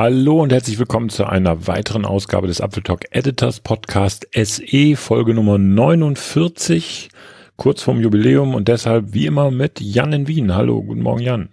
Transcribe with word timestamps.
Hallo 0.00 0.40
und 0.40 0.52
herzlich 0.52 0.78
willkommen 0.78 1.08
zu 1.08 1.26
einer 1.26 1.66
weiteren 1.66 2.04
Ausgabe 2.04 2.46
des 2.46 2.60
Apfeltalk 2.60 3.06
Editors 3.10 3.58
Podcast 3.58 4.28
SE 4.32 4.94
Folge 4.94 5.34
Nummer 5.34 5.58
49, 5.58 7.08
kurz 7.56 7.82
vorm 7.82 8.00
Jubiläum 8.00 8.54
und 8.54 8.68
deshalb 8.68 9.12
wie 9.12 9.26
immer 9.26 9.50
mit 9.50 9.80
Jan 9.80 10.12
in 10.12 10.28
Wien. 10.28 10.54
Hallo, 10.54 10.84
guten 10.84 11.02
Morgen 11.02 11.22
Jan. 11.22 11.48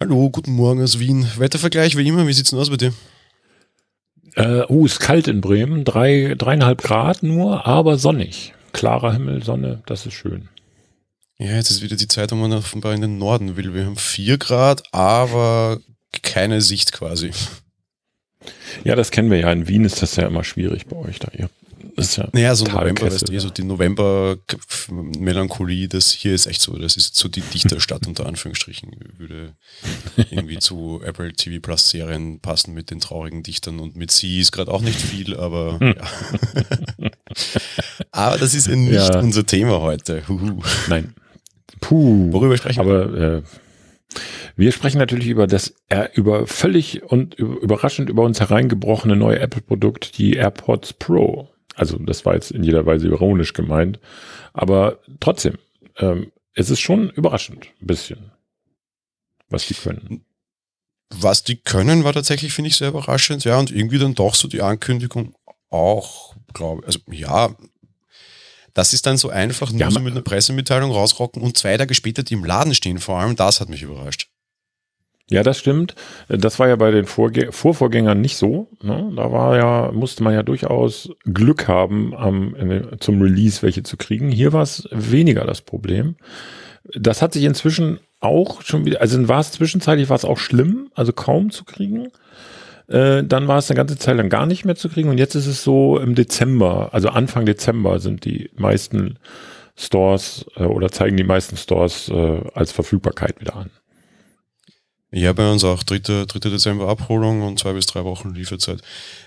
Hallo, 0.00 0.28
guten 0.28 0.54
Morgen 0.54 0.82
aus 0.82 0.98
Wien. 0.98 1.24
Wettervergleich 1.38 1.96
wie 1.96 2.08
immer, 2.08 2.26
wie 2.26 2.32
sieht's 2.32 2.50
denn 2.50 2.58
aus 2.58 2.68
dir? 2.68 2.92
Äh, 4.34 4.62
oh, 4.66 4.84
ist 4.84 4.98
kalt 4.98 5.28
in 5.28 5.40
Bremen, 5.40 5.84
drei, 5.84 6.34
dreieinhalb 6.36 6.82
Grad 6.82 7.22
nur, 7.22 7.64
aber 7.64 7.96
sonnig. 7.96 8.54
Klarer 8.72 9.12
Himmel, 9.12 9.44
Sonne, 9.44 9.84
das 9.86 10.04
ist 10.04 10.14
schön. 10.14 10.48
Ja, 11.38 11.52
jetzt 11.52 11.70
ist 11.70 11.82
wieder 11.82 11.94
die 11.94 12.08
Zeit, 12.08 12.32
wo 12.32 12.34
man 12.34 12.52
offenbar 12.52 12.92
in 12.92 13.02
den 13.02 13.18
Norden 13.18 13.56
will. 13.56 13.72
Wir 13.72 13.86
haben 13.86 13.94
vier 13.94 14.36
Grad, 14.36 14.82
aber 14.92 15.78
keine 16.22 16.60
Sicht 16.60 16.92
quasi. 16.92 17.30
Ja, 18.84 18.94
das 18.94 19.10
kennen 19.10 19.30
wir 19.30 19.38
ja. 19.38 19.52
In 19.52 19.68
Wien 19.68 19.84
ist 19.84 20.02
das 20.02 20.16
ja 20.16 20.26
immer 20.26 20.44
schwierig 20.44 20.86
bei 20.86 20.96
euch 20.96 21.18
da. 21.18 21.30
Ihr 21.36 21.50
ist 21.96 22.16
ja 22.16 22.28
naja, 22.32 22.54
so 22.54 22.64
November, 22.66 23.06
weißt 23.06 23.28
du, 23.28 23.40
so 23.40 23.50
die 23.50 23.64
November-Melancholie, 23.64 25.88
das 25.88 26.12
hier 26.12 26.32
ist 26.34 26.46
echt 26.46 26.60
so, 26.60 26.76
das 26.76 26.96
ist 26.96 27.16
so 27.16 27.28
die 27.28 27.40
Dichterstadt 27.40 28.06
unter 28.06 28.26
Anführungsstrichen. 28.26 28.90
Würde 29.16 29.54
irgendwie 30.30 30.58
zu 30.58 31.00
Apple 31.04 31.32
TV 31.32 31.58
Plus 31.60 31.90
Serien 31.90 32.38
passen 32.40 32.74
mit 32.74 32.90
den 32.90 33.00
traurigen 33.00 33.42
Dichtern 33.42 33.80
und 33.80 33.96
mit 33.96 34.10
sie 34.10 34.40
ist 34.40 34.52
gerade 34.52 34.70
auch 34.72 34.82
nicht 34.82 35.00
viel, 35.00 35.34
aber 35.36 35.80
hm. 35.80 35.94
ja. 35.96 36.04
aber 38.10 38.36
das 38.38 38.54
ist 38.54 38.66
ja 38.66 38.76
nicht 38.76 38.92
ja. 38.92 39.18
unser 39.18 39.46
Thema 39.46 39.80
heute. 39.80 40.28
Huhu. 40.28 40.60
Nein. 40.88 41.14
Puh. 41.80 42.30
Worüber 42.32 42.58
sprechen 42.58 42.86
wir? 42.86 43.02
Aber 43.02 43.18
äh, 43.18 43.42
wir 44.56 44.72
sprechen 44.72 44.98
natürlich 44.98 45.28
über 45.28 45.46
das, 45.46 45.74
äh, 45.88 46.08
über 46.14 46.46
völlig 46.46 47.02
und 47.02 47.34
überraschend 47.34 48.08
über 48.08 48.22
uns 48.22 48.40
hereingebrochene 48.40 49.16
neue 49.16 49.38
Apple-Produkt, 49.38 50.18
die 50.18 50.34
AirPods 50.34 50.94
Pro. 50.94 51.48
Also 51.74 51.98
das 51.98 52.24
war 52.24 52.34
jetzt 52.34 52.50
in 52.50 52.62
jeder 52.62 52.86
Weise 52.86 53.06
ironisch 53.08 53.52
gemeint, 53.52 54.00
aber 54.52 55.00
trotzdem, 55.20 55.58
ähm, 55.98 56.32
es 56.54 56.70
ist 56.70 56.80
schon 56.80 57.10
überraschend, 57.10 57.66
ein 57.80 57.86
bisschen, 57.86 58.32
was 59.50 59.66
die 59.66 59.74
können. 59.74 60.24
Was 61.14 61.44
die 61.44 61.56
können, 61.56 62.02
war 62.02 62.14
tatsächlich, 62.14 62.52
finde 62.52 62.68
ich, 62.68 62.76
sehr 62.76 62.88
überraschend, 62.88 63.44
ja, 63.44 63.58
und 63.58 63.70
irgendwie 63.70 63.98
dann 63.98 64.14
doch 64.14 64.34
so 64.34 64.48
die 64.48 64.62
Ankündigung 64.62 65.34
auch, 65.68 66.34
glaube 66.54 66.80
ich, 66.80 66.86
also 66.86 67.00
ja, 67.10 67.54
das 68.76 68.92
ist 68.92 69.06
dann 69.06 69.16
so 69.16 69.30
einfach, 69.30 69.70
nur 69.70 69.80
ja, 69.80 69.90
so 69.90 70.00
mit 70.00 70.12
einer 70.12 70.20
Pressemitteilung 70.20 70.90
rausrocken 70.90 71.42
und 71.42 71.56
zwei 71.56 71.78
Tage 71.78 71.94
später 71.94 72.22
die 72.22 72.34
im 72.34 72.44
Laden 72.44 72.74
stehen, 72.74 72.98
vor 72.98 73.18
allem 73.18 73.34
das 73.34 73.58
hat 73.62 73.70
mich 73.70 73.82
überrascht. 73.82 74.28
Ja, 75.30 75.42
das 75.42 75.58
stimmt. 75.58 75.94
Das 76.28 76.58
war 76.58 76.68
ja 76.68 76.76
bei 76.76 76.90
den 76.90 77.06
Vorge 77.06 77.52
Vorvorgängern 77.52 78.20
nicht 78.20 78.36
so. 78.36 78.68
Ne? 78.82 79.12
Da 79.16 79.32
war 79.32 79.56
ja, 79.56 79.90
musste 79.92 80.22
man 80.22 80.34
ja 80.34 80.42
durchaus 80.42 81.08
Glück 81.24 81.66
haben, 81.68 82.14
am, 82.14 82.54
zum 83.00 83.22
Release 83.22 83.62
welche 83.62 83.82
zu 83.82 83.96
kriegen. 83.96 84.30
Hier 84.30 84.52
war 84.52 84.62
es 84.62 84.86
weniger 84.92 85.46
das 85.46 85.62
Problem. 85.62 86.16
Das 86.94 87.22
hat 87.22 87.32
sich 87.32 87.44
inzwischen 87.44 87.98
auch 88.20 88.60
schon 88.60 88.84
wieder, 88.84 89.00
also 89.00 89.26
war 89.26 89.40
es 89.40 89.52
zwischenzeitlich 89.52 90.10
war 90.10 90.16
es 90.16 90.24
auch 90.26 90.38
schlimm, 90.38 90.90
also 90.94 91.14
kaum 91.14 91.50
zu 91.50 91.64
kriegen. 91.64 92.08
Äh, 92.88 93.24
dann 93.24 93.48
war 93.48 93.58
es 93.58 93.70
eine 93.70 93.76
ganze 93.76 93.98
Zeit 93.98 94.16
lang 94.16 94.28
gar 94.28 94.46
nicht 94.46 94.64
mehr 94.64 94.76
zu 94.76 94.88
kriegen 94.88 95.08
und 95.08 95.18
jetzt 95.18 95.34
ist 95.34 95.46
es 95.46 95.64
so 95.64 95.98
im 95.98 96.14
Dezember, 96.14 96.90
also 96.92 97.08
Anfang 97.08 97.44
Dezember 97.44 97.98
sind 97.98 98.24
die 98.24 98.50
meisten 98.54 99.18
Stores 99.76 100.46
äh, 100.56 100.62
oder 100.62 100.90
zeigen 100.90 101.16
die 101.16 101.24
meisten 101.24 101.56
Stores 101.56 102.08
äh, 102.08 102.40
als 102.54 102.72
Verfügbarkeit 102.72 103.40
wieder 103.40 103.56
an. 103.56 103.70
Ja, 105.10 105.32
bei 105.32 105.50
uns 105.50 105.64
auch 105.64 105.82
3. 105.82 106.26
3. 106.26 106.26
Dezember 106.50 106.88
Abholung 106.88 107.42
und 107.42 107.58
zwei 107.58 107.72
bis 107.72 107.86
drei 107.86 108.04
Wochen 108.04 108.34
Lieferzeit. 108.34 108.82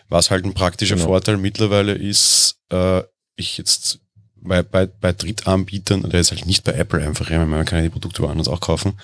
Was 0.07 0.29
halt 0.29 0.45
ein 0.45 0.53
praktischer 0.53 0.95
genau. 0.95 1.07
Vorteil 1.07 1.37
mittlerweile 1.37 1.93
ist, 1.93 2.59
äh, 2.69 3.03
ich 3.35 3.57
jetzt 3.57 3.99
bei, 4.35 4.61
bei, 4.63 4.85
bei 4.85 5.13
Drittanbietern, 5.13 6.09
der 6.09 6.19
ist 6.19 6.31
halt 6.31 6.45
nicht 6.45 6.63
bei 6.63 6.73
Apple 6.73 7.01
einfach, 7.01 7.29
ja, 7.29 7.45
man 7.45 7.65
kann 7.65 7.79
ja 7.79 7.83
die 7.83 7.89
Produkte 7.89 8.23
woanders 8.23 8.47
auch 8.47 8.61
kaufen, 8.61 8.99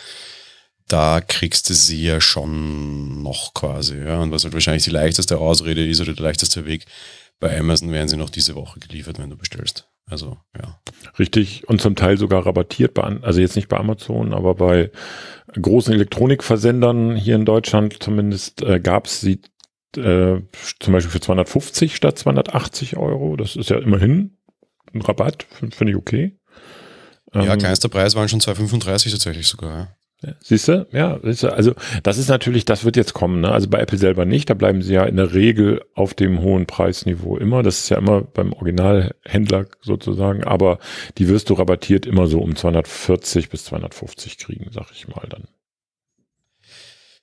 da 0.87 1.21
kriegst 1.21 1.69
du 1.69 1.73
sie 1.73 2.03
ja 2.03 2.21
schon 2.21 3.23
noch 3.23 3.53
quasi, 3.53 3.97
ja, 3.97 4.19
und 4.19 4.31
was 4.31 4.43
halt 4.43 4.53
wahrscheinlich 4.53 4.83
die 4.83 4.91
leichteste 4.91 5.37
Ausrede 5.39 5.85
ist 5.85 6.01
oder 6.01 6.13
der 6.13 6.23
leichteste 6.23 6.65
Weg, 6.65 6.85
bei 7.39 7.57
Amazon 7.57 7.91
werden 7.91 8.07
sie 8.07 8.17
noch 8.17 8.29
diese 8.29 8.55
Woche 8.55 8.79
geliefert, 8.79 9.19
wenn 9.19 9.29
du 9.29 9.37
bestellst. 9.37 9.87
Also, 10.07 10.37
ja. 10.55 10.79
Richtig. 11.17 11.67
Und 11.67 11.81
zum 11.81 11.95
Teil 11.95 12.17
sogar 12.17 12.45
rabattiert 12.45 12.93
bei, 12.93 13.01
also 13.03 13.41
jetzt 13.41 13.55
nicht 13.55 13.67
bei 13.67 13.77
Amazon, 13.77 14.33
aber 14.33 14.53
bei 14.53 14.91
großen 15.59 15.93
Elektronikversendern 15.93 17.15
hier 17.15 17.35
in 17.35 17.45
Deutschland 17.45 18.01
zumindest 18.01 18.61
äh, 18.61 18.79
gab 18.79 19.07
es 19.07 19.21
sie 19.21 19.41
äh, 19.97 20.41
zum 20.79 20.93
Beispiel 20.93 21.11
für 21.11 21.21
250 21.21 21.95
statt 21.95 22.19
280 22.19 22.97
Euro. 22.97 23.35
Das 23.35 23.55
ist 23.55 23.69
ja 23.69 23.79
immerhin 23.79 24.37
ein 24.93 25.01
Rabatt, 25.01 25.47
finde 25.71 25.91
ich 25.91 25.97
okay. 25.97 26.37
Ja, 27.33 27.53
ähm, 27.53 27.59
kleinster 27.59 27.89
Preis 27.89 28.15
waren 28.15 28.29
schon 28.29 28.41
235 28.41 29.11
tatsächlich 29.11 29.47
sogar. 29.47 29.97
Siehst 30.41 30.67
du? 30.67 30.87
Ja, 30.91 31.19
siehst 31.23 31.43
du? 31.43 31.53
also 31.53 31.73
das 32.03 32.17
ist 32.17 32.29
natürlich, 32.29 32.65
das 32.65 32.85
wird 32.85 32.95
jetzt 32.95 33.13
kommen. 33.13 33.41
Ne? 33.41 33.51
Also 33.51 33.69
bei 33.69 33.79
Apple 33.79 33.97
selber 33.97 34.25
nicht, 34.25 34.49
da 34.49 34.53
bleiben 34.53 34.81
sie 34.81 34.93
ja 34.93 35.05
in 35.05 35.17
der 35.17 35.33
Regel 35.33 35.81
auf 35.93 36.13
dem 36.13 36.41
hohen 36.41 36.65
Preisniveau 36.65 37.37
immer. 37.37 37.63
Das 37.63 37.79
ist 37.79 37.89
ja 37.89 37.97
immer 37.97 38.21
beim 38.21 38.53
Originalhändler 38.53 39.65
sozusagen, 39.81 40.43
aber 40.43 40.79
die 41.17 41.27
wirst 41.27 41.49
du 41.49 41.53
rabattiert 41.53 42.05
immer 42.05 42.27
so 42.27 42.39
um 42.39 42.55
240 42.55 43.49
bis 43.49 43.65
250 43.65 44.37
kriegen, 44.37 44.69
sag 44.71 44.87
ich 44.91 45.07
mal 45.07 45.27
dann. 45.29 45.43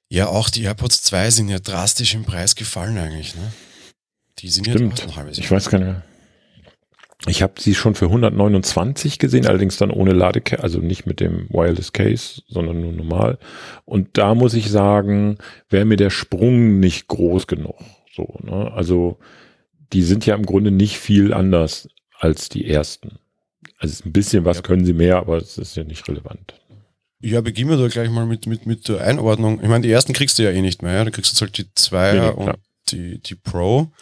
Ja, 0.08 0.26
auch 0.26 0.50
die 0.50 0.64
AirPods 0.64 1.02
2 1.04 1.30
sind 1.30 1.48
ja 1.48 1.58
drastisch 1.58 2.14
im 2.14 2.24
Preis 2.24 2.54
gefallen 2.54 2.98
eigentlich. 2.98 3.34
Ne? 3.34 3.52
Die 4.40 4.50
sind 4.50 4.66
Stimmt. 4.68 4.98
ja 4.98 5.06
ein 5.06 5.16
halbes 5.16 5.38
Jahr. 5.38 5.44
Ich 5.44 5.50
weiß 5.50 5.70
gar 5.70 5.78
nicht 5.78 5.88
mehr. 5.88 6.02
Ich 7.26 7.42
habe 7.42 7.54
sie 7.60 7.74
schon 7.74 7.94
für 7.94 8.06
129 8.06 9.18
gesehen, 9.18 9.46
allerdings 9.46 9.76
dann 9.76 9.90
ohne 9.90 10.12
Ladecase, 10.12 10.62
also 10.62 10.80
nicht 10.80 11.06
mit 11.06 11.20
dem 11.20 11.48
Wireless 11.50 11.92
Case, 11.92 12.42
sondern 12.48 12.80
nur 12.80 12.92
normal. 12.92 13.38
Und 13.84 14.18
da 14.18 14.34
muss 14.34 14.54
ich 14.54 14.70
sagen, 14.70 15.38
wäre 15.70 15.84
mir 15.84 15.96
der 15.96 16.10
Sprung 16.10 16.80
nicht 16.80 17.06
groß 17.06 17.46
genug. 17.46 17.76
So, 18.12 18.38
ne? 18.42 18.72
Also 18.72 19.18
die 19.92 20.02
sind 20.02 20.26
ja 20.26 20.34
im 20.34 20.46
Grunde 20.46 20.72
nicht 20.72 20.98
viel 20.98 21.32
anders 21.32 21.88
als 22.18 22.48
die 22.48 22.68
ersten. 22.68 23.18
Also 23.78 24.04
ein 24.04 24.12
bisschen 24.12 24.44
was 24.44 24.58
ja. 24.58 24.62
können 24.62 24.84
sie 24.84 24.92
mehr, 24.92 25.18
aber 25.18 25.36
es 25.36 25.58
ist 25.58 25.76
ja 25.76 25.84
nicht 25.84 26.08
relevant. 26.08 26.54
Ja, 27.20 27.40
beginnen 27.40 27.70
wir 27.70 27.76
da 27.76 27.86
gleich 27.86 28.10
mal 28.10 28.26
mit, 28.26 28.46
mit, 28.46 28.66
mit 28.66 28.88
der 28.88 29.00
Einordnung. 29.00 29.60
Ich 29.62 29.68
meine, 29.68 29.82
die 29.82 29.92
ersten 29.92 30.12
kriegst 30.12 30.38
du 30.38 30.42
ja 30.42 30.50
eh 30.50 30.60
nicht 30.60 30.82
mehr. 30.82 30.94
Ja? 30.94 31.04
Du 31.04 31.12
kriegst 31.12 31.32
jetzt 31.32 31.40
halt 31.40 31.56
die 31.56 31.72
Zweier 31.74 32.34
nee, 32.34 32.42
und 32.42 32.58
die, 32.88 33.20
die 33.20 33.36
Pro. 33.36 33.92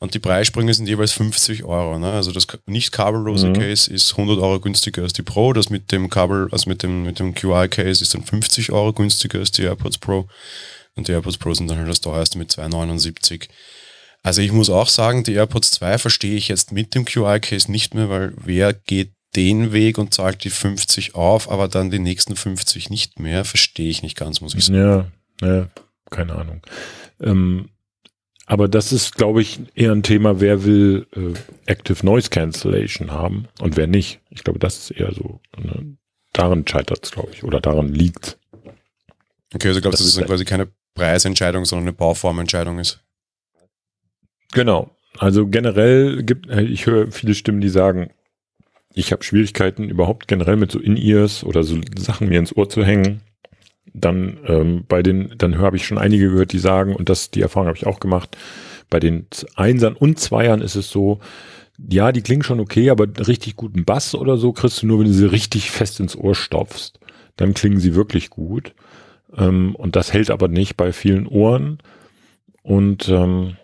Und 0.00 0.14
die 0.14 0.20
Preissprünge 0.20 0.72
sind 0.74 0.86
jeweils 0.86 1.12
50 1.12 1.64
Euro. 1.64 1.98
Ne? 1.98 2.12
Also 2.12 2.30
das 2.30 2.46
nicht 2.66 2.92
kabellose 2.92 3.48
mhm. 3.48 3.54
Case 3.54 3.92
ist 3.92 4.12
100 4.12 4.38
Euro 4.38 4.60
günstiger 4.60 5.02
als 5.02 5.12
die 5.12 5.22
Pro. 5.22 5.52
Das 5.52 5.70
mit 5.70 5.90
dem 5.90 6.08
Kabel, 6.08 6.48
also 6.52 6.70
mit 6.70 6.84
dem, 6.84 7.02
mit 7.02 7.18
dem 7.18 7.34
QI-Case 7.34 8.02
ist 8.02 8.14
dann 8.14 8.22
50 8.22 8.70
Euro 8.70 8.92
günstiger 8.92 9.40
als 9.40 9.50
die 9.50 9.62
AirPods 9.62 9.98
Pro. 9.98 10.28
Und 10.94 11.08
die 11.08 11.12
AirPods 11.12 11.38
Pro 11.38 11.52
sind 11.52 11.68
dann 11.68 11.78
halt 11.78 11.88
das 11.88 12.00
teuerste 12.00 12.38
mit 12.38 12.52
2,79. 12.52 13.48
Also 14.22 14.40
ich 14.40 14.52
muss 14.52 14.70
auch 14.70 14.88
sagen, 14.88 15.24
die 15.24 15.34
AirPods 15.34 15.72
2 15.72 15.98
verstehe 15.98 16.36
ich 16.36 16.48
jetzt 16.48 16.70
mit 16.70 16.94
dem 16.94 17.04
QI-Case 17.04 17.70
nicht 17.70 17.94
mehr, 17.94 18.08
weil 18.08 18.34
wer 18.36 18.72
geht 18.72 19.12
den 19.34 19.72
Weg 19.72 19.98
und 19.98 20.14
zahlt 20.14 20.44
die 20.44 20.50
50 20.50 21.14
auf, 21.14 21.50
aber 21.50 21.68
dann 21.68 21.90
die 21.90 21.98
nächsten 21.98 22.36
50 22.36 22.88
nicht 22.90 23.18
mehr, 23.18 23.44
verstehe 23.44 23.90
ich 23.90 24.02
nicht 24.02 24.16
ganz, 24.16 24.40
muss 24.40 24.54
ich 24.54 24.66
sagen. 24.66 25.12
Ja, 25.40 25.46
ja 25.46 25.68
keine 26.10 26.34
Ahnung. 26.34 26.62
Ähm, 27.20 27.68
aber 28.48 28.66
das 28.66 28.92
ist, 28.92 29.14
glaube 29.14 29.42
ich, 29.42 29.60
eher 29.74 29.92
ein 29.92 30.02
Thema, 30.02 30.40
wer 30.40 30.64
will 30.64 31.06
äh, 31.14 31.34
Active 31.70 32.04
Noise 32.04 32.30
Cancellation 32.30 33.10
haben 33.10 33.46
und 33.60 33.76
wer 33.76 33.86
nicht. 33.86 34.20
Ich 34.30 34.42
glaube, 34.42 34.58
das 34.58 34.78
ist 34.78 34.90
eher 34.92 35.12
so. 35.12 35.38
Ne? 35.58 35.98
Daran 36.32 36.66
scheitert 36.66 37.04
es, 37.04 37.10
glaube 37.10 37.28
ich, 37.34 37.44
oder 37.44 37.60
daran 37.60 37.92
liegt. 37.92 38.38
Okay, 39.54 39.68
also 39.68 39.82
glaubst 39.82 40.00
du, 40.00 40.04
dass 40.04 40.16
es 40.16 40.24
quasi 40.24 40.46
keine 40.46 40.68
Preisentscheidung, 40.94 41.66
sondern 41.66 41.88
eine 41.88 41.92
Bauformentscheidung 41.92 42.78
ist? 42.78 43.04
Genau. 44.52 44.96
Also 45.18 45.46
generell 45.46 46.22
gibt, 46.22 46.48
äh, 46.48 46.62
ich 46.62 46.86
höre 46.86 47.12
viele 47.12 47.34
Stimmen, 47.34 47.60
die 47.60 47.68
sagen, 47.68 48.08
ich 48.94 49.12
habe 49.12 49.24
Schwierigkeiten 49.24 49.90
überhaupt 49.90 50.26
generell 50.26 50.56
mit 50.56 50.72
so 50.72 50.78
In-Ears 50.78 51.44
oder 51.44 51.64
so 51.64 51.78
Sachen 51.98 52.30
mir 52.30 52.38
ins 52.38 52.56
Ohr 52.56 52.70
zu 52.70 52.82
hängen 52.82 53.20
dann 53.94 54.38
ähm, 54.46 54.84
bei 54.88 55.02
den, 55.02 55.34
dann 55.38 55.58
habe 55.58 55.76
ich 55.76 55.86
schon 55.86 55.98
einige 55.98 56.30
gehört, 56.30 56.52
die 56.52 56.58
sagen, 56.58 56.94
und 56.94 57.08
das, 57.08 57.30
die 57.30 57.42
Erfahrung 57.42 57.68
habe 57.68 57.78
ich 57.78 57.86
auch 57.86 58.00
gemacht, 58.00 58.36
bei 58.90 59.00
den 59.00 59.26
Einsern 59.56 59.94
und 59.94 60.18
Zweiern 60.18 60.60
ist 60.60 60.76
es 60.76 60.90
so, 60.90 61.20
ja, 61.90 62.10
die 62.12 62.22
klingen 62.22 62.42
schon 62.42 62.60
okay, 62.60 62.90
aber 62.90 63.06
richtig 63.26 63.56
guten 63.56 63.84
Bass 63.84 64.14
oder 64.14 64.36
so 64.36 64.52
kriegst 64.52 64.82
du 64.82 64.86
nur, 64.86 64.98
wenn 64.98 65.06
du 65.06 65.12
sie 65.12 65.30
richtig 65.30 65.70
fest 65.70 66.00
ins 66.00 66.16
Ohr 66.16 66.34
stopfst. 66.34 66.98
Dann 67.36 67.54
klingen 67.54 67.78
sie 67.78 67.94
wirklich 67.94 68.30
gut. 68.30 68.74
Ähm, 69.36 69.76
und 69.76 69.94
das 69.94 70.12
hält 70.12 70.30
aber 70.30 70.48
nicht 70.48 70.76
bei 70.76 70.92
vielen 70.92 71.26
Ohren. 71.26 71.78
Und 72.62 73.08
ähm, 73.08 73.56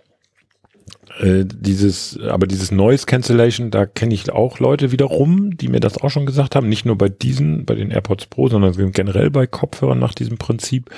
äh, 1.19 1.45
dieses, 1.45 2.19
aber 2.19 2.47
dieses 2.47 2.71
Noise 2.71 3.07
Cancellation, 3.07 3.71
da 3.71 3.87
kenne 3.87 4.15
ich 4.15 4.31
auch 4.31 4.59
Leute 4.59 4.91
wiederum, 4.91 5.57
die 5.57 5.69
mir 5.69 5.81
das 5.81 5.99
auch 5.99 6.11
schon 6.11 6.27
gesagt 6.27 6.57
haben, 6.57 6.69
nicht 6.69 6.85
nur 6.85 6.99
bei 6.99 7.09
diesen, 7.09 7.65
bei 7.65 7.75
den 7.75 7.91
AirPods 7.91 8.27
Pro, 8.27 8.49
sondern 8.49 8.93
generell 8.93 9.31
bei 9.31 9.47
Kopfhörern 9.47 9.99
nach 9.99 10.15
diesem 10.15 10.39
Prinzip, 10.39 10.91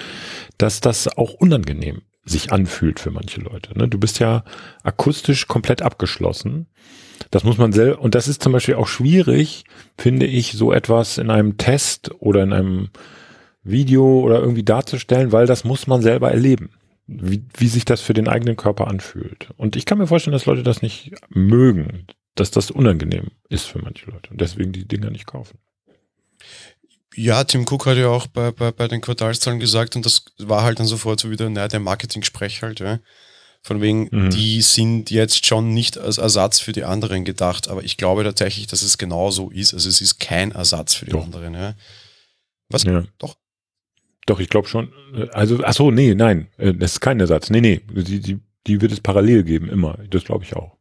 dass 0.58 0.80
das 0.80 1.08
auch 1.16 1.34
unangenehm 1.34 2.02
sich 2.24 2.52
anfühlt 2.52 2.98
für 2.98 3.10
manche 3.10 3.40
Leute. 3.40 3.78
Ne? 3.78 3.88
Du 3.88 3.98
bist 3.98 4.18
ja 4.18 4.42
akustisch 4.82 5.46
komplett 5.46 5.82
abgeschlossen. 5.82 6.66
Das 7.30 7.44
muss 7.44 7.56
man 7.56 7.72
selber, 7.72 8.00
und 8.00 8.14
das 8.14 8.26
ist 8.28 8.42
zum 8.42 8.52
Beispiel 8.52 8.74
auch 8.74 8.88
schwierig, 8.88 9.64
finde 9.96 10.26
ich, 10.26 10.52
so 10.52 10.72
etwas 10.72 11.18
in 11.18 11.30
einem 11.30 11.56
Test 11.56 12.10
oder 12.20 12.42
in 12.42 12.52
einem 12.52 12.88
Video 13.62 14.20
oder 14.20 14.40
irgendwie 14.40 14.64
darzustellen, 14.64 15.32
weil 15.32 15.46
das 15.46 15.64
muss 15.64 15.86
man 15.86 16.02
selber 16.02 16.30
erleben, 16.30 16.70
wie, 17.06 17.44
wie 17.56 17.68
sich 17.68 17.84
das 17.84 18.00
für 18.00 18.14
den 18.14 18.28
eigenen 18.28 18.56
Körper 18.56 18.88
anfühlt. 18.88 19.48
Und 19.56 19.76
ich 19.76 19.84
kann 19.86 19.98
mir 19.98 20.06
vorstellen, 20.06 20.32
dass 20.32 20.46
Leute 20.46 20.62
das 20.62 20.82
nicht 20.82 21.12
mögen, 21.28 22.06
dass 22.34 22.50
das 22.50 22.70
unangenehm 22.70 23.30
ist 23.48 23.66
für 23.66 23.78
manche 23.78 24.10
Leute 24.10 24.30
und 24.30 24.40
deswegen 24.40 24.72
die 24.72 24.86
Dinger 24.86 25.10
nicht 25.10 25.26
kaufen. 25.26 25.58
Ja, 27.14 27.44
Tim 27.44 27.64
Cook 27.68 27.86
hat 27.86 27.96
ja 27.96 28.08
auch 28.08 28.26
bei, 28.26 28.50
bei, 28.50 28.72
bei 28.72 28.88
den 28.88 29.00
Quartalszahlen 29.00 29.58
gesagt, 29.58 29.96
und 29.96 30.04
das 30.04 30.26
war 30.38 30.62
halt 30.62 30.78
dann 30.78 30.86
sofort 30.86 31.18
so 31.18 31.30
wieder, 31.30 31.48
naja, 31.48 31.68
der 31.68 31.80
Marketing-Sprech 31.80 32.62
halt, 32.62 32.80
ja. 32.80 33.00
Von 33.62 33.80
wegen, 33.80 34.08
mhm. 34.12 34.30
die 34.30 34.60
sind 34.60 35.10
jetzt 35.10 35.46
schon 35.46 35.74
nicht 35.74 35.98
als 35.98 36.18
Ersatz 36.18 36.60
für 36.60 36.72
die 36.72 36.84
anderen 36.84 37.24
gedacht, 37.24 37.68
aber 37.68 37.82
ich 37.82 37.96
glaube 37.96 38.22
tatsächlich, 38.22 38.66
dass 38.68 38.82
es 38.82 38.96
genau 38.96 39.30
so 39.30 39.50
ist. 39.50 39.74
Also 39.74 39.88
es 39.88 40.00
ist 40.00 40.20
kein 40.20 40.52
Ersatz 40.52 40.94
für 40.94 41.06
die 41.06 41.12
Doch. 41.12 41.24
anderen, 41.24 41.54
ja. 41.54 41.74
Was? 42.68 42.84
Ja. 42.84 43.02
Doch. 43.18 43.36
Doch, 44.26 44.40
ich 44.40 44.48
glaube 44.48 44.68
schon. 44.68 44.92
Also, 45.32 45.60
ach 45.62 45.72
so, 45.72 45.90
nee, 45.90 46.14
nein, 46.14 46.48
äh, 46.58 46.74
das 46.74 46.92
ist 46.92 47.00
kein 47.00 47.20
Ersatz. 47.20 47.48
Nee, 47.48 47.60
nee, 47.60 47.80
die, 47.88 48.20
die, 48.20 48.38
die 48.66 48.80
wird 48.80 48.92
es 48.92 49.00
parallel 49.00 49.44
geben, 49.44 49.68
immer. 49.68 49.98
Das 50.10 50.24
glaube 50.24 50.44
ich 50.44 50.54
auch. 50.54 50.76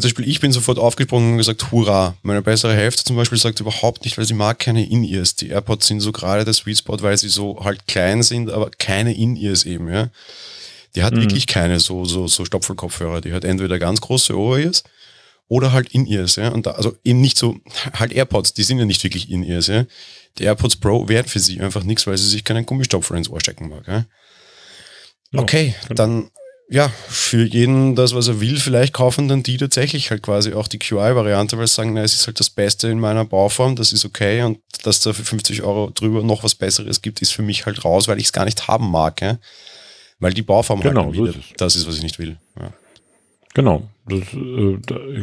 Zum 0.00 0.10
Beispiel, 0.10 0.28
ich 0.28 0.40
bin 0.40 0.52
sofort 0.52 0.78
aufgesprungen 0.78 1.32
und 1.32 1.38
gesagt, 1.38 1.72
hurra. 1.72 2.16
Meine 2.22 2.42
bessere 2.42 2.74
Hälfte 2.74 3.02
zum 3.02 3.16
Beispiel 3.16 3.38
sagt 3.38 3.58
überhaupt 3.58 4.04
nicht, 4.04 4.16
weil 4.16 4.26
sie 4.26 4.34
mag 4.34 4.58
keine 4.58 4.88
In-Ears. 4.88 5.34
Die 5.34 5.48
AirPods 5.48 5.88
sind 5.88 6.00
so 6.00 6.12
gerade 6.12 6.44
der 6.44 6.54
Sweet 6.54 6.78
Spot, 6.78 6.98
weil 7.00 7.18
sie 7.18 7.28
so 7.28 7.64
halt 7.64 7.88
klein 7.88 8.22
sind, 8.22 8.50
aber 8.50 8.70
keine 8.70 9.16
In-Ears 9.16 9.64
eben, 9.64 9.88
ja. 9.88 10.10
Die 10.94 11.02
hat 11.02 11.14
mhm. 11.14 11.22
wirklich 11.22 11.46
keine 11.46 11.80
so, 11.80 12.04
so, 12.04 12.28
so 12.28 12.44
Stopfelkopfhörer. 12.44 13.20
Die 13.20 13.32
hat 13.32 13.44
entweder 13.44 13.78
ganz 13.78 14.00
große 14.00 14.36
Over-Ears 14.36 14.84
oder 15.48 15.72
halt 15.72 15.92
In-Ears, 15.92 16.36
ja. 16.36 16.50
Und 16.50 16.66
da, 16.66 16.72
also 16.72 16.96
eben 17.02 17.20
nicht 17.20 17.38
so, 17.38 17.56
halt 17.94 18.12
AirPods, 18.12 18.54
die 18.54 18.62
sind 18.62 18.78
ja 18.78 18.84
nicht 18.84 19.02
wirklich 19.02 19.30
In-Ears, 19.30 19.66
ja. 19.66 19.84
Die 20.38 20.44
AirPods 20.44 20.76
Pro 20.76 21.08
wären 21.08 21.26
für 21.26 21.40
sie 21.40 21.60
einfach 21.60 21.84
nichts, 21.84 22.06
weil 22.06 22.18
sie 22.18 22.28
sich 22.28 22.44
keinen 22.44 22.66
Gummistopfer 22.66 23.14
ins 23.14 23.28
Ohr 23.28 23.40
stecken 23.40 23.68
mag, 23.68 23.86
ja. 23.86 24.04
Okay, 25.34 25.74
ja, 25.88 25.94
dann 25.94 26.30
ja, 26.70 26.90
für 27.08 27.44
jeden 27.44 27.96
das, 27.96 28.14
was 28.14 28.28
er 28.28 28.40
will, 28.40 28.58
vielleicht 28.58 28.92
kaufen 28.92 29.26
dann 29.26 29.42
die 29.42 29.56
tatsächlich 29.56 30.10
halt 30.10 30.22
quasi 30.22 30.52
auch 30.52 30.68
die 30.68 30.78
QI-Variante, 30.78 31.56
weil 31.56 31.66
sie 31.66 31.74
sagen, 31.74 31.94
na, 31.94 32.02
es 32.02 32.12
ist 32.12 32.26
halt 32.26 32.38
das 32.40 32.50
Beste 32.50 32.88
in 32.88 33.00
meiner 33.00 33.24
Bauform, 33.24 33.74
das 33.74 33.92
ist 33.92 34.04
okay 34.04 34.42
und 34.42 34.58
dass 34.82 35.00
da 35.00 35.14
für 35.14 35.24
50 35.24 35.62
Euro 35.62 35.90
drüber 35.90 36.22
noch 36.22 36.44
was 36.44 36.54
Besseres 36.54 37.00
gibt, 37.00 37.22
ist 37.22 37.32
für 37.32 37.42
mich 37.42 37.64
halt 37.64 37.84
raus, 37.84 38.06
weil 38.06 38.18
ich 38.18 38.26
es 38.26 38.32
gar 38.32 38.44
nicht 38.44 38.68
haben 38.68 38.90
mag, 38.90 39.22
ja? 39.22 39.38
weil 40.18 40.34
die 40.34 40.42
Bauform 40.42 40.82
halt 40.82 40.90
genau, 40.90 41.06
halt 41.06 41.16
so 41.16 41.24
ist 41.24 41.38
das 41.56 41.76
ist, 41.76 41.86
was 41.86 41.96
ich 41.96 42.02
nicht 42.02 42.18
will. 42.18 42.36
Ja. 42.60 42.72
Genau, 43.58 43.82
das, 44.06 44.20
äh, 44.34 44.78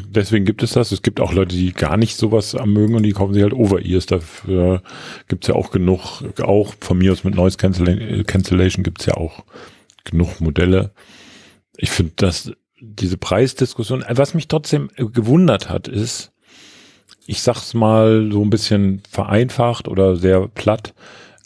deswegen 0.10 0.46
gibt 0.46 0.62
es 0.62 0.74
das. 0.74 0.92
Es 0.92 1.02
gibt 1.02 1.22
auch 1.22 1.32
Leute, 1.32 1.56
die 1.56 1.72
gar 1.72 1.96
nicht 1.96 2.18
sowas 2.18 2.56
mögen 2.66 2.96
und 2.96 3.04
die 3.04 3.14
kaufen 3.14 3.34
sich 3.34 3.44
halt 3.44 3.54
Over-Ears. 3.54 4.08
Dafür 4.08 4.82
gibt 5.28 5.46
es 5.46 5.48
ja 5.48 5.56
auch 5.56 5.72
genug, 5.72 6.24
auch 6.42 6.74
von 6.82 6.98
mir 6.98 7.14
aus 7.14 7.24
mit 7.24 7.36
Noise 7.36 7.58
Cancellation 7.58 8.84
gibt 8.84 9.02
es 9.02 9.06
ja 9.06 9.16
auch 9.16 9.44
genug 10.04 10.42
Modelle 10.42 10.92
ich 11.78 11.92
finde, 11.92 12.14
dass 12.16 12.52
diese 12.80 13.18
Preisdiskussion, 13.18 14.04
was 14.10 14.34
mich 14.34 14.48
trotzdem 14.48 14.90
gewundert 14.96 15.70
hat, 15.70 15.88
ist, 15.88 16.32
ich 17.26 17.42
sag's 17.42 17.74
mal 17.74 18.30
so 18.32 18.44
ein 18.44 18.50
bisschen 18.50 19.02
vereinfacht 19.10 19.88
oder 19.88 20.16
sehr 20.16 20.48
platt, 20.48 20.94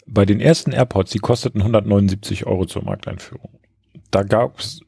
bei 0.06 0.26
den 0.26 0.40
ersten 0.40 0.72
AirPods, 0.72 1.12
die 1.12 1.20
kosteten 1.20 1.60
179 1.60 2.46
Euro 2.46 2.66
zur 2.66 2.84
Markteinführung. 2.84 3.50
Da 4.10 4.24
gab's 4.24 4.80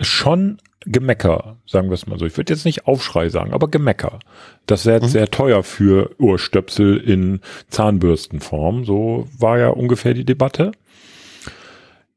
schon 0.00 0.58
Gemecker, 0.84 1.56
sagen 1.66 1.88
wir 1.88 1.94
es 1.94 2.06
mal 2.06 2.18
so. 2.18 2.26
Ich 2.26 2.36
würde 2.36 2.52
jetzt 2.52 2.64
nicht 2.64 2.86
Aufschrei 2.86 3.28
sagen, 3.28 3.52
aber 3.52 3.68
Gemecker. 3.68 4.20
Das 4.66 4.86
wäre 4.86 5.02
mhm. 5.02 5.08
sehr 5.08 5.30
teuer 5.30 5.62
für 5.62 6.14
Ohrstöpsel 6.20 6.98
in 6.98 7.40
Zahnbürstenform. 7.68 8.84
So 8.84 9.28
war 9.36 9.58
ja 9.58 9.68
ungefähr 9.68 10.14
die 10.14 10.24
Debatte. 10.24 10.72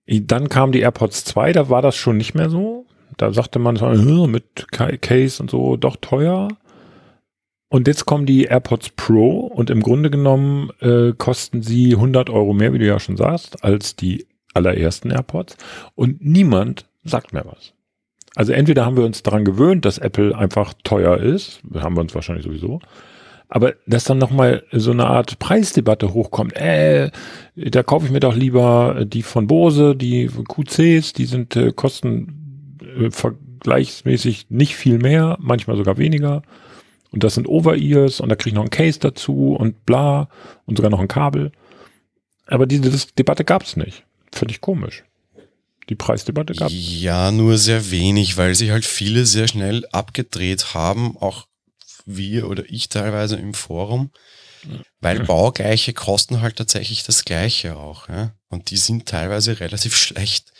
Dann 0.07 0.49
kam 0.49 0.71
die 0.71 0.81
AirPods 0.81 1.25
2, 1.25 1.53
da 1.53 1.69
war 1.69 1.81
das 1.81 1.95
schon 1.95 2.17
nicht 2.17 2.33
mehr 2.35 2.49
so. 2.49 2.85
Da 3.17 3.33
sagte 3.33 3.59
man 3.59 3.75
mit 4.31 4.67
Case 4.71 5.41
und 5.41 5.49
so 5.49 5.77
doch 5.77 5.95
teuer. 5.97 6.49
Und 7.69 7.87
jetzt 7.87 8.05
kommen 8.05 8.25
die 8.25 8.43
AirPods 8.43 8.89
Pro 8.89 9.39
und 9.39 9.69
im 9.69 9.81
Grunde 9.81 10.09
genommen 10.09 10.71
äh, 10.81 11.13
kosten 11.17 11.61
sie 11.61 11.93
100 11.93 12.29
Euro 12.29 12.53
mehr, 12.53 12.73
wie 12.73 12.79
du 12.79 12.85
ja 12.85 12.99
schon 12.99 13.15
sagst, 13.15 13.63
als 13.63 13.95
die 13.95 14.27
allerersten 14.53 15.09
AirPods. 15.09 15.55
Und 15.95 16.23
niemand 16.23 16.85
sagt 17.03 17.31
mehr 17.31 17.45
was. 17.45 17.73
Also 18.35 18.53
entweder 18.53 18.85
haben 18.85 18.97
wir 18.97 19.05
uns 19.05 19.23
daran 19.23 19.43
gewöhnt, 19.45 19.85
dass 19.85 19.97
Apple 19.97 20.37
einfach 20.37 20.73
teuer 20.83 21.17
ist, 21.17 21.61
haben 21.75 21.95
wir 21.95 22.01
uns 22.01 22.15
wahrscheinlich 22.15 22.45
sowieso, 22.45 22.79
aber 23.49 23.73
dass 23.85 24.05
dann 24.05 24.17
nochmal 24.17 24.63
so 24.71 24.91
eine 24.91 25.07
Art 25.07 25.37
Preisdebatte 25.37 26.13
hochkommt, 26.13 26.55
äh, 26.55 27.11
da 27.55 27.83
kaufe 27.83 28.05
ich 28.05 28.11
mir 28.11 28.21
doch 28.21 28.35
lieber 28.35 29.03
die 29.05 29.23
von 29.23 29.47
Bose, 29.47 29.93
die 29.93 30.27
QCs, 30.27 31.11
die 31.11 31.25
sind 31.25 31.57
äh, 31.57 31.73
kosten 31.73 32.77
äh, 32.97 33.11
vergleichsmäßig 33.11 34.49
nicht 34.49 34.77
viel 34.77 34.97
mehr, 34.99 35.37
manchmal 35.41 35.75
sogar 35.75 35.97
weniger. 35.97 36.43
Und 37.11 37.25
das 37.25 37.35
sind 37.35 37.45
Over-Ears 37.45 38.21
und 38.21 38.29
da 38.29 38.35
kriege 38.35 38.51
ich 38.51 38.55
noch 38.55 38.63
ein 38.63 38.69
Case 38.69 38.99
dazu 38.99 39.53
und 39.53 39.85
bla 39.85 40.29
und 40.65 40.77
sogar 40.77 40.89
noch 40.89 41.01
ein 41.01 41.09
Kabel. 41.09 41.51
Aber 42.47 42.65
diese 42.65 42.89
Debatte 43.17 43.43
gab 43.43 43.63
es 43.63 43.75
nicht. 43.75 44.05
Finde 44.31 44.53
ich 44.53 44.61
komisch. 44.61 45.03
Die 45.91 45.95
Preisdebatte 45.95 46.53
gab. 46.53 46.71
Ja, 46.71 47.31
nur 47.31 47.57
sehr 47.57 47.91
wenig, 47.91 48.37
weil 48.37 48.55
sich 48.55 48.69
halt 48.69 48.85
viele 48.85 49.25
sehr 49.25 49.49
schnell 49.49 49.85
abgedreht 49.91 50.73
haben, 50.73 51.17
auch 51.17 51.47
wir 52.05 52.47
oder 52.47 52.63
ich 52.69 52.87
teilweise 52.87 53.35
im 53.35 53.53
Forum, 53.53 54.09
weil 55.01 55.19
baugleiche 55.25 55.91
kosten 55.91 56.39
halt 56.39 56.55
tatsächlich 56.55 57.03
das 57.03 57.25
Gleiche 57.25 57.75
auch. 57.75 58.07
Ja? 58.07 58.33
Und 58.47 58.71
die 58.71 58.77
sind 58.77 59.05
teilweise 59.05 59.59
relativ 59.59 59.93
schlecht. 59.97 60.53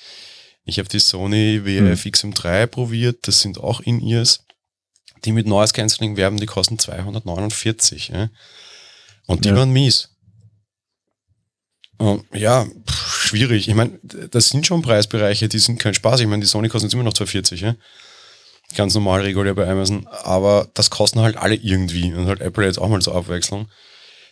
Ich 0.66 0.80
habe 0.80 0.90
die 0.90 1.00
Sony 1.00 1.62
WF 1.64 2.06
XM3 2.08 2.68
probiert, 2.68 3.26
das 3.26 3.40
sind 3.40 3.58
auch 3.58 3.80
In-Ears. 3.80 4.44
Die 5.24 5.32
mit 5.32 5.48
Noise 5.48 5.72
Cancelling 5.72 6.18
werben, 6.18 6.42
die 6.42 6.46
kosten 6.46 6.78
249. 6.78 8.10
Ja? 8.10 8.30
Und 9.28 9.46
die 9.46 9.50
ja. 9.50 9.56
waren 9.56 9.72
mies. 9.72 10.10
Und 12.02 12.24
ja, 12.34 12.66
pff, 12.66 13.24
schwierig. 13.24 13.68
Ich 13.68 13.76
meine, 13.76 14.00
das 14.04 14.50
sind 14.50 14.66
schon 14.66 14.82
Preisbereiche, 14.82 15.48
die 15.48 15.60
sind 15.60 15.80
kein 15.80 15.94
Spaß. 15.94 16.20
Ich 16.20 16.28
meine, 16.28 16.42
die 16.42 16.48
Sony 16.48 16.70
kosten 16.70 16.88
jetzt 16.88 16.94
immer 16.94 17.04
noch 17.04 17.14
240. 17.14 17.62
Ja? 17.62 17.76
ganz 18.76 18.94
normal 18.94 19.22
regulär 19.22 19.54
bei 19.54 19.68
Amazon, 19.68 20.08
aber 20.24 20.68
das 20.74 20.90
kosten 20.90 21.20
halt 21.20 21.38
alle 21.38 21.56
irgendwie 21.56 22.14
und 22.14 22.28
halt 22.28 22.42
Apple 22.42 22.66
jetzt 22.66 22.80
auch 22.80 22.90
mal 22.90 23.02
zur 23.02 23.16
Abwechslung. 23.16 23.68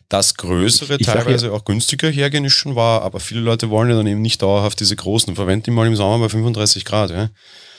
Das 0.08 0.36
größere, 0.36 0.96
ich, 0.96 1.02
ich 1.02 1.08
teilweise 1.08 1.48
ja, 1.48 1.52
auch 1.52 1.66
günstiger 1.66 2.10
hergehen 2.10 2.44
ist 2.46 2.54
schon 2.54 2.76
wahr, 2.76 3.04
aber 3.04 3.20
viele 3.20 3.42
Leute 3.42 3.70
wollen 3.70 3.90
ja 3.90 3.96
dann 3.96 4.08
eben 4.08 4.22
nicht 4.22 4.42
dauerhaft 4.42 4.80
diese 4.80 4.96
großen. 4.96 5.36
Verwend 5.36 5.68
die 5.68 5.72
mal 5.72 5.86
im 5.86 5.96
Sommer 5.96 6.18
bei 6.20 6.30
35 6.30 6.84
Grad, 6.84 7.12
ja. 7.12 7.30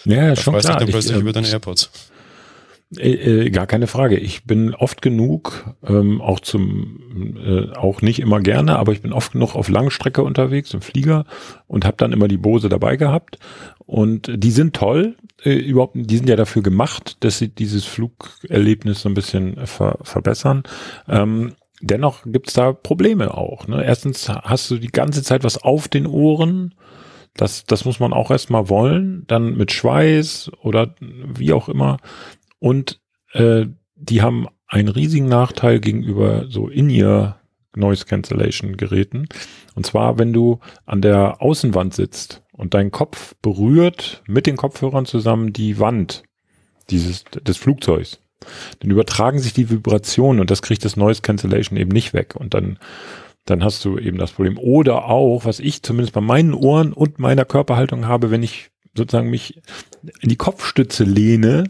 Ja, 0.04 0.28
da 0.28 0.36
schon 0.36 0.56
klar. 0.56 0.76
Dich 0.76 0.78
dann 0.78 0.88
plötzlich 0.88 1.16
ich, 1.16 1.22
über 1.22 1.32
deine 1.32 1.48
AirPods. 1.48 1.90
Äh, 2.96 3.46
äh, 3.46 3.50
gar 3.50 3.68
keine 3.68 3.86
Frage. 3.86 4.16
Ich 4.16 4.44
bin 4.44 4.74
oft 4.74 5.00
genug, 5.00 5.74
ähm, 5.86 6.20
auch 6.20 6.40
zum, 6.40 7.36
äh, 7.44 7.76
auch 7.76 8.02
nicht 8.02 8.18
immer 8.18 8.40
gerne, 8.40 8.78
aber 8.80 8.92
ich 8.92 9.00
bin 9.00 9.12
oft 9.12 9.32
genug 9.32 9.54
auf 9.54 9.68
Langstrecke 9.68 10.24
unterwegs 10.24 10.74
im 10.74 10.80
Flieger 10.80 11.24
und 11.68 11.84
habe 11.84 11.96
dann 11.98 12.12
immer 12.12 12.26
die 12.26 12.36
Bose 12.36 12.68
dabei 12.68 12.96
gehabt. 12.96 13.38
Und 13.86 14.32
die 14.34 14.50
sind 14.50 14.74
toll, 14.74 15.14
äh, 15.44 15.54
überhaupt, 15.54 15.94
die 15.94 16.16
sind 16.16 16.28
ja 16.28 16.34
dafür 16.34 16.62
gemacht, 16.62 17.16
dass 17.20 17.38
sie 17.38 17.48
dieses 17.48 17.84
Flugerlebnis 17.84 19.02
so 19.02 19.08
ein 19.08 19.14
bisschen 19.14 19.64
ver 19.66 19.98
verbessern. 20.02 20.64
Ähm, 21.08 21.52
dennoch 21.80 22.24
gibt's 22.24 22.54
da 22.54 22.72
Probleme 22.72 23.34
auch. 23.34 23.68
Ne? 23.68 23.84
Erstens 23.84 24.28
hast 24.28 24.68
du 24.68 24.78
die 24.78 24.88
ganze 24.88 25.22
Zeit 25.22 25.44
was 25.44 25.58
auf 25.58 25.86
den 25.86 26.08
Ohren. 26.08 26.74
Das, 27.34 27.64
das 27.64 27.84
muss 27.84 28.00
man 28.00 28.12
auch 28.12 28.32
erstmal 28.32 28.68
wollen. 28.68 29.24
Dann 29.28 29.56
mit 29.56 29.70
Schweiß 29.70 30.50
oder 30.62 30.96
wie 31.00 31.52
auch 31.52 31.68
immer. 31.68 31.98
Und 32.60 33.00
äh, 33.32 33.66
die 33.96 34.22
haben 34.22 34.46
einen 34.68 34.88
riesigen 34.88 35.26
Nachteil 35.26 35.80
gegenüber 35.80 36.46
so 36.48 36.68
In-Ear 36.68 37.40
Noise 37.74 38.04
Cancellation 38.04 38.76
Geräten. 38.76 39.28
Und 39.74 39.86
zwar, 39.86 40.18
wenn 40.18 40.32
du 40.32 40.60
an 40.86 41.02
der 41.02 41.40
Außenwand 41.42 41.94
sitzt 41.94 42.42
und 42.52 42.74
dein 42.74 42.90
Kopf 42.90 43.34
berührt 43.42 44.22
mit 44.26 44.46
den 44.46 44.56
Kopfhörern 44.56 45.06
zusammen 45.06 45.52
die 45.52 45.78
Wand 45.78 46.24
dieses, 46.90 47.24
des 47.24 47.56
Flugzeugs, 47.56 48.20
dann 48.80 48.90
übertragen 48.90 49.38
sich 49.38 49.52
die 49.52 49.70
Vibrationen 49.70 50.40
und 50.40 50.50
das 50.50 50.62
kriegt 50.62 50.84
das 50.84 50.96
Noise 50.96 51.22
Cancellation 51.22 51.78
eben 51.78 51.90
nicht 51.90 52.14
weg. 52.14 52.34
Und 52.36 52.54
dann, 52.54 52.78
dann 53.44 53.62
hast 53.62 53.84
du 53.84 53.98
eben 53.98 54.18
das 54.18 54.32
Problem. 54.32 54.58
Oder 54.58 55.04
auch, 55.04 55.44
was 55.44 55.60
ich 55.60 55.82
zumindest 55.82 56.14
bei 56.14 56.20
meinen 56.20 56.54
Ohren 56.54 56.92
und 56.92 57.18
meiner 57.18 57.44
Körperhaltung 57.44 58.06
habe, 58.06 58.30
wenn 58.30 58.42
ich 58.42 58.70
sozusagen 58.94 59.30
mich 59.30 59.60
in 60.20 60.28
die 60.28 60.36
Kopfstütze 60.36 61.04
lehne, 61.04 61.64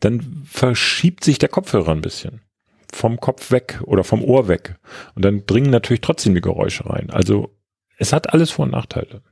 dann 0.00 0.42
verschiebt 0.46 1.24
sich 1.24 1.38
der 1.38 1.48
Kopfhörer 1.48 1.92
ein 1.92 2.00
bisschen 2.00 2.40
vom 2.92 3.20
Kopf 3.20 3.50
weg 3.50 3.80
oder 3.84 4.04
vom 4.04 4.24
Ohr 4.24 4.48
weg. 4.48 4.76
Und 5.14 5.24
dann 5.24 5.46
dringen 5.46 5.70
natürlich 5.70 6.00
trotzdem 6.00 6.34
die 6.34 6.40
Geräusche 6.40 6.88
rein. 6.88 7.10
Also 7.10 7.54
es 7.98 8.12
hat 8.12 8.32
alles 8.32 8.50
Vor- 8.50 8.64
und 8.64 8.72
Nachteile. 8.72 9.22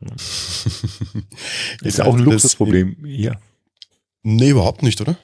ist 1.82 1.98
ja 1.98 2.04
auch 2.04 2.14
ein 2.14 2.24
Luxusproblem. 2.24 2.96
Ja. 3.04 3.36
Nee, 4.22 4.50
überhaupt 4.50 4.82
nicht, 4.82 5.00
oder? 5.00 5.16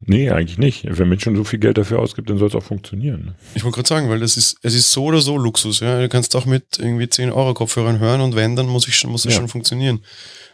Nee, 0.00 0.30
eigentlich 0.30 0.58
nicht. 0.58 0.86
Wenn 0.86 1.08
man 1.08 1.18
schon 1.18 1.36
so 1.36 1.44
viel 1.44 1.58
Geld 1.58 1.78
dafür 1.78 2.00
ausgibt, 2.00 2.28
dann 2.28 2.38
soll 2.38 2.48
es 2.48 2.54
auch 2.54 2.62
funktionieren. 2.62 3.24
Ne? 3.24 3.34
Ich 3.54 3.64
wollte 3.64 3.76
gerade 3.76 3.88
sagen, 3.88 4.10
weil 4.10 4.20
das 4.20 4.36
ist, 4.36 4.58
es 4.62 4.74
ist 4.74 4.92
so 4.92 5.04
oder 5.04 5.20
so 5.20 5.38
Luxus. 5.38 5.80
Ja? 5.80 6.00
Du 6.00 6.08
kannst 6.08 6.36
auch 6.36 6.44
mit 6.44 6.78
irgendwie 6.78 7.08
10 7.08 7.32
Euro 7.32 7.54
Kopfhörern 7.54 7.98
hören 7.98 8.20
und 8.20 8.36
wenn, 8.36 8.56
dann 8.56 8.66
muss, 8.66 8.86
ich 8.86 8.96
schon, 8.96 9.10
muss 9.10 9.24
es 9.24 9.32
ja. 9.32 9.40
schon 9.40 9.48
funktionieren. 9.48 10.00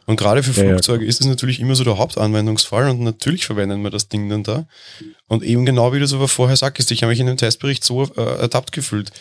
Und 0.06 0.16
gerade 0.16 0.42
für 0.42 0.52
Flugzeuge 0.52 1.04
ja, 1.04 1.08
ist 1.08 1.20
es 1.20 1.26
natürlich 1.26 1.60
immer 1.60 1.74
so 1.74 1.84
der 1.84 1.98
Hauptanwendungsfall 1.98 2.88
und 2.90 3.00
natürlich 3.00 3.46
verwenden 3.46 3.82
wir 3.82 3.90
das 3.90 4.08
Ding 4.08 4.28
dann 4.28 4.42
da. 4.42 4.66
Und 5.28 5.42
eben 5.42 5.64
genau 5.64 5.92
wie 5.92 5.98
du 5.98 6.04
es 6.04 6.12
aber 6.12 6.28
vorher 6.28 6.56
sagst, 6.56 6.90
ich 6.90 7.02
habe 7.02 7.10
mich 7.10 7.20
in 7.20 7.26
dem 7.26 7.36
Testbericht 7.36 7.84
so 7.84 8.04
äh, 8.16 8.40
ertappt 8.40 8.72
gefühlt. 8.72 9.12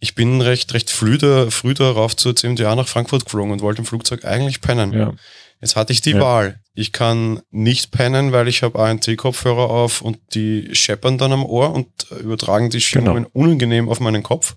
Ich 0.00 0.14
bin 0.14 0.40
recht, 0.40 0.72
recht 0.74 0.90
früh, 0.90 1.18
da, 1.18 1.50
früh 1.50 1.74
darauf 1.74 2.16
zur 2.16 2.34
CMDA 2.34 2.74
nach 2.74 2.88
Frankfurt 2.88 3.24
geflogen 3.24 3.52
und 3.52 3.60
wollte 3.60 3.82
im 3.82 3.86
Flugzeug 3.86 4.24
eigentlich 4.24 4.60
pennen. 4.60 4.92
Ja. 4.92 5.12
Jetzt 5.60 5.76
hatte 5.76 5.92
ich 5.92 6.00
die 6.00 6.10
ja. 6.10 6.20
Wahl. 6.20 6.60
Ich 6.74 6.92
kann 6.92 7.40
nicht 7.50 7.92
pennen, 7.92 8.32
weil 8.32 8.48
ich 8.48 8.62
habe 8.62 8.80
ANT-Kopfhörer 8.80 9.70
auf 9.70 10.02
und 10.02 10.18
die 10.34 10.70
scheppern 10.72 11.18
dann 11.18 11.32
am 11.32 11.44
Ohr 11.44 11.72
und 11.72 11.88
übertragen 12.20 12.70
die 12.70 12.80
Schwingungen 12.80 13.24
genau. 13.24 13.30
unangenehm 13.32 13.88
auf 13.88 14.00
meinen 14.00 14.22
Kopf. 14.22 14.56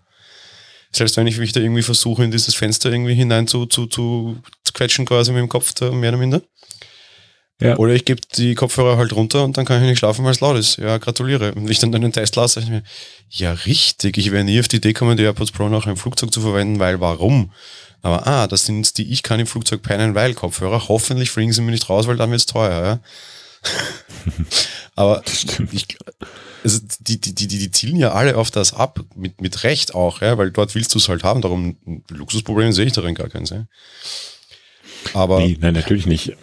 Selbst 0.91 1.17
wenn 1.17 1.27
ich 1.27 1.37
mich 1.37 1.51
da 1.51 1.59
irgendwie 1.59 1.83
versuche, 1.83 2.23
in 2.23 2.31
dieses 2.31 2.55
Fenster 2.55 2.89
irgendwie 2.89 3.13
hinein 3.13 3.47
zu, 3.47 3.65
zu, 3.65 3.85
zu, 3.85 4.37
zu 4.75 4.79
quetschen, 4.79 5.05
quasi 5.05 5.31
mit 5.31 5.41
dem 5.41 5.49
Kopf, 5.49 5.73
da 5.73 5.91
mehr 5.91 6.09
oder 6.09 6.17
minder. 6.17 6.41
Ja. 7.61 7.77
Oder 7.77 7.93
ich 7.93 8.03
gebe 8.03 8.19
die 8.35 8.53
Kopfhörer 8.53 8.97
halt 8.97 9.13
runter 9.13 9.45
und 9.45 9.55
dann 9.55 9.63
kann 9.65 9.81
ich 9.81 9.87
nicht 9.87 9.99
schlafen, 9.99 10.25
weil 10.25 10.33
es 10.33 10.41
laut 10.41 10.57
ist. 10.57 10.75
Ja, 10.75 10.97
gratuliere. 10.97 11.53
Und 11.53 11.69
ich 11.69 11.79
dann 11.79 11.91
den 11.93 12.11
Test 12.11 12.35
lasse, 12.35 12.59
ich 12.59 12.67
mir, 12.67 12.83
ja, 13.29 13.53
richtig, 13.53 14.17
ich 14.17 14.31
wäre 14.31 14.43
nie 14.43 14.59
auf 14.59 14.67
die 14.67 14.77
Idee 14.77 14.91
kommen, 14.91 15.15
die 15.15 15.23
AirPods 15.23 15.51
Pro 15.51 15.69
nachher 15.69 15.91
im 15.91 15.97
Flugzeug 15.97 16.33
zu 16.33 16.41
verwenden, 16.41 16.79
weil 16.79 16.99
warum? 16.99 17.53
Aber 18.01 18.27
ah, 18.27 18.47
das 18.47 18.65
sind 18.65 18.97
die, 18.97 19.09
ich 19.11 19.23
kann 19.23 19.39
im 19.39 19.47
Flugzeug 19.47 19.81
peinen, 19.81 20.15
weil 20.15 20.33
Kopfhörer. 20.33 20.89
Hoffentlich 20.89 21.31
fliegen 21.31 21.53
sie 21.53 21.61
mir 21.61 21.71
nicht 21.71 21.89
raus, 21.89 22.07
weil 22.07 22.17
dann 22.17 22.29
wird 22.29 22.41
es 22.41 22.45
teuer. 22.45 22.85
Ja? 22.85 23.71
Aber 24.95 25.23
ich, 25.71 25.97
also 26.63 26.79
die, 26.99 27.19
die, 27.19 27.33
die, 27.33 27.47
die 27.47 27.71
zielen 27.71 27.95
ja 27.95 28.11
alle 28.11 28.35
auf 28.35 28.51
das 28.51 28.73
ab, 28.73 28.99
mit, 29.15 29.41
mit 29.41 29.63
Recht 29.63 29.95
auch, 29.95 30.21
ja, 30.21 30.37
weil 30.37 30.51
dort 30.51 30.75
willst 30.75 30.93
du 30.93 30.99
es 30.99 31.07
halt 31.09 31.23
haben. 31.23 31.41
Darum 31.41 31.77
Luxusprobleme 32.09 32.73
sehe 32.73 32.85
ich 32.85 32.93
darin 32.93 33.15
gar 33.15 33.29
keins. 33.29 33.49
Ja? 33.49 33.65
Aber 35.13 35.39
nee, 35.39 35.57
nein, 35.59 35.73
natürlich 35.73 36.05
nicht. 36.05 36.35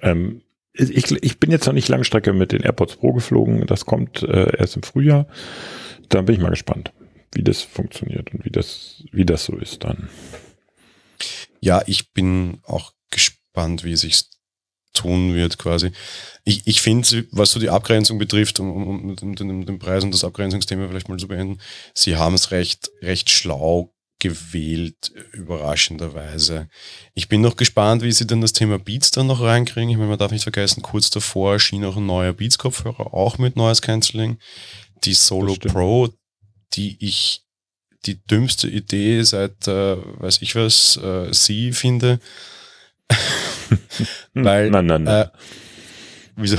Ähm, 0.00 0.42
ich, 0.74 1.10
ich 1.10 1.38
bin 1.38 1.50
jetzt 1.50 1.66
noch 1.66 1.74
nicht 1.74 1.88
Langstrecke 1.88 2.32
mit 2.32 2.52
den 2.52 2.62
AirPods 2.62 2.96
Pro 2.96 3.12
geflogen. 3.12 3.66
Das 3.66 3.84
kommt 3.84 4.22
äh, 4.22 4.56
erst 4.56 4.76
im 4.76 4.82
Frühjahr. 4.82 5.26
Da 6.08 6.22
bin 6.22 6.34
ich 6.34 6.40
mal 6.40 6.50
gespannt 6.50 6.92
wie 7.34 7.42
das 7.42 7.62
funktioniert 7.62 8.32
und 8.32 8.44
wie 8.44 8.50
das, 8.50 9.04
wie 9.10 9.24
das 9.24 9.44
so 9.44 9.56
ist 9.56 9.84
dann. 9.84 10.08
Ja, 11.60 11.82
ich 11.86 12.12
bin 12.12 12.60
auch 12.64 12.92
gespannt, 13.10 13.84
wie 13.84 13.96
sich 13.96 14.24
tun 14.92 15.34
wird 15.34 15.58
quasi. 15.58 15.92
Ich, 16.44 16.66
ich 16.66 16.82
finde, 16.82 17.26
was 17.30 17.52
so 17.52 17.60
die 17.60 17.70
Abgrenzung 17.70 18.18
betrifft, 18.18 18.60
um, 18.60 18.70
um, 18.70 19.16
um, 19.16 19.34
um, 19.40 19.66
den 19.66 19.78
Preis 19.78 20.04
und 20.04 20.12
das 20.12 20.24
Abgrenzungsthema 20.24 20.88
vielleicht 20.88 21.08
mal 21.08 21.18
zu 21.18 21.28
beenden, 21.28 21.58
sie 21.94 22.16
haben 22.16 22.34
es 22.34 22.50
recht, 22.50 22.90
recht 23.00 23.30
schlau 23.30 23.94
gewählt, 24.22 25.12
überraschenderweise. 25.32 26.68
Ich 27.12 27.28
bin 27.28 27.40
noch 27.40 27.56
gespannt, 27.56 28.02
wie 28.02 28.12
sie 28.12 28.24
dann 28.24 28.40
das 28.40 28.52
Thema 28.52 28.78
Beats 28.78 29.10
dann 29.10 29.26
noch 29.26 29.40
reinkriegen. 29.40 29.90
Ich 29.90 29.96
meine, 29.96 30.10
man 30.10 30.18
darf 30.18 30.30
nicht 30.30 30.44
vergessen, 30.44 30.80
kurz 30.80 31.10
davor 31.10 31.54
erschien 31.54 31.84
auch 31.84 31.96
ein 31.96 32.06
neuer 32.06 32.32
Beats-Kopfhörer, 32.32 33.12
auch 33.12 33.38
mit 33.38 33.56
Noise 33.56 33.80
Cancelling. 33.80 34.38
Die 35.02 35.14
Solo 35.14 35.56
Pro, 35.56 36.08
die 36.74 36.96
ich 37.00 37.42
die 38.06 38.24
dümmste 38.24 38.68
Idee 38.68 39.24
seit, 39.24 39.66
äh, 39.66 39.96
weiß 39.96 40.40
ich 40.42 40.54
was, 40.54 40.98
äh, 40.98 41.34
sie 41.34 41.72
finde. 41.72 42.20
Weil, 44.34 44.70
nein, 44.70 44.86
nein, 44.86 45.02
nein. 45.02 45.26
Äh, 45.26 45.28
wieso? 46.36 46.58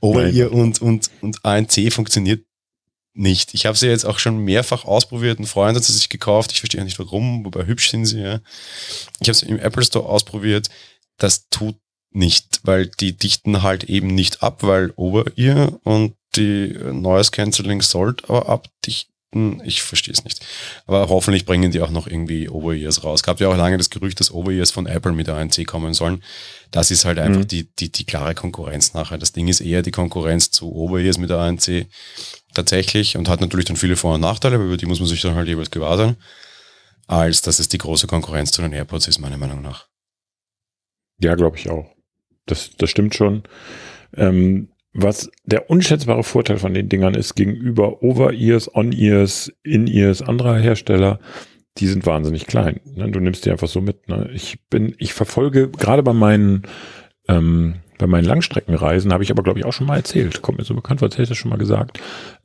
Over-Ear 0.00 0.50
und, 0.50 0.82
und, 0.82 1.12
und 1.20 1.44
ANC 1.44 1.92
funktioniert 1.92 2.44
nicht. 3.12 3.54
Ich 3.54 3.66
habe 3.66 3.76
sie 3.76 3.88
jetzt 3.88 4.04
auch 4.04 4.18
schon 4.18 4.38
mehrfach 4.38 4.84
ausprobiert. 4.84 5.38
Ein 5.38 5.46
Freund 5.46 5.76
hat 5.76 5.84
sie 5.84 5.92
sich 5.92 6.08
gekauft. 6.08 6.52
Ich 6.52 6.60
verstehe 6.60 6.84
nicht 6.84 6.98
warum, 6.98 7.44
wobei 7.44 7.66
hübsch 7.66 7.90
sind 7.90 8.06
sie 8.06 8.20
ja. 8.20 8.40
Ich 9.20 9.28
habe 9.28 9.36
sie 9.36 9.46
im 9.46 9.58
Apple 9.58 9.84
Store 9.84 10.06
ausprobiert. 10.06 10.68
Das 11.18 11.48
tut 11.48 11.76
nicht, 12.12 12.60
weil 12.64 12.86
die 12.86 13.16
dichten 13.16 13.62
halt 13.62 13.84
eben 13.84 14.08
nicht 14.08 14.42
ab, 14.42 14.62
weil 14.62 14.92
Over-Ear 14.96 15.78
und 15.84 16.14
die 16.36 16.76
Noise 16.92 17.30
Cancelling 17.30 17.82
sollte 17.82 18.28
aber 18.28 18.48
abdichten. 18.48 19.62
Ich 19.64 19.82
verstehe 19.82 20.12
es 20.12 20.24
nicht. 20.24 20.44
Aber 20.86 21.08
hoffentlich 21.08 21.44
bringen 21.44 21.70
die 21.70 21.80
auch 21.80 21.90
noch 21.90 22.08
irgendwie 22.08 22.48
Over-Ears 22.48 23.04
raus. 23.04 23.22
Gab 23.22 23.38
ja 23.40 23.48
auch 23.48 23.56
lange 23.56 23.78
das 23.78 23.90
Gerücht, 23.90 24.18
dass 24.18 24.32
Over-Ears 24.32 24.72
von 24.72 24.86
Apple 24.86 25.12
mit 25.12 25.28
ANC 25.28 25.64
kommen 25.66 25.94
sollen. 25.94 26.22
Das 26.72 26.90
ist 26.90 27.04
halt 27.04 27.18
einfach 27.18 27.42
mhm. 27.42 27.48
die, 27.48 27.68
die, 27.78 27.92
die 27.92 28.04
klare 28.04 28.34
Konkurrenz 28.34 28.92
nachher. 28.92 29.18
Das 29.18 29.32
Ding 29.32 29.46
ist 29.46 29.60
eher 29.60 29.82
die 29.82 29.92
Konkurrenz 29.92 30.50
zu 30.50 30.72
Over-Ears 30.72 31.18
mit 31.18 31.30
der 31.30 31.38
ANC 31.38 31.86
tatsächlich 32.54 33.16
und 33.16 33.28
hat 33.28 33.40
natürlich 33.40 33.66
dann 33.66 33.76
viele 33.76 33.96
Vor- 33.96 34.14
und 34.14 34.20
Nachteile, 34.20 34.56
aber 34.56 34.64
über 34.64 34.76
die 34.76 34.86
muss 34.86 35.00
man 35.00 35.08
sich 35.08 35.20
dann 35.20 35.34
halt 35.34 35.48
jeweils 35.48 35.70
gewahr 35.70 35.96
sein, 35.96 36.16
als 37.06 37.42
dass 37.42 37.58
es 37.58 37.68
die 37.68 37.78
große 37.78 38.06
Konkurrenz 38.06 38.52
zu 38.52 38.62
den 38.62 38.72
AirPods 38.72 39.08
ist, 39.08 39.18
meiner 39.18 39.38
Meinung 39.38 39.62
nach. 39.62 39.88
Ja, 41.18 41.34
glaube 41.34 41.56
ich 41.56 41.70
auch. 41.70 41.86
Das, 42.46 42.70
das 42.76 42.90
stimmt 42.90 43.14
schon. 43.14 43.42
Ähm, 44.16 44.70
was 44.92 45.30
der 45.44 45.70
unschätzbare 45.70 46.24
Vorteil 46.24 46.58
von 46.58 46.74
den 46.74 46.88
Dingern 46.88 47.14
ist 47.14 47.36
gegenüber 47.36 48.02
Over-Ears, 48.02 48.74
On-Ears, 48.74 49.52
In-Ears 49.62 50.22
anderer 50.22 50.58
Hersteller, 50.58 51.20
die 51.78 51.86
sind 51.86 52.06
wahnsinnig 52.06 52.46
klein. 52.46 52.80
Ne? 52.84 53.10
Du 53.10 53.20
nimmst 53.20 53.46
die 53.46 53.50
einfach 53.50 53.68
so 53.68 53.80
mit. 53.80 54.08
Ne? 54.08 54.28
Ich 54.34 54.58
bin, 54.68 54.94
ich 54.98 55.14
verfolge 55.14 55.70
gerade 55.70 56.02
bei 56.02 56.12
meinen 56.12 56.62
ähm, 57.28 57.76
bei 57.98 58.06
meinen 58.06 58.24
Langstreckenreisen, 58.24 59.12
habe 59.12 59.22
ich 59.22 59.30
aber 59.30 59.42
glaube 59.42 59.58
ich 59.58 59.66
auch 59.66 59.72
schon 59.72 59.86
mal 59.86 59.96
erzählt, 59.96 60.42
kommt 60.42 60.58
mir 60.58 60.64
so 60.64 60.74
bekannt 60.74 61.02
als 61.02 61.14
hätte 61.14 61.24
ich 61.24 61.28
das 61.28 61.38
schon 61.38 61.50
mal 61.50 61.58
gesagt, 61.58 62.00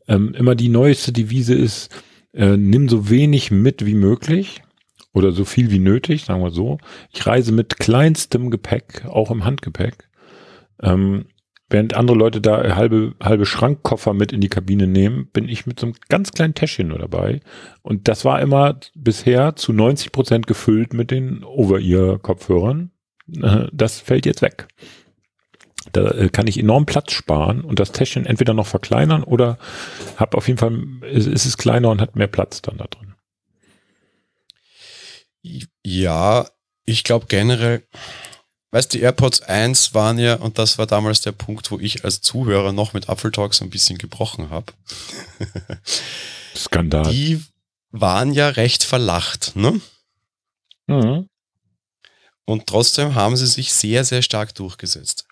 ähm, 0.08 0.34
immer 0.34 0.56
die 0.56 0.70
neueste 0.70 1.12
Devise 1.12 1.56
ist, 1.56 1.90
äh, 2.34 2.58
nimm 2.58 2.90
so 2.90 3.10
wenig 3.10 3.52
mit 3.52 3.86
wie 3.86 3.96
möglich 3.96 4.62
oder 5.14 5.32
so 5.32 5.46
viel 5.46 5.72
wie 5.72 5.80
nötig, 5.80 6.26
sagen 6.26 6.44
wir 6.44 6.52
so. 6.52 6.78
Ich 7.12 7.26
reise 7.26 7.52
mit 7.52 7.78
kleinstem 7.78 8.52
Gepäck, 8.52 9.06
auch 9.06 9.32
im 9.32 9.46
Handgepäck. 9.46 10.10
Ähm, 10.82 11.26
Während 11.68 11.96
andere 11.96 12.16
Leute 12.16 12.42
da 12.42 12.76
halbe, 12.76 13.16
halbe 13.22 13.46
Schrankkoffer 13.48 14.14
mit 14.14 14.32
in 14.32 14.40
die 14.40 14.50
Kabine 14.50 14.86
nehmen, 14.86 15.28
bin 15.34 15.50
ich 15.50 15.66
mit 15.66 15.80
so 15.80 15.88
einem 15.88 15.96
ganz 16.10 16.32
kleinen 16.32 16.54
Täschchen 16.54 16.90
nur 16.90 17.00
dabei. 17.00 17.40
Und 17.82 18.08
das 18.08 18.24
war 18.24 18.40
immer 18.40 18.80
bisher 18.94 19.56
zu 19.56 19.74
90 19.74 20.12
Prozent 20.12 20.48
gefüllt 20.48 20.94
mit 20.94 21.10
den 21.10 21.44
Over-Ear-Kopfhörern. 21.44 22.92
Äh, 23.42 23.66
das 23.74 24.00
fällt 24.00 24.28
jetzt 24.28 24.44
weg. 24.44 24.68
Da 25.92 26.12
äh, 26.12 26.30
kann 26.30 26.48
ich 26.48 26.58
enorm 26.58 26.86
Platz 26.86 27.12
sparen 27.12 27.62
und 27.62 27.80
das 27.80 27.92
Täschchen 27.92 28.26
entweder 28.26 28.54
noch 28.54 28.68
verkleinern 28.68 29.24
oder 29.24 29.58
habe 30.18 30.38
auf 30.38 30.48
jeden 30.48 30.60
Fall, 30.60 30.84
ist, 31.04 31.28
ist 31.28 31.46
es 31.46 31.58
kleiner 31.58 31.90
und 31.90 32.02
hat 32.02 32.16
mehr 32.16 32.28
Platz 32.28 32.62
dann 32.62 32.78
da 32.78 32.86
drin. 32.86 33.14
Ja, 35.84 36.48
ich 36.86 37.04
glaube 37.04 37.28
generell, 37.28 37.84
Weißt 38.76 38.94
du, 38.94 38.98
die 38.98 39.04
AirPods 39.06 39.42
1 39.42 39.94
waren 39.94 40.20
ja, 40.20 40.36
und 40.36 40.60
das 40.60 40.78
war 40.78 40.86
damals 40.86 41.22
der 41.22 41.32
Punkt, 41.32 41.72
wo 41.72 41.80
ich 41.80 42.04
als 42.04 42.20
Zuhörer 42.20 42.74
noch 42.74 42.92
mit 42.92 43.08
Apfeltalk 43.08 43.54
so 43.54 43.64
ein 43.64 43.70
bisschen 43.70 43.98
gebrochen 43.98 44.50
habe. 44.50 44.74
Skandal. 46.58 47.10
Die 47.10 47.42
waren 47.92 48.34
ja 48.34 48.50
recht 48.50 48.84
verlacht, 48.84 49.56
ne? 49.56 49.80
Mhm. 50.88 51.30
Und 52.44 52.68
trotzdem 52.68 53.16
haben 53.16 53.38
sie 53.38 53.48
sich 53.48 53.72
sehr, 53.74 54.04
sehr 54.04 54.22
stark 54.22 54.54
durchgesetzt. 54.56 55.26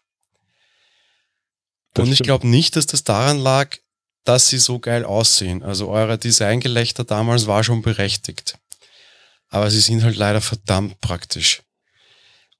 Das 1.93 2.05
und 2.07 2.13
ich 2.13 2.19
glaube 2.19 2.47
nicht, 2.47 2.75
dass 2.75 2.85
das 2.85 3.03
daran 3.03 3.39
lag, 3.39 3.77
dass 4.23 4.47
sie 4.47 4.57
so 4.57 4.79
geil 4.79 5.05
aussehen. 5.05 5.63
Also 5.63 5.89
euer 5.89 6.17
Designgelächter 6.17 7.03
damals 7.03 7.47
war 7.47 7.63
schon 7.63 7.81
berechtigt. 7.81 8.57
Aber 9.49 9.69
sie 9.69 9.81
sind 9.81 10.03
halt 10.03 10.15
leider 10.15 10.41
verdammt 10.41 10.99
praktisch 11.01 11.61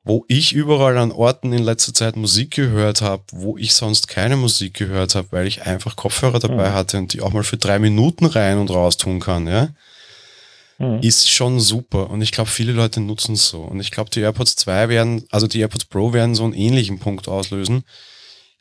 wo 0.04 0.25
ich 0.28 0.54
überall 0.54 0.98
an 0.98 1.12
Orten 1.12 1.54
in 1.54 1.63
letzter 1.63 1.94
Zeit 1.94 2.18
Musik 2.18 2.52
gehört 2.52 3.02
habe, 3.02 3.24
wo 3.32 3.58
ich 3.58 3.74
sonst 3.74 4.08
keine 4.08 4.36
Musik 4.36 4.74
gehört 4.74 5.16
habe, 5.16 5.30
weil 5.32 5.48
ich 5.48 5.66
einfach 5.66 5.96
Kopfhörer 5.96 6.40
dabei 6.40 6.70
mhm. 6.70 6.74
hatte 6.74 6.98
und 6.98 7.13
die 7.13 7.22
auch 7.22 7.32
mal 7.32 7.44
für 7.44 7.58
drei 7.58 7.80
Minuten 7.80 8.25
rein 8.25 8.58
und 8.58 8.70
raus 8.70 8.98
tun 8.98 9.22
kann, 9.22 9.48
ja, 9.48 9.70
mhm. 10.78 11.00
ist 11.02 11.30
schon 11.30 11.62
super. 11.62 12.10
Und 12.10 12.22
ich 12.22 12.34
glaube, 12.34 12.50
viele 12.50 12.74
Leute 12.74 13.00
nutzen 13.00 13.36
es 13.36 13.48
so. 13.48 13.62
Und 13.62 13.80
ich 13.80 13.92
glaube, 13.92 14.10
die 14.10 14.20
AirPods 14.20 14.58
2 14.58 14.90
werden, 14.90 15.25
also 15.32 15.48
die 15.48 15.62
AirPods 15.62 15.86
Pro 15.86 16.12
werden 16.12 16.36
so 16.36 16.44
einen 16.44 16.54
ähnlichen 16.54 17.00
Punkt 17.00 17.30
auslösen. 17.30 17.86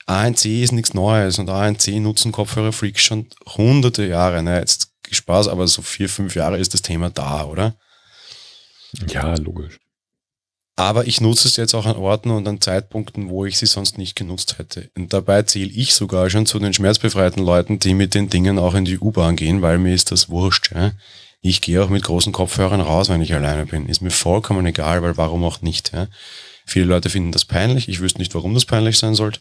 ANC 0.07 0.45
ist 0.47 0.73
nichts 0.73 0.95
Neues 0.95 1.39
und 1.39 1.49
ANC 1.49 1.89
nutzen 2.01 2.33
Kopfhörerfreaks 2.33 3.03
schon 3.03 3.29
hunderte 3.57 4.07
Jahre. 4.07 4.43
Ne? 4.43 4.59
Jetzt 4.59 4.93
Spaß, 5.11 5.49
aber 5.49 5.69
so 5.69 5.83
vier, 5.83 6.09
fünf 6.09 6.35
Jahre 6.35 6.59
ist 6.59 6.75
das 6.75 6.83
Thema 6.83 7.11
da, 7.11 7.45
oder? 7.45 7.77
Ja, 9.09 9.35
logisch. 9.35 9.79
Aber 10.75 11.07
ich 11.07 11.21
nutze 11.21 11.49
es 11.49 11.57
jetzt 11.57 11.75
auch 11.75 11.85
an 11.85 11.97
Orten 11.97 12.31
und 12.31 12.49
an 12.49 12.61
Zeitpunkten, 12.61 13.29
wo 13.29 13.45
ich 13.45 13.59
sie 13.59 13.67
sonst 13.67 13.99
nicht 13.99 14.17
genutzt 14.17 14.59
hätte. 14.59 14.91
Und 14.97 15.13
dabei 15.13 15.43
zähle 15.43 15.71
ich 15.71 15.93
sogar 15.93 16.31
schon 16.31 16.47
zu 16.47 16.59
den 16.59 16.73
schmerzbefreiten 16.73 17.45
Leuten, 17.45 17.79
die 17.79 17.93
mit 17.93 18.15
den 18.15 18.31
Dingen 18.31 18.59
auch 18.59 18.75
in 18.75 18.87
die 18.87 18.99
U-Bahn 18.99 19.37
gehen, 19.37 19.61
weil 19.61 19.79
mir 19.79 19.95
ist 19.95 20.11
das 20.11 20.31
wurscht. 20.31 20.73
Ja? 20.75 20.93
Ich 21.43 21.61
gehe 21.61 21.83
auch 21.83 21.91
mit 21.91 22.05
großen 22.05 22.33
Kopfhörern 22.33 22.81
raus, 22.81 23.11
wenn 23.11 23.21
ich 23.21 23.35
alleine 23.35 23.67
bin. 23.67 23.87
Ist 23.87 24.01
mir 24.01 24.11
vollkommen 24.11 24.65
egal, 24.65 25.03
weil 25.03 25.17
warum 25.19 25.45
auch 25.45 25.61
nicht. 25.61 25.93
Ja? 25.93 26.09
Viele 26.65 26.87
Leute 26.87 27.11
finden 27.11 27.33
das 27.33 27.45
peinlich. 27.45 27.89
Ich 27.89 28.01
wüsste 28.01 28.19
nicht, 28.19 28.35
warum 28.35 28.55
das 28.55 28.65
peinlich 28.65 28.97
sein 28.97 29.15
sollte. 29.15 29.41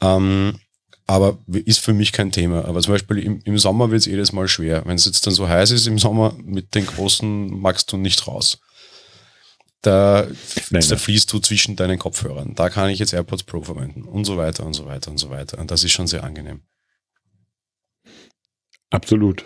Ähm, 0.00 0.60
aber 1.06 1.38
ist 1.46 1.80
für 1.80 1.94
mich 1.94 2.12
kein 2.12 2.32
Thema. 2.32 2.66
Aber 2.66 2.80
zum 2.82 2.92
Beispiel 2.92 3.18
im, 3.18 3.40
im 3.44 3.58
Sommer 3.58 3.90
wird 3.90 4.00
es 4.00 4.06
jedes 4.06 4.32
Mal 4.32 4.46
schwer. 4.46 4.82
Wenn 4.84 4.96
es 4.96 5.06
jetzt 5.06 5.26
dann 5.26 5.34
so 5.34 5.48
heiß 5.48 5.70
ist 5.70 5.86
im 5.86 5.98
Sommer, 5.98 6.34
mit 6.42 6.74
den 6.74 6.86
großen 6.86 7.58
magst 7.58 7.90
du 7.90 7.96
nicht 7.96 8.26
raus. 8.26 8.60
Da, 9.80 10.26
nein, 10.70 10.84
da 10.88 10.96
fließt 10.96 11.32
du 11.32 11.38
zwischen 11.38 11.76
deinen 11.76 11.98
Kopfhörern. 11.98 12.54
Da 12.54 12.68
kann 12.68 12.90
ich 12.90 12.98
jetzt 12.98 13.14
AirPods 13.14 13.44
Pro 13.44 13.62
verwenden 13.62 14.02
und 14.02 14.24
so 14.24 14.36
weiter 14.36 14.66
und 14.66 14.74
so 14.74 14.86
weiter 14.86 15.10
und 15.10 15.18
so 15.18 15.30
weiter. 15.30 15.58
Und 15.58 15.70
das 15.70 15.84
ist 15.84 15.92
schon 15.92 16.08
sehr 16.08 16.24
angenehm. 16.24 16.62
Absolut. 18.90 19.44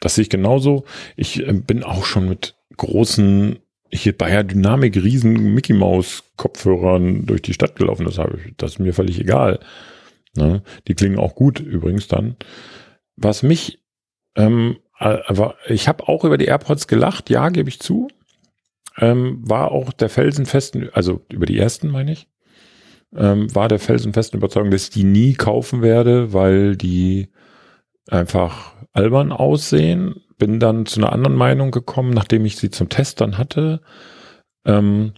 Das 0.00 0.14
sehe 0.14 0.22
ich 0.22 0.30
genauso. 0.30 0.84
Ich 1.16 1.38
äh, 1.40 1.52
bin 1.52 1.84
auch 1.84 2.04
schon 2.04 2.28
mit 2.28 2.56
großen, 2.76 3.58
hier 3.92 4.16
Bayer 4.16 4.44
Dynamik, 4.44 4.96
riesen 4.96 5.54
Mickey 5.54 5.72
Maus 5.72 6.24
Kopfhörern 6.36 7.26
durch 7.26 7.42
die 7.42 7.54
Stadt 7.54 7.76
gelaufen. 7.76 8.04
Das, 8.04 8.18
habe 8.18 8.38
ich, 8.38 8.54
das 8.56 8.72
ist 8.72 8.78
mir 8.78 8.94
völlig 8.94 9.20
egal. 9.20 9.60
Ne? 10.36 10.62
Die 10.88 10.94
klingen 10.94 11.18
auch 11.18 11.34
gut 11.34 11.60
übrigens 11.60 12.08
dann. 12.08 12.36
Was 13.16 13.42
mich, 13.42 13.82
ähm, 14.36 14.78
aber 14.98 15.56
ich 15.66 15.88
habe 15.88 16.08
auch 16.08 16.24
über 16.24 16.38
die 16.38 16.44
AirPods 16.44 16.86
gelacht, 16.86 17.30
ja, 17.30 17.48
gebe 17.48 17.68
ich 17.68 17.80
zu. 17.80 18.08
Ähm, 18.98 19.38
war 19.42 19.72
auch 19.72 19.92
der 19.92 20.08
felsenfesten, 20.08 20.90
also 20.92 21.24
über 21.30 21.46
die 21.46 21.58
ersten 21.58 21.88
meine 21.88 22.12
ich, 22.12 22.28
ähm, 23.16 23.52
war 23.54 23.68
der 23.68 23.78
felsenfesten 23.78 24.38
Überzeugung, 24.38 24.70
dass 24.70 24.84
ich 24.84 24.90
die 24.90 25.04
nie 25.04 25.34
kaufen 25.34 25.82
werde, 25.82 26.32
weil 26.32 26.76
die 26.76 27.28
einfach 28.08 28.74
albern 28.92 29.32
aussehen. 29.32 30.22
Bin 30.40 30.58
dann 30.58 30.86
zu 30.86 30.98
einer 30.98 31.12
anderen 31.12 31.36
Meinung 31.36 31.70
gekommen, 31.70 32.10
nachdem 32.10 32.44
ich 32.44 32.56
sie 32.56 32.70
zum 32.70 32.88
Test 32.88 33.20
dann 33.20 33.38
hatte. 33.38 33.80
Ähm, 34.64 35.12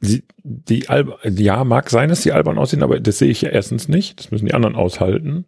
sie, 0.00 0.24
die 0.42 0.88
Alb 0.88 1.18
ja, 1.24 1.64
mag 1.64 1.88
sein, 1.88 2.10
dass 2.10 2.22
sie 2.22 2.32
albern 2.32 2.58
aussehen, 2.58 2.82
aber 2.82 3.00
das 3.00 3.18
sehe 3.18 3.30
ich 3.30 3.40
ja 3.40 3.50
erstens 3.50 3.88
nicht. 3.88 4.18
Das 4.18 4.30
müssen 4.30 4.46
die 4.46 4.54
anderen 4.54 4.76
aushalten. 4.76 5.46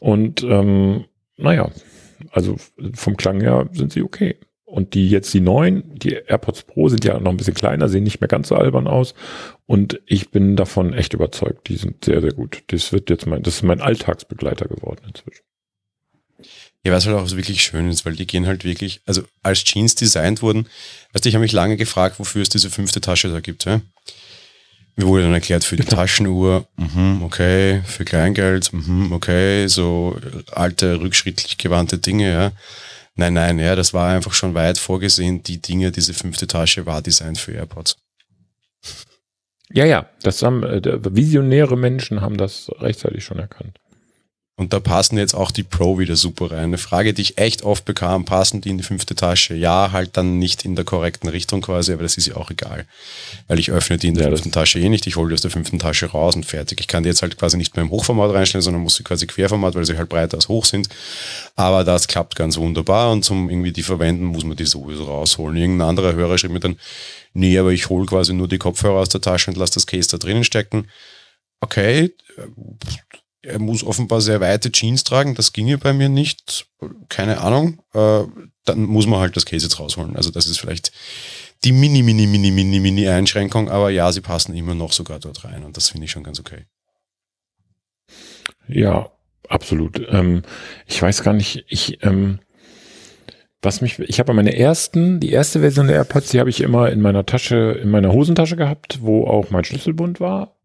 Und 0.00 0.42
ähm, 0.42 1.04
naja, 1.36 1.70
also 2.30 2.56
vom 2.94 3.16
Klang 3.16 3.40
her 3.40 3.68
sind 3.72 3.92
sie 3.92 4.02
okay. 4.02 4.36
Und 4.64 4.94
die 4.94 5.08
jetzt 5.08 5.32
die 5.32 5.40
neuen, 5.40 5.94
die 5.94 6.14
AirPods 6.14 6.64
Pro 6.64 6.88
sind 6.88 7.04
ja 7.04 7.20
noch 7.20 7.30
ein 7.30 7.36
bisschen 7.36 7.54
kleiner, 7.54 7.88
sehen 7.88 8.02
nicht 8.02 8.20
mehr 8.20 8.28
ganz 8.28 8.48
so 8.48 8.56
albern 8.56 8.88
aus. 8.88 9.14
Und 9.64 10.00
ich 10.06 10.30
bin 10.30 10.56
davon 10.56 10.92
echt 10.92 11.14
überzeugt. 11.14 11.68
Die 11.68 11.76
sind 11.76 12.04
sehr, 12.04 12.20
sehr 12.20 12.32
gut. 12.32 12.64
Das 12.66 12.92
wird 12.92 13.08
jetzt 13.08 13.26
mein, 13.26 13.42
das 13.42 13.56
ist 13.56 13.62
mein 13.62 13.80
Alltagsbegleiter 13.80 14.66
geworden 14.66 15.02
inzwischen. 15.06 15.44
Ja, 16.84 16.92
was 16.92 17.06
halt 17.06 17.16
auch 17.16 17.30
wirklich 17.32 17.62
schön 17.62 17.90
ist, 17.90 18.06
weil 18.06 18.14
die 18.14 18.26
gehen 18.26 18.46
halt 18.46 18.64
wirklich, 18.64 19.00
also 19.06 19.22
als 19.42 19.64
Jeans 19.64 19.96
designt 19.96 20.40
wurden, 20.42 20.68
weißt 21.12 21.24
du, 21.24 21.28
ich 21.28 21.34
habe 21.34 21.42
mich 21.42 21.52
lange 21.52 21.76
gefragt, 21.76 22.18
wofür 22.18 22.42
es 22.42 22.48
diese 22.48 22.70
fünfte 22.70 23.00
Tasche 23.00 23.28
da 23.28 23.40
gibt. 23.40 23.64
Ja? 23.64 23.80
Mir 24.94 25.06
wurde 25.06 25.24
dann 25.24 25.34
erklärt, 25.34 25.64
für 25.64 25.76
die 25.76 25.84
Taschenuhr, 25.84 26.66
mhm, 26.76 27.22
okay, 27.22 27.82
für 27.84 28.04
Kleingeld, 28.04 28.72
mhm, 28.72 29.12
okay, 29.12 29.66
so 29.66 30.16
alte, 30.52 31.00
rückschrittlich 31.00 31.58
gewandte 31.58 31.98
Dinge, 31.98 32.30
ja. 32.30 32.52
Nein, 33.16 33.32
nein, 33.32 33.58
ja, 33.58 33.74
das 33.74 33.94
war 33.94 34.10
einfach 34.10 34.34
schon 34.34 34.54
weit 34.54 34.76
vorgesehen. 34.76 35.42
Die 35.42 35.60
Dinge, 35.60 35.90
diese 35.90 36.12
fünfte 36.12 36.46
Tasche 36.46 36.84
war 36.84 37.00
designt 37.00 37.38
für 37.38 37.52
AirPods. 37.52 37.96
Ja, 39.72 39.86
ja, 39.86 40.08
das 40.22 40.42
haben 40.42 40.62
äh, 40.62 40.80
visionäre 41.14 41.76
Menschen 41.76 42.20
haben 42.20 42.36
das 42.36 42.70
rechtzeitig 42.78 43.24
schon 43.24 43.38
erkannt. 43.38 43.78
Und 44.58 44.72
da 44.72 44.80
passen 44.80 45.18
jetzt 45.18 45.34
auch 45.34 45.50
die 45.50 45.62
Pro 45.62 45.98
wieder 45.98 46.16
super 46.16 46.50
rein. 46.50 46.64
Eine 46.64 46.78
Frage, 46.78 47.12
die 47.12 47.20
ich 47.20 47.36
echt 47.36 47.62
oft 47.62 47.84
bekam, 47.84 48.24
passen 48.24 48.62
die 48.62 48.70
in 48.70 48.78
die 48.78 48.84
fünfte 48.84 49.14
Tasche? 49.14 49.54
Ja, 49.54 49.92
halt 49.92 50.16
dann 50.16 50.38
nicht 50.38 50.64
in 50.64 50.74
der 50.74 50.86
korrekten 50.86 51.28
Richtung 51.28 51.60
quasi, 51.60 51.92
aber 51.92 52.02
das 52.02 52.16
ist 52.16 52.26
ja 52.26 52.36
auch 52.36 52.50
egal. 52.50 52.86
Weil 53.48 53.58
ich 53.58 53.70
öffne 53.70 53.98
die 53.98 54.08
in 54.08 54.14
der 54.14 54.24
ja, 54.24 54.30
fünften 54.30 54.52
Tasche 54.52 54.78
eh 54.78 54.88
nicht. 54.88 55.06
Ich 55.06 55.16
hole 55.16 55.28
die 55.28 55.34
aus 55.34 55.42
der 55.42 55.50
fünften 55.50 55.78
Tasche 55.78 56.06
raus 56.06 56.36
und 56.36 56.46
fertig. 56.46 56.80
Ich 56.80 56.88
kann 56.88 57.02
die 57.02 57.10
jetzt 57.10 57.20
halt 57.20 57.36
quasi 57.36 57.58
nicht 57.58 57.76
mehr 57.76 57.84
im 57.84 57.90
Hochformat 57.90 58.32
reinstellen, 58.32 58.62
sondern 58.62 58.82
muss 58.82 58.96
sie 58.96 59.02
quasi 59.02 59.26
Querformat, 59.26 59.74
weil 59.74 59.84
sie 59.84 59.98
halt 59.98 60.08
breiter 60.08 60.38
als 60.38 60.48
hoch 60.48 60.64
sind. 60.64 60.88
Aber 61.54 61.84
das 61.84 62.08
klappt 62.08 62.34
ganz 62.34 62.56
wunderbar 62.56 63.12
und 63.12 63.26
zum 63.26 63.50
irgendwie 63.50 63.72
die 63.72 63.82
verwenden, 63.82 64.24
muss 64.24 64.44
man 64.44 64.56
die 64.56 64.64
sowieso 64.64 65.04
rausholen. 65.04 65.58
Irgendein 65.58 65.88
anderer 65.90 66.14
Hörer 66.14 66.38
schrieb 66.38 66.52
mir 66.52 66.60
dann, 66.60 66.78
nee, 67.34 67.58
aber 67.58 67.72
ich 67.72 67.90
hole 67.90 68.06
quasi 68.06 68.32
nur 68.32 68.48
die 68.48 68.56
Kopfhörer 68.56 69.00
aus 69.00 69.10
der 69.10 69.20
Tasche 69.20 69.50
und 69.50 69.58
lasse 69.58 69.74
das 69.74 69.86
Case 69.86 70.08
da 70.08 70.16
drinnen 70.16 70.44
stecken. 70.44 70.88
Okay, 71.60 72.14
er 73.46 73.58
muss 73.60 73.84
offenbar 73.84 74.20
sehr 74.20 74.40
weite 74.40 74.72
Jeans 74.72 75.04
tragen, 75.04 75.34
das 75.34 75.52
ginge 75.52 75.78
bei 75.78 75.92
mir 75.92 76.08
nicht, 76.08 76.66
keine 77.08 77.40
Ahnung, 77.40 77.80
äh, 77.94 78.24
dann 78.64 78.82
muss 78.84 79.06
man 79.06 79.20
halt 79.20 79.36
das 79.36 79.46
Case 79.46 79.64
jetzt 79.64 79.78
rausholen. 79.78 80.16
Also 80.16 80.30
das 80.30 80.46
ist 80.46 80.58
vielleicht 80.58 80.92
die 81.64 81.72
mini, 81.72 82.02
mini, 82.02 82.26
mini, 82.26 82.50
mini, 82.50 82.80
mini 82.80 83.08
Einschränkung, 83.08 83.70
aber 83.70 83.90
ja, 83.90 84.10
sie 84.12 84.20
passen 84.20 84.54
immer 84.54 84.74
noch 84.74 84.92
sogar 84.92 85.18
dort 85.18 85.44
rein 85.44 85.64
und 85.64 85.76
das 85.76 85.88
finde 85.88 86.04
ich 86.04 86.10
schon 86.10 86.24
ganz 86.24 86.40
okay. 86.40 86.64
Ja, 88.68 89.10
absolut. 89.48 90.04
Ähm, 90.10 90.42
ich 90.86 91.00
weiß 91.00 91.22
gar 91.22 91.32
nicht, 91.32 91.64
ich, 91.68 92.02
ähm, 92.04 92.40
was 93.62 93.80
mich, 93.80 93.98
ich 94.00 94.18
habe 94.18 94.34
meine 94.34 94.56
ersten, 94.56 95.20
die 95.20 95.30
erste 95.30 95.60
Version 95.60 95.86
der 95.86 95.96
AirPods, 95.96 96.30
die 96.30 96.40
habe 96.40 96.50
ich 96.50 96.60
immer 96.60 96.90
in 96.90 97.00
meiner 97.00 97.24
Tasche, 97.24 97.78
in 97.80 97.90
meiner 97.90 98.12
Hosentasche 98.12 98.56
gehabt, 98.56 98.98
wo 99.02 99.26
auch 99.26 99.50
mein 99.50 99.64
Schlüsselbund 99.64 100.20
war 100.20 100.55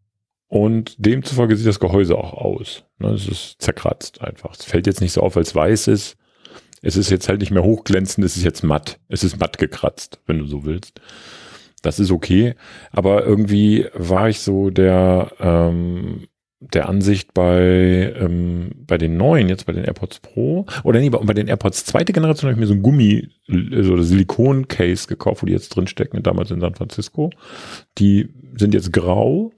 und 0.52 0.96
demzufolge 0.98 1.56
sieht 1.56 1.66
das 1.66 1.80
Gehäuse 1.80 2.14
auch 2.14 2.34
aus. 2.34 2.84
Ne, 2.98 3.08
es 3.08 3.26
ist 3.26 3.62
zerkratzt 3.62 4.20
einfach. 4.20 4.52
Es 4.52 4.66
fällt 4.66 4.86
jetzt 4.86 5.00
nicht 5.00 5.12
so 5.12 5.22
auf, 5.22 5.34
weil 5.34 5.44
es 5.44 5.54
weiß 5.54 5.88
ist. 5.88 6.18
Es 6.82 6.98
ist 6.98 7.08
jetzt 7.08 7.30
halt 7.30 7.40
nicht 7.40 7.52
mehr 7.52 7.62
hochglänzend, 7.62 8.22
es 8.22 8.36
ist 8.36 8.44
jetzt 8.44 8.62
matt. 8.62 9.00
Es 9.08 9.24
ist 9.24 9.40
matt 9.40 9.56
gekratzt, 9.56 10.20
wenn 10.26 10.40
du 10.40 10.46
so 10.46 10.66
willst. 10.66 11.00
Das 11.80 11.98
ist 11.98 12.10
okay. 12.10 12.54
Aber 12.90 13.24
irgendwie 13.24 13.86
war 13.94 14.28
ich 14.28 14.40
so 14.40 14.68
der, 14.68 15.32
ähm, 15.40 16.26
der 16.60 16.86
Ansicht 16.86 17.32
bei, 17.32 18.14
ähm, 18.20 18.72
bei 18.86 18.98
den 18.98 19.16
neuen, 19.16 19.48
jetzt 19.48 19.64
bei 19.64 19.72
den 19.72 19.84
AirPods 19.84 20.20
Pro, 20.20 20.66
oder 20.84 21.00
nee, 21.00 21.08
bei 21.08 21.32
den 21.32 21.48
AirPods 21.48 21.86
zweite 21.86 22.12
Generation 22.12 22.50
habe 22.50 22.52
ich 22.52 22.60
mir 22.60 22.66
so 22.66 22.74
ein 22.74 22.82
Gummi, 22.82 23.26
so 23.48 23.94
ein 23.94 24.02
Silikon-Case 24.02 25.08
gekauft, 25.08 25.40
wo 25.40 25.46
die 25.46 25.54
jetzt 25.54 25.70
drinstecken, 25.70 26.22
damals 26.22 26.50
in 26.50 26.60
San 26.60 26.74
Francisco. 26.74 27.30
Die 27.96 28.28
sind 28.58 28.74
jetzt 28.74 28.92
grau 28.92 29.54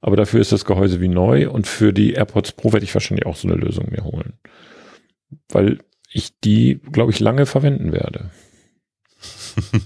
aber 0.00 0.16
dafür 0.16 0.40
ist 0.40 0.52
das 0.52 0.64
Gehäuse 0.64 1.00
wie 1.00 1.08
neu 1.08 1.50
und 1.50 1.66
für 1.66 1.92
die 1.92 2.12
AirPods 2.12 2.52
Pro 2.52 2.72
werde 2.72 2.84
ich 2.84 2.94
wahrscheinlich 2.94 3.26
auch 3.26 3.36
so 3.36 3.48
eine 3.48 3.56
Lösung 3.56 3.88
mir 3.90 4.04
holen. 4.04 4.34
Weil 5.48 5.78
ich 6.10 6.38
die, 6.40 6.80
glaube 6.92 7.12
ich, 7.12 7.20
lange 7.20 7.46
verwenden 7.46 7.92
werde. 7.92 8.30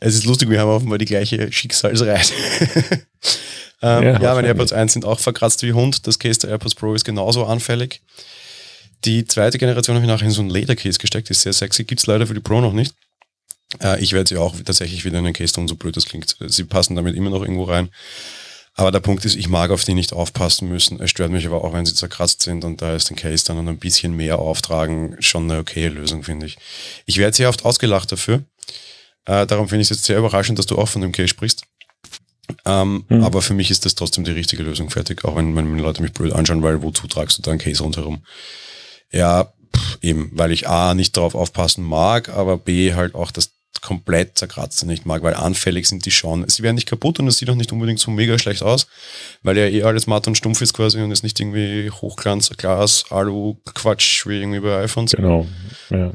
es 0.00 0.14
ist 0.14 0.24
lustig, 0.24 0.48
wir 0.48 0.60
haben 0.60 0.70
offenbar 0.70 0.98
die 0.98 1.06
gleiche 1.06 1.50
Schicksalsreise. 1.50 2.34
ähm, 3.82 4.02
ja, 4.04 4.20
ja 4.20 4.34
meine 4.34 4.48
AirPods 4.48 4.72
1 4.72 4.92
sind 4.92 5.04
auch 5.04 5.18
verkratzt 5.18 5.62
wie 5.62 5.72
Hund. 5.72 6.06
Das 6.06 6.18
Case 6.18 6.38
der 6.40 6.50
AirPods 6.50 6.76
Pro 6.76 6.94
ist 6.94 7.04
genauso 7.04 7.44
anfällig. 7.44 8.00
Die 9.04 9.24
zweite 9.24 9.58
Generation 9.58 9.96
habe 9.96 10.04
ich 10.04 10.10
nachher 10.10 10.26
in 10.26 10.30
so 10.30 10.42
ein 10.42 10.50
Ledercase 10.50 10.98
gesteckt, 10.98 11.30
ist 11.30 11.42
sehr 11.42 11.54
sexy, 11.54 11.84
gibt 11.84 12.00
es 12.00 12.06
leider 12.06 12.26
für 12.26 12.34
die 12.34 12.40
Pro 12.40 12.60
noch 12.60 12.74
nicht. 12.74 12.94
Äh, 13.82 14.00
ich 14.00 14.12
werde 14.12 14.28
sie 14.28 14.36
auch 14.36 14.54
tatsächlich 14.64 15.04
wieder 15.04 15.18
in 15.18 15.26
ein 15.26 15.32
Case 15.32 15.52
tun, 15.52 15.68
so 15.68 15.74
blöd 15.74 15.96
das 15.96 16.04
klingt. 16.04 16.36
Sie 16.46 16.64
passen 16.64 16.96
damit 16.96 17.16
immer 17.16 17.30
noch 17.30 17.42
irgendwo 17.42 17.64
rein. 17.64 17.88
Aber 18.74 18.90
der 18.92 19.00
Punkt 19.00 19.24
ist, 19.24 19.36
ich 19.36 19.48
mag 19.48 19.70
auf 19.70 19.84
die 19.84 19.94
nicht 19.94 20.12
aufpassen 20.12 20.68
müssen. 20.68 21.00
Es 21.00 21.10
stört 21.10 21.32
mich 21.32 21.46
aber 21.46 21.64
auch, 21.64 21.72
wenn 21.72 21.84
sie 21.84 21.94
zerkratzt 21.94 22.42
sind 22.42 22.64
und 22.64 22.80
da 22.80 22.94
ist 22.94 23.10
den 23.10 23.16
Case 23.16 23.44
dann 23.44 23.66
ein 23.66 23.78
bisschen 23.78 24.14
mehr 24.14 24.38
auftragen 24.38 25.16
schon 25.18 25.50
eine 25.50 25.60
okaye 25.60 25.88
Lösung, 25.88 26.22
finde 26.22 26.46
ich. 26.46 26.56
Ich 27.04 27.18
werde 27.18 27.36
sehr 27.36 27.48
oft 27.48 27.64
ausgelacht 27.64 28.12
dafür. 28.12 28.44
Äh, 29.26 29.46
darum 29.46 29.68
finde 29.68 29.82
ich 29.82 29.90
es 29.90 29.96
jetzt 29.96 30.06
sehr 30.06 30.18
überraschend, 30.18 30.58
dass 30.58 30.66
du 30.66 30.78
auch 30.78 30.88
von 30.88 31.02
dem 31.02 31.12
Case 31.12 31.28
sprichst. 31.28 31.62
Ähm, 32.64 33.04
mhm. 33.08 33.22
Aber 33.22 33.42
für 33.42 33.54
mich 33.54 33.70
ist 33.70 33.84
das 33.84 33.94
trotzdem 33.94 34.24
die 34.24 34.32
richtige 34.32 34.62
Lösung 34.62 34.90
fertig, 34.90 35.24
auch 35.24 35.36
wenn, 35.36 35.54
wenn 35.56 35.78
Leute 35.78 36.02
mich 36.02 36.12
blöd 36.12 36.32
anschauen, 36.32 36.62
weil 36.62 36.82
wozu 36.82 37.06
tragst 37.06 37.38
du 37.38 37.42
da 37.42 37.50
einen 37.50 37.60
Case 37.60 37.82
rundherum? 37.82 38.24
Ja, 39.12 39.52
pff, 39.74 39.98
eben, 40.02 40.30
weil 40.32 40.52
ich 40.52 40.68
A, 40.68 40.94
nicht 40.94 41.16
darauf 41.16 41.34
aufpassen 41.34 41.84
mag, 41.84 42.28
aber 42.28 42.56
B, 42.56 42.94
halt 42.94 43.14
auch 43.14 43.30
das 43.30 43.50
komplett 43.80 44.38
zerkratzt 44.38 44.84
nicht 44.84 45.06
mag, 45.06 45.22
weil 45.22 45.34
anfällig 45.34 45.88
sind 45.88 46.04
die 46.06 46.10
schon. 46.10 46.48
Sie 46.48 46.62
werden 46.62 46.76
nicht 46.76 46.88
kaputt 46.88 47.18
und 47.18 47.28
es 47.28 47.38
sieht 47.38 47.50
auch 47.50 47.54
nicht 47.54 47.72
unbedingt 47.72 48.00
so 48.00 48.10
mega 48.10 48.38
schlecht 48.38 48.62
aus, 48.62 48.86
weil 49.42 49.56
ja 49.56 49.66
eh 49.66 49.82
alles 49.82 50.06
matt 50.06 50.26
und 50.26 50.36
stumpf 50.36 50.60
ist 50.60 50.74
quasi 50.74 51.00
und 51.00 51.10
ist 51.10 51.22
nicht 51.22 51.38
irgendwie 51.40 51.90
Hochglanz, 51.90 52.50
Glas, 52.56 53.04
Alu, 53.10 53.56
Quatsch, 53.74 54.26
wie 54.26 54.40
irgendwie 54.40 54.60
bei 54.60 54.84
iPhones. 54.84 55.12
Genau, 55.12 55.46
ja. 55.90 56.12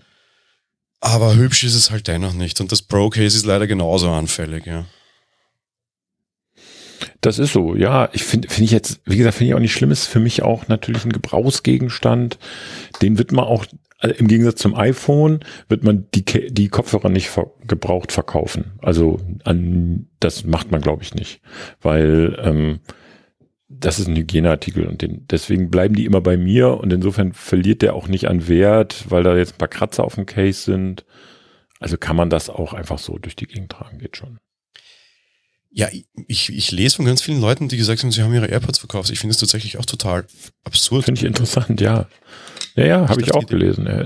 Aber 1.02 1.36
hübsch 1.36 1.64
ist 1.64 1.76
es 1.76 1.92
halt 1.92 2.08
dennoch 2.08 2.34
nicht 2.34 2.62
und 2.62 2.72
das 2.72 2.82
Pro-Case 2.82 3.38
ist 3.38 3.46
leider 3.46 3.68
genauso 3.68 4.10
anfällig, 4.12 4.66
ja. 4.66 4.86
Das 7.22 7.40
ist 7.40 7.54
so, 7.54 7.76
ja. 7.76 8.10
Ich 8.14 8.24
finde, 8.24 8.50
finde 8.50 8.66
ich 8.66 8.72
jetzt, 8.72 9.02
wie 9.06 9.18
gesagt, 9.18 9.38
finde 9.38 9.50
ich 9.50 9.56
auch 9.56 9.60
nicht 9.60 9.74
schlimm. 9.74 9.92
Ist 9.92 10.06
für 10.06 10.20
mich 10.20 10.44
auch 10.44 10.68
natürlich 10.68 11.06
ein 11.06 11.12
Gebrauchsgegenstand. 11.12 12.38
Den 13.02 13.18
wird 13.18 13.32
man 13.32 13.46
auch 13.46 13.66
also 14.06 14.20
im 14.20 14.28
Gegensatz 14.28 14.62
zum 14.62 14.76
iPhone 14.76 15.40
wird 15.68 15.84
man 15.84 16.06
die, 16.14 16.24
die 16.24 16.68
Kopfhörer 16.68 17.10
nicht 17.10 17.28
ver 17.28 17.52
gebraucht 17.66 18.12
verkaufen. 18.12 18.74
Also 18.84 19.20
an, 19.44 20.08
das 20.20 20.44
macht 20.44 20.70
man, 20.70 20.82
glaube 20.82 21.02
ich, 21.02 21.16
nicht. 21.16 21.42
Weil 21.82 22.38
ähm, 22.40 22.82
das 23.68 23.98
ist 23.98 24.08
ein 24.08 24.16
Hygieneartikel 24.16 24.86
und 24.86 25.02
den, 25.02 25.26
deswegen 25.28 25.72
bleiben 25.72 25.96
die 25.96 26.06
immer 26.06 26.22
bei 26.22 26.38
mir 26.38 26.78
und 26.78 26.94
insofern 26.94 27.34
verliert 27.34 27.82
der 27.82 27.96
auch 27.96 28.08
nicht 28.08 28.28
an 28.28 28.48
Wert, 28.48 29.06
weil 29.10 29.24
da 29.24 29.36
jetzt 29.36 29.56
ein 29.56 29.58
paar 29.58 29.68
Kratzer 29.70 30.04
auf 30.04 30.14
dem 30.14 30.28
Case 30.28 30.62
sind. 30.62 31.04
Also 31.80 31.98
kann 31.98 32.16
man 32.16 32.30
das 32.30 32.52
auch 32.52 32.74
einfach 32.74 33.00
so 33.00 33.18
durch 33.18 33.36
die 33.36 33.48
Gegend 33.48 33.72
tragen, 33.72 33.98
geht 33.98 34.18
schon. 34.18 34.38
Ja, 35.72 35.90
ich, 36.28 36.56
ich 36.56 36.72
lese 36.72 36.98
von 36.98 37.06
ganz 37.06 37.24
vielen 37.24 37.42
Leuten, 37.42 37.70
die 37.70 37.78
gesagt 37.78 38.04
haben, 38.04 38.12
sie 38.12 38.22
haben 38.22 38.36
ihre 38.36 38.48
AirPods 38.48 38.78
verkauft. 38.78 39.10
Ich 39.10 39.20
finde 39.20 39.32
es 39.32 39.40
tatsächlich 39.40 39.80
auch 39.80 39.86
total 39.86 40.28
absurd. 40.64 41.06
Finde 41.06 41.20
ich 41.20 41.26
interessant, 41.26 41.82
ja. 41.82 42.08
Ja, 42.76 42.86
ja, 42.86 43.10
habe 43.10 43.22
ich 43.22 43.34
auch 43.34 43.46
gelesen. 43.46 43.86
Ja, 43.88 44.04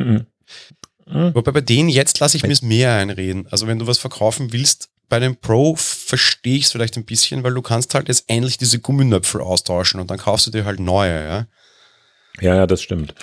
mm 0.00 0.26
-mm. 1.06 1.34
Wobei 1.34 1.52
bei 1.52 1.60
denen 1.60 1.88
jetzt 1.88 2.20
lasse 2.20 2.36
ich 2.36 2.42
mir 2.42 2.52
es 2.52 2.62
mehr 2.62 2.94
einreden. 2.94 3.46
Also 3.50 3.66
wenn 3.66 3.78
du 3.78 3.86
was 3.86 3.98
verkaufen 3.98 4.52
willst, 4.52 4.88
bei 5.08 5.18
dem 5.18 5.36
Pro 5.36 5.76
verstehe 5.76 6.56
ich 6.56 6.64
es 6.64 6.72
vielleicht 6.72 6.96
ein 6.96 7.04
bisschen, 7.04 7.42
weil 7.44 7.52
du 7.52 7.60
kannst 7.60 7.94
halt 7.94 8.08
jetzt 8.08 8.24
endlich 8.28 8.56
diese 8.56 8.78
Gumminöpfel 8.78 9.42
austauschen 9.42 10.00
und 10.00 10.10
dann 10.10 10.16
kaufst 10.16 10.46
du 10.46 10.50
dir 10.50 10.64
halt 10.64 10.80
neue, 10.80 11.22
ja. 11.22 11.46
Ja, 12.40 12.56
ja, 12.56 12.66
das 12.66 12.80
stimmt. 12.80 13.14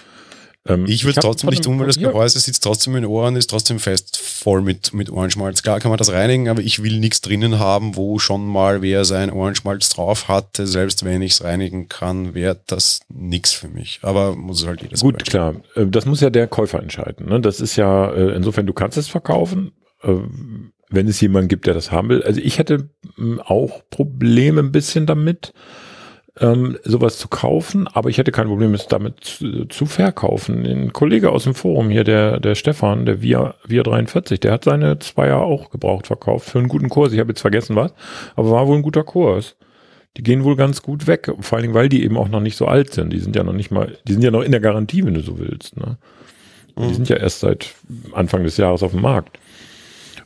Ähm, 0.68 0.86
ich 0.88 1.04
würde 1.04 1.20
es 1.20 1.24
trotzdem 1.24 1.50
nicht 1.50 1.64
tun, 1.64 1.80
weil 1.80 1.88
das 1.88 1.98
Gehäuse 1.98 2.40
sitzt 2.40 2.64
trotzdem 2.64 2.96
in 2.96 3.04
den 3.04 3.12
Ohren, 3.12 3.36
ist 3.36 3.50
trotzdem 3.50 3.80
fest 3.80 4.18
voll 4.18 4.62
mit, 4.62 4.94
mit 4.94 5.10
Ohrenschmalz. 5.10 5.64
Klar 5.64 5.80
kann 5.80 5.90
man 5.90 5.98
das 5.98 6.12
reinigen, 6.12 6.50
aber 6.50 6.62
ich 6.62 6.84
will 6.84 7.00
nichts 7.00 7.22
drinnen 7.22 7.60
haben, 7.60 7.96
wo 7.96 8.20
schon 8.20 8.46
mal 8.46 8.82
wer 8.82 9.06
sein 9.06 9.32
Ohrenschmalz 9.32 9.90
drauf 9.90 10.28
hatte. 10.28 10.68
Selbst 10.68 11.06
wenn 11.06 11.22
ich 11.22 11.34
es 11.34 11.44
reinigen 11.44 11.88
kann, 11.88 12.34
wäre 12.34 12.60
das 12.68 13.00
nichts 13.10 13.54
für 13.54 13.70
mich. 13.70 14.00
Aber 14.02 14.36
muss 14.36 14.62
es 14.62 14.68
halt 14.68 14.82
jedes 14.82 15.02
Gut, 15.02 15.24
klar. 15.26 15.56
Äh, 15.76 15.88
das 15.88 16.06
muss 16.06 16.22
ja 16.22 16.30
der 16.30 16.48
Käufer 16.48 16.82
entscheiden. 16.82 17.28
Ne? 17.28 17.40
Das 17.40 17.62
ist 17.62 17.76
ja, 17.76 18.12
äh, 18.12 18.36
insofern, 18.36 18.68
du 18.68 18.74
kannst 18.74 18.98
es 18.98 19.08
verkaufen 19.08 19.72
äh, 20.04 20.14
wenn 20.90 21.08
es 21.08 21.22
jemanden 21.22 21.50
gibt, 21.50 21.68
der 21.68 21.74
das 21.74 21.92
haben 21.92 22.10
will. 22.10 22.24
Also 22.24 22.42
ich 22.42 22.58
hätte 22.58 22.90
hm, 23.16 23.40
auch 23.40 23.84
Probleme 23.90 24.62
ein 24.62 24.72
bisschen 24.72 25.06
damit, 25.06 25.54
ähm, 26.40 26.78
sowas 26.84 27.18
zu 27.18 27.28
kaufen, 27.28 27.88
aber 27.88 28.10
ich 28.10 28.18
hätte 28.18 28.32
kein 28.32 28.48
Problem, 28.48 28.74
es 28.74 28.88
damit 28.88 29.24
zu, 29.24 29.66
zu, 29.66 29.86
verkaufen. 29.86 30.66
Ein 30.66 30.94
Kollege 30.94 31.32
aus 31.32 31.44
dem 31.44 31.56
Forum 31.56 31.90
hier, 31.90 32.04
der, 32.04 32.40
der 32.40 32.56
Stefan, 32.56 33.06
der 33.06 33.22
Via, 33.22 33.56
Via 33.66 33.84
43, 33.84 34.40
der 34.40 34.54
hat 34.54 34.64
seine 34.64 35.00
Zweier 35.00 35.42
auch 35.42 35.70
gebraucht 35.70 36.08
verkauft 36.08 36.50
für 36.50 36.60
einen 36.60 36.68
guten 36.68 36.90
Kurs. 36.90 37.14
Ich 37.14 37.20
habe 37.20 37.30
jetzt 37.30 37.42
vergessen 37.42 37.76
was, 37.76 37.94
aber 38.36 38.52
war 38.52 38.68
wohl 38.68 38.78
ein 38.78 38.84
guter 38.84 39.04
Kurs. 39.04 39.56
Die 40.18 40.24
gehen 40.24 40.44
wohl 40.44 40.56
ganz 40.56 40.82
gut 40.82 41.08
weg, 41.08 41.32
vor 41.40 41.58
allen 41.58 41.64
Dingen, 41.64 41.76
weil 41.76 41.90
die 41.90 42.04
eben 42.04 42.18
auch 42.18 42.30
noch 42.30 42.42
nicht 42.42 42.58
so 42.58 42.66
alt 42.66 42.94
sind. 42.94 43.14
Die 43.14 43.20
sind 43.20 43.36
ja 43.36 43.44
noch 43.44 43.54
nicht 43.54 43.72
mal, 43.72 43.98
die 44.08 44.14
sind 44.14 44.24
ja 44.24 44.32
noch 44.32 44.42
in 44.42 44.52
der 44.52 44.62
Garantie, 44.62 45.06
wenn 45.06 45.14
du 45.14 45.22
so 45.22 45.40
willst. 45.40 45.78
Ne? 45.78 45.98
Mhm. 46.76 46.88
Die 46.88 46.94
sind 46.96 47.10
ja 47.10 47.18
erst 47.18 47.42
seit 47.42 47.76
Anfang 48.14 48.44
des 48.44 48.58
Jahres 48.58 48.84
auf 48.84 48.92
dem 48.92 49.02
Markt. 49.02 49.38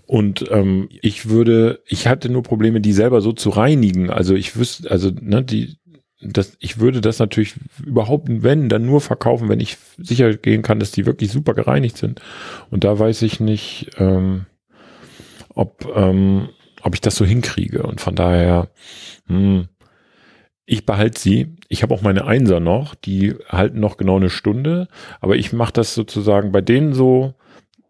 Und 0.06 0.46
ähm, 0.52 0.90
ich 1.02 1.30
würde, 1.30 1.82
ich 1.88 2.08
hatte 2.08 2.30
nur 2.30 2.44
Probleme, 2.44 2.82
die 2.82 2.94
selber 2.94 3.22
so 3.22 3.32
zu 3.32 3.50
reinigen. 3.50 4.10
Also 4.10 4.36
ich 4.36 4.58
wüsste, 4.58 4.92
also 4.92 5.12
ne, 5.20 5.44
die, 5.44 5.78
das, 6.24 6.56
ich 6.60 6.80
würde 6.80 7.02
das 7.02 7.20
natürlich 7.20 7.56
überhaupt, 7.86 8.28
wenn, 8.30 8.70
dann 8.70 8.86
nur 8.86 9.02
verkaufen, 9.02 9.50
wenn 9.50 9.60
ich 9.60 9.78
sicher 9.98 10.34
gehen 10.36 10.62
kann, 10.62 10.80
dass 10.80 10.92
die 10.92 11.06
wirklich 11.06 11.32
super 11.32 11.54
gereinigt 11.54 11.98
sind. 11.98 12.22
Und 12.72 12.84
da 12.84 12.98
weiß 12.98 13.22
ich 13.24 13.40
nicht, 13.40 13.92
ähm, 13.98 14.46
ob, 15.54 15.92
ähm, 15.96 16.50
ob 16.82 16.96
ich 16.96 17.02
das 17.02 17.16
so 17.16 17.26
hinkriege. 17.26 17.84
Und 17.84 18.02
von 18.02 18.16
daher, 18.16 18.70
hm, 19.28 19.68
ich 20.66 20.86
behalte 20.86 21.20
sie. 21.20 21.56
Ich 21.68 21.84
habe 21.84 21.94
auch 21.94 22.02
meine 22.02 22.26
Einser 22.26 22.60
noch, 22.60 22.96
die 22.96 23.36
halten 23.50 23.80
noch 23.80 23.98
genau 23.98 24.18
eine 24.18 24.30
Stunde. 24.30 24.88
Aber 25.20 25.36
ich 25.36 25.52
mache 25.54 25.74
das 25.74 25.94
sozusagen 25.94 26.52
bei 26.52 26.62
denen 26.62 26.94
so. 26.94 27.34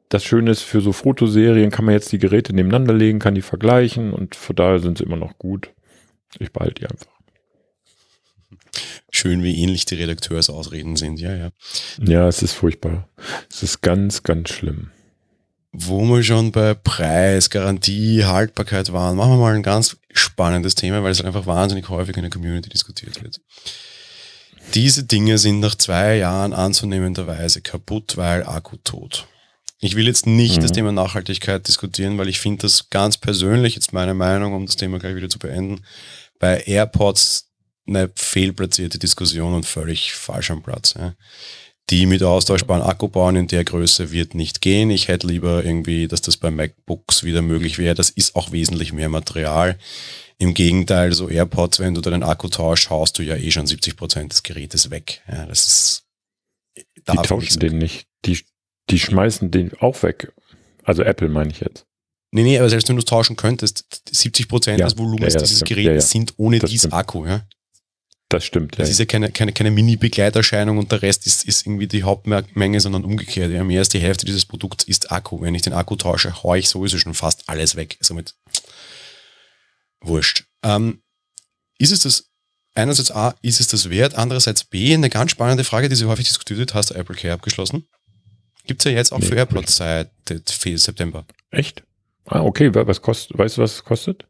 Das 0.09 0.23
Schöne 0.23 0.51
ist, 0.51 0.61
für 0.61 0.81
so 0.81 0.91
Fotoserien 0.91 1.71
kann 1.71 1.85
man 1.85 1.93
jetzt 1.93 2.11
die 2.11 2.19
Geräte 2.19 2.53
nebeneinander 2.53 2.93
legen, 2.93 3.19
kann 3.19 3.35
die 3.35 3.41
vergleichen 3.41 4.13
und 4.13 4.35
von 4.35 4.55
daher 4.55 4.79
sind 4.79 4.99
sie 4.99 5.05
immer 5.05 5.17
noch 5.17 5.39
gut. 5.39 5.71
Ich 6.39 6.51
behalte 6.51 6.81
die 6.81 6.87
einfach. 6.87 7.12
Schön, 9.11 9.43
wie 9.43 9.61
ähnlich 9.61 9.85
die 9.85 9.95
Redakteursausreden 9.95 10.95
sind, 10.95 11.19
ja, 11.19 11.35
ja. 11.35 11.51
Ja, 11.99 12.27
es 12.27 12.41
ist 12.41 12.53
furchtbar. 12.53 13.07
Es 13.49 13.63
ist 13.63 13.81
ganz, 13.81 14.23
ganz 14.23 14.49
schlimm. 14.49 14.91
Wo 15.71 16.03
wir 16.03 16.21
schon 16.23 16.51
bei 16.51 16.75
Preis, 16.75 17.49
Garantie, 17.49 18.25
Haltbarkeit 18.25 18.93
waren, 18.93 19.15
machen 19.15 19.31
wir 19.31 19.37
mal 19.37 19.55
ein 19.55 19.63
ganz 19.63 19.97
spannendes 20.11 20.75
Thema, 20.75 21.03
weil 21.03 21.11
es 21.11 21.23
einfach 21.23 21.47
wahnsinnig 21.47 21.89
häufig 21.89 22.15
in 22.15 22.21
der 22.21 22.31
Community 22.31 22.69
diskutiert 22.69 23.23
wird. 23.23 23.41
Diese 24.73 25.03
Dinge 25.03 25.37
sind 25.37 25.59
nach 25.59 25.75
zwei 25.75 26.17
Jahren 26.17 26.53
anzunehmenderweise 26.53 27.61
kaputt, 27.61 28.17
weil 28.17 28.43
Akku 28.43 28.77
tot. 28.83 29.27
Ich 29.79 29.95
will 29.95 30.07
jetzt 30.07 30.25
nicht 30.25 30.57
mhm. 30.57 30.61
das 30.61 30.71
Thema 30.71 30.91
Nachhaltigkeit 30.91 31.67
diskutieren, 31.67 32.17
weil 32.17 32.29
ich 32.29 32.39
finde 32.39 32.61
das 32.61 32.89
ganz 32.89 33.17
persönlich, 33.17 33.75
jetzt 33.75 33.93
meine 33.93 34.13
Meinung, 34.13 34.53
um 34.53 34.65
das 34.65 34.77
Thema 34.77 34.97
gleich 34.97 35.15
wieder 35.15 35.29
zu 35.29 35.39
beenden, 35.39 35.83
bei 36.39 36.61
AirPods 36.61 37.49
eine 37.87 38.09
fehlplatzierte 38.15 38.99
Diskussion 38.99 39.53
und 39.53 39.65
völlig 39.65 40.13
falsch 40.13 40.51
am 40.51 40.63
Platz. 40.63 40.95
Ja. 40.97 41.15
Die 41.89 42.05
mit 42.05 42.23
austauschbaren 42.23 42.81
Akku 42.81 43.09
bauen 43.09 43.35
in 43.35 43.47
der 43.47 43.65
Größe 43.65 44.11
wird 44.11 44.35
nicht 44.35 44.61
gehen. 44.61 44.89
Ich 44.89 45.09
hätte 45.09 45.27
lieber 45.27 45.65
irgendwie, 45.65 46.07
dass 46.07 46.21
das 46.21 46.37
bei 46.37 46.49
MacBooks 46.49 47.23
wieder 47.23 47.41
möglich 47.41 47.77
wäre. 47.77 47.93
Das 47.93 48.09
ist 48.09 48.35
auch 48.35 48.51
wesentlich 48.51 48.93
mehr 48.93 49.09
Material. 49.09 49.77
Im 50.37 50.53
Gegenteil, 50.53 51.13
so 51.13 51.29
AirPods, 51.29 51.79
wenn 51.79 51.93
du 51.93 52.01
deinen 52.01 52.23
Akku 52.23 52.47
tauschst, 52.47 52.89
haust 52.89 53.19
du 53.19 53.23
ja 53.23 53.35
eh 53.35 53.51
schon 53.51 53.67
70 53.67 53.97
Prozent 53.97 54.31
des 54.31 54.43
Gerätes 54.43 54.89
weg. 54.89 55.21
Ja, 55.27 55.45
das 55.45 55.67
ist, 55.67 56.03
die 56.77 57.17
tauschen 57.17 57.59
den 57.59 57.77
nicht. 57.77 58.07
Die, 58.25 58.39
die 58.89 58.99
schmeißen 58.99 59.51
den 59.51 59.73
auch 59.79 60.01
weg. 60.03 60.31
Also 60.83 61.03
Apple 61.03 61.29
meine 61.29 61.51
ich 61.51 61.59
jetzt. 61.59 61.85
Nee, 62.31 62.43
nee, 62.43 62.57
aber 62.57 62.69
selbst 62.69 62.89
wenn 62.89 62.95
du 62.95 63.01
es 63.01 63.05
tauschen 63.05 63.35
könntest, 63.35 64.01
70 64.09 64.47
Prozent 64.47 64.79
ja, 64.79 64.87
des 64.87 64.97
Volumens 64.97 65.33
ja, 65.33 65.39
ja, 65.39 65.45
dieses 65.45 65.63
Geräts 65.63 66.09
sind 66.09 66.33
ohne 66.37 66.59
diesen 66.59 66.91
Akku. 66.91 67.27
Ja? 67.27 67.45
Das 68.33 68.45
stimmt. 68.45 68.79
Das 68.79 68.87
ja. 68.87 68.93
ist 68.93 68.97
ja 68.97 69.05
keine, 69.05 69.31
keine, 69.31 69.53
keine 69.53 69.69
Mini-Begleiterscheinung 69.69 70.79
und 70.79 70.91
der 70.91 71.03
Rest 71.03 71.27
ist, 71.27 71.47
ist 71.47 71.67
irgendwie 71.67 71.85
die 71.85 72.01
Hauptmenge, 72.01 72.79
sondern 72.79 73.03
umgekehrt. 73.05 73.51
Ja, 73.51 73.63
mehr 73.63 73.77
als 73.77 73.89
die 73.89 73.99
Hälfte 73.99 74.25
dieses 74.25 74.43
Produkts 74.43 74.85
ist 74.85 75.11
Akku. 75.11 75.41
Wenn 75.41 75.53
ich 75.53 75.61
den 75.61 75.73
Akku 75.73 75.95
tausche, 75.95 76.41
haue 76.41 76.57
ich 76.57 76.67
sowieso 76.67 76.97
schon 76.97 77.13
fast 77.13 77.47
alles 77.47 77.75
weg. 77.75 77.95
Somit 78.01 78.33
wurscht. 80.01 80.45
Ähm, 80.63 81.03
ist 81.77 81.91
es 81.91 81.99
das, 81.99 82.31
einerseits 82.73 83.11
A, 83.11 83.35
ist 83.43 83.59
es 83.59 83.67
das 83.67 83.91
wert? 83.91 84.15
Andererseits 84.15 84.63
B, 84.63 84.95
eine 84.95 85.11
ganz 85.11 85.29
spannende 85.29 85.63
Frage, 85.63 85.87
die 85.87 85.95
sie 85.95 86.05
häufig 86.05 86.25
diskutiert 86.25 86.57
wird, 86.57 86.73
hast 86.73 86.89
du 86.89 86.95
Apple 86.95 87.15
Care 87.15 87.35
abgeschlossen? 87.35 87.85
Gibt 88.65 88.81
es 88.81 88.85
ja 88.85 88.97
jetzt 88.97 89.13
auch 89.13 89.19
nee, 89.19 89.27
für 89.27 89.35
AirPods 89.35 89.75
seit 89.75 90.09
September. 90.27 91.23
Echt? 91.51 91.83
Ah, 92.25 92.41
okay. 92.41 92.73
Was 92.73 92.99
kostet, 92.99 93.37
weißt 93.37 93.57
du, 93.57 93.61
was 93.61 93.75
es 93.75 93.83
kostet? 93.83 94.25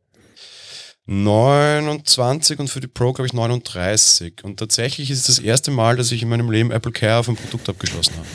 29 1.06 2.60
und 2.60 2.70
für 2.70 2.80
die 2.80 2.88
Pro, 2.88 3.12
glaube 3.12 3.28
ich, 3.28 3.34
39. 3.34 4.44
Und 4.44 4.58
tatsächlich 4.58 5.12
ist 5.12 5.20
es 5.20 5.36
das 5.36 5.40
erste 5.40 5.72
Mal, 5.72 5.98
dass 5.98 6.12
ich 6.12 6.22
in 6.22 6.30
meinem 6.30 6.50
Leben 6.50 6.72
Apple 6.72 6.92
Care 6.92 7.18
auf 7.18 7.28
ein 7.28 7.36
Produkt 7.36 7.68
abgeschlossen 7.68 8.14
habe. 8.16 8.28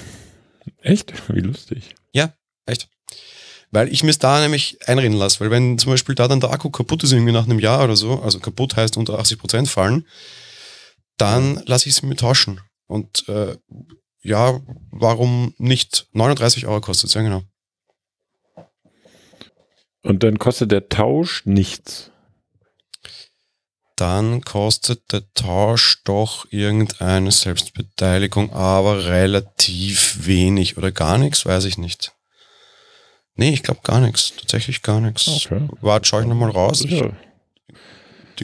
Echt? 0.83 1.13
Wie 1.35 1.41
lustig. 1.41 1.95
Ja, 2.13 2.35
echt. 2.67 2.89
Weil 3.71 3.93
ich 3.93 4.03
mir 4.03 4.11
es 4.11 4.19
da 4.19 4.41
nämlich 4.41 4.79
einreden 4.87 5.17
lasse. 5.17 5.41
Weil 5.41 5.51
wenn 5.51 5.79
zum 5.79 5.93
Beispiel 5.93 6.15
da 6.15 6.29
dann 6.29 6.41
der 6.41 6.51
Akku 6.51 6.71
kaputt 6.71 7.03
ist, 7.05 7.13
irgendwie 7.13 7.33
nach 7.33 7.45
einem 7.45 7.59
Jahr 7.59 7.85
oder 7.85 7.97
so, 7.97 8.21
also 8.21 8.39
kaputt 8.39 8.77
heißt 8.77 8.97
unter 8.97 9.19
80% 9.19 9.67
fallen, 9.67 10.07
dann 11.17 11.63
lasse 11.67 11.89
ich 11.89 11.97
es 11.97 12.03
mir 12.03 12.17
tauschen. 12.17 12.61
Und 12.87 13.29
äh, 13.29 13.57
ja, 14.23 14.61
warum 14.91 15.55
nicht? 15.59 16.07
39 16.13 16.67
Euro 16.67 16.81
kostet 16.81 17.09
es, 17.09 17.15
ja 17.15 17.23
genau. 17.23 17.43
Und 20.03 20.23
dann 20.23 20.39
kostet 20.39 20.71
der 20.71 20.89
Tausch 20.89 21.45
nichts 21.45 22.11
dann 24.01 24.43
kostet 24.43 25.13
der 25.13 25.23
Tausch 25.35 26.03
doch 26.05 26.47
irgendeine 26.51 27.33
Selbstbeteiligung, 27.33 28.53
aber 28.53 29.07
relativ 29.07 30.27
wenig 30.27 30.77
oder 30.77 30.93
gar 30.93 31.19
nichts, 31.19 31.45
weiß 31.45 31.65
ich 31.65 31.79
nicht. 31.79 32.13
Nee, 33.35 33.51
ich 33.51 33.63
glaube 33.63 33.81
gar 33.85 34.01
nichts. 34.01 34.35
Tatsächlich 34.37 34.83
gar 34.83 35.01
nichts. 35.01 35.29
Okay. 35.47 35.69
Warte, 35.81 36.09
schau 36.09 36.21
ich 36.21 36.27
nochmal 36.27 36.51
raus. 36.51 36.85
Ja. 36.89 37.11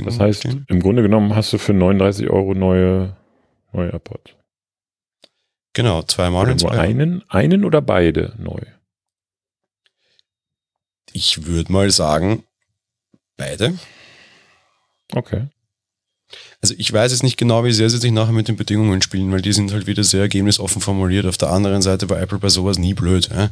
das 0.04 0.20
heißt, 0.20 0.40
stehen. 0.40 0.64
im 0.68 0.80
Grunde 0.80 1.02
genommen 1.02 1.34
hast 1.34 1.52
du 1.52 1.58
für 1.58 1.72
39 1.72 2.30
Euro 2.30 2.54
neue, 2.54 3.16
neue 3.72 3.90
AirPods. 3.90 4.32
Genau, 5.72 6.02
zweimal 6.02 6.48
in 6.48 6.58
zwei. 6.58 6.78
Einen, 6.78 7.24
einen 7.28 7.64
oder 7.64 7.80
beide 7.82 8.34
neu? 8.38 8.60
Ich 11.12 11.44
würde 11.46 11.72
mal 11.72 11.90
sagen, 11.90 12.44
beide. 13.36 13.76
Okay. 15.12 15.48
Also 16.60 16.74
ich 16.78 16.92
weiß 16.92 17.12
jetzt 17.12 17.22
nicht 17.22 17.36
genau, 17.36 17.64
wie 17.64 17.72
sehr 17.72 17.90
sie 17.90 17.98
sich 17.98 18.10
nachher 18.10 18.32
mit 18.32 18.48
den 18.48 18.56
Bedingungen 18.56 19.02
spielen, 19.02 19.30
weil 19.32 19.42
die 19.42 19.52
sind 19.52 19.72
halt 19.72 19.86
wieder 19.86 20.02
sehr 20.02 20.22
ergebnisoffen 20.22 20.80
formuliert. 20.80 21.26
Auf 21.26 21.36
der 21.36 21.50
anderen 21.50 21.82
Seite 21.82 22.08
war 22.08 22.20
Apple 22.20 22.38
bei 22.38 22.48
sowas 22.48 22.78
nie 22.78 22.94
blöd. 22.94 23.28
Ja? 23.30 23.50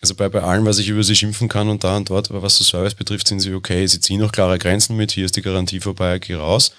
Also 0.00 0.14
bei, 0.14 0.28
bei 0.28 0.42
allem, 0.42 0.64
was 0.64 0.78
ich 0.78 0.88
über 0.88 1.02
sie 1.02 1.16
schimpfen 1.16 1.48
kann 1.48 1.68
und 1.68 1.82
da 1.82 1.96
und 1.96 2.08
dort, 2.10 2.30
aber 2.30 2.42
was 2.42 2.56
so 2.56 2.64
Service 2.64 2.94
betrifft, 2.94 3.28
sind 3.28 3.40
sie 3.40 3.52
okay. 3.52 3.86
Sie 3.86 4.00
ziehen 4.00 4.22
auch 4.22 4.32
klare 4.32 4.58
Grenzen 4.58 4.96
mit, 4.96 5.10
hier 5.10 5.24
ist 5.24 5.36
die 5.36 5.42
Garantie 5.42 5.80
vorbei, 5.80 6.18
geh 6.18 6.34
raus. 6.34 6.72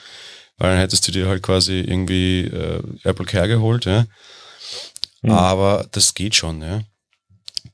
Weil 0.57 0.71
dann 0.71 0.79
hättest 0.79 1.07
du 1.07 1.11
dir 1.11 1.27
halt 1.27 1.43
quasi 1.43 1.81
irgendwie 1.81 2.45
äh, 2.45 2.81
Apple 3.03 3.25
Care 3.25 3.47
geholt, 3.47 3.85
ja. 3.85 4.05
Mhm. 5.21 5.31
Aber 5.31 5.87
das 5.91 6.13
geht 6.13 6.35
schon, 6.35 6.61
ja. 6.61 6.81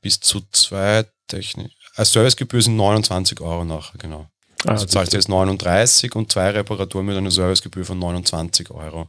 Bis 0.02 0.20
zu 0.20 0.42
zwei 0.50 1.06
Technik. 1.28 1.72
Als 1.94 2.12
Servicegebühr 2.12 2.60
sind 2.60 2.76
29 2.76 3.40
Euro 3.40 3.64
nachher, 3.64 3.96
genau. 3.98 4.28
Ah, 4.66 4.72
also 4.72 4.86
zahlst 4.86 5.12
du 5.12 5.16
jetzt 5.16 5.28
39 5.28 6.14
und 6.14 6.32
zwei 6.32 6.50
Reparaturen 6.50 7.06
mit 7.06 7.16
einer 7.16 7.30
Servicegebühr 7.30 7.84
von 7.84 7.98
29 7.98 8.70
Euro. 8.70 9.08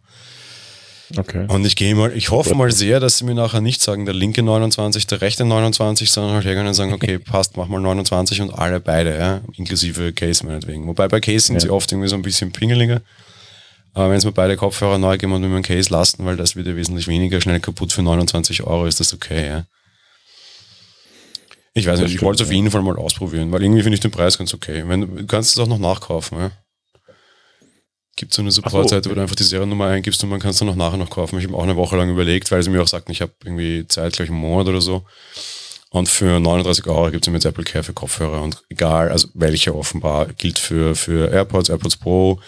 Okay. 1.16 1.46
Und 1.48 1.66
ich 1.66 1.76
gehe 1.76 1.94
mal, 1.94 2.12
ich 2.16 2.32
hoffe 2.32 2.56
mal 2.56 2.72
sehr, 2.72 3.00
dass 3.00 3.20
sie 3.20 3.26
mir 3.26 3.36
nachher 3.36 3.62
nicht 3.62 3.82
sagen, 3.82 4.06
der 4.06 4.16
linke 4.16 4.42
29, 4.42 5.06
der 5.06 5.22
rechte 5.22 5.46
29, 5.46 6.10
sondern 6.10 6.36
halt 6.36 6.46
hergehen 6.46 6.66
und 6.66 6.74
sagen, 6.74 6.94
okay, 6.94 7.20
passt, 7.32 7.58
mach 7.58 7.68
mal 7.68 7.80
29 7.80 8.42
und 8.42 8.52
alle 8.52 8.80
beide, 8.80 9.18
ja, 9.18 9.42
inklusive 9.56 10.14
Case 10.14 10.46
meinetwegen. 10.46 10.88
Wobei 10.88 11.08
bei 11.08 11.20
Case 11.20 11.48
sind 11.48 11.56
ja. 11.56 11.62
sie 11.62 11.70
oft 11.70 11.92
irgendwie 11.92 12.10
so 12.10 12.16
ein 12.16 12.24
bisschen 12.24 12.52
pingeliger. 12.52 13.02
Aber 13.94 14.10
wenn 14.10 14.18
es 14.18 14.26
mir 14.26 14.32
beide 14.32 14.58
Kopfhörer 14.58 14.98
neu 14.98 15.18
geben 15.18 15.32
und 15.34 15.42
mir 15.42 15.48
einen 15.48 15.64
Case 15.64 15.90
lassen, 15.90 16.26
weil 16.26 16.36
das 16.36 16.56
wird 16.56 16.68
ja 16.68 16.76
wesentlich 16.76 17.08
weniger 17.08 17.40
schnell 17.40 17.60
kaputt 17.60 17.94
für 17.94 18.02
29 18.02 18.64
Euro, 18.64 18.86
ist 18.88 19.00
das 19.00 19.14
okay, 19.14 19.48
ja. 19.48 19.66
Ich 21.78 21.88
weiß 21.88 22.00
nicht, 22.00 22.16
ich 22.16 22.22
wollte 22.22 22.42
es 22.42 22.48
auf 22.48 22.54
jeden 22.54 22.72
Fall 22.72 22.82
mal 22.82 22.96
ausprobieren, 22.96 23.52
weil 23.52 23.62
irgendwie 23.62 23.84
finde 23.84 23.96
ich 23.96 24.00
den 24.00 24.10
Preis 24.10 24.38
ganz 24.38 24.54
okay. 24.54 24.84
Wenn, 24.88 25.18
du 25.18 25.28
kannst 25.28 25.52
es 25.52 25.60
auch 25.60 25.68
noch 25.68 25.78
nachkaufen, 25.78 26.40
ja. 26.40 26.52
Gibt 28.16 28.34
so 28.34 28.42
eine 28.42 28.52
Supportseite, 28.52 29.04
so, 29.04 29.10
wo 29.10 29.16
du 29.16 29.22
einfach 29.22 29.36
die 29.36 29.44
Seriennummer 29.44 29.88
eingibst 29.88 30.24
und 30.24 30.30
man 30.30 30.40
kann 30.40 30.52
es 30.52 30.58
dann 30.58 30.70
auch 30.70 30.76
nachher 30.76 30.96
noch 30.96 31.10
kaufen. 31.10 31.38
Ich 31.38 31.46
habe 31.46 31.58
auch 31.58 31.64
eine 31.64 31.76
Woche 31.76 31.98
lang 31.98 32.10
überlegt, 32.10 32.50
weil 32.50 32.64
sie 32.64 32.70
mir 32.70 32.82
auch 32.82 32.88
sagten, 32.88 33.12
ich 33.12 33.22
habe 33.22 33.34
irgendwie 33.44 33.86
Zeit, 33.90 34.14
gleich 34.14 34.30
einen 34.30 34.40
Monat 34.40 34.70
oder 34.70 34.80
so. 34.80 35.04
Und 35.90 36.08
für 36.08 36.40
39 36.40 36.88
Euro 36.88 37.12
gibt 37.12 37.28
es 37.28 37.34
mit 37.34 37.44
Apple 37.44 37.66
Care 37.66 37.84
für 37.84 37.94
Kopfhörer 37.94 38.42
und 38.42 38.64
egal, 38.70 39.10
also 39.12 39.28
welche 39.34 39.76
offenbar 39.76 40.28
gilt 40.28 40.60
für, 40.60 40.96
für 40.96 41.30
AirPods, 41.30 41.68
AirPods 41.68 41.98
Pro, 41.98 42.40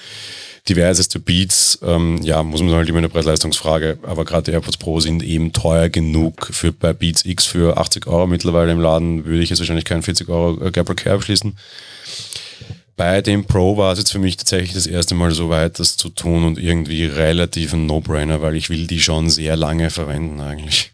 diverseste 0.70 1.20
Beats, 1.20 1.80
ähm, 1.82 2.20
ja, 2.22 2.44
muss 2.44 2.62
man 2.62 2.74
halt 2.74 2.90
immer 2.90 2.98
eine 2.98 3.10
Preis-Leistungsfrage, 3.10 4.00
aber 4.04 4.26
gerade 4.26 4.44
die 4.44 4.52
AirPods 4.52 4.78
Pro 4.78 5.00
sind 5.00 5.24
eben 5.24 5.54
teuer 5.54 5.90
genug. 5.90 6.50
Für 6.52 6.72
bei 6.72 6.94
Beats 6.94 7.26
X 7.26 7.46
für 7.46 7.78
80 7.78 8.08
Euro 8.08 8.28
mittlerweile 8.28 8.72
im 8.72 8.80
Laden 8.80 9.26
würde 9.26 9.42
ich 9.42 9.50
jetzt 9.50 9.60
wahrscheinlich 9.60 9.86
keinen 9.86 10.04
40 10.04 10.30
Euro 10.30 10.62
äh, 10.64 10.68
Apple 10.68 10.96
Care 10.96 11.16
abschließen. 11.16 11.58
Bei 12.96 13.22
dem 13.22 13.46
Pro 13.46 13.78
war 13.78 13.94
es 13.94 14.00
jetzt 14.00 14.12
für 14.12 14.20
mich 14.20 14.38
tatsächlich 14.38 14.74
das 14.74 14.88
erste 14.88 15.14
Mal 15.14 15.32
so 15.32 15.50
weit, 15.50 15.80
das 15.80 15.98
zu 15.98 16.10
tun 16.10 16.44
und 16.44 16.58
irgendwie 16.58 17.06
relativ 17.06 17.74
ein 17.74 17.86
No-Brainer, 17.86 18.42
weil 18.42 18.56
ich 18.56 18.70
will 18.70 18.88
die 18.88 19.00
schon 19.00 19.30
sehr 19.30 19.56
lange 19.56 19.92
verwenden 19.92 20.42
eigentlich. 20.42 20.94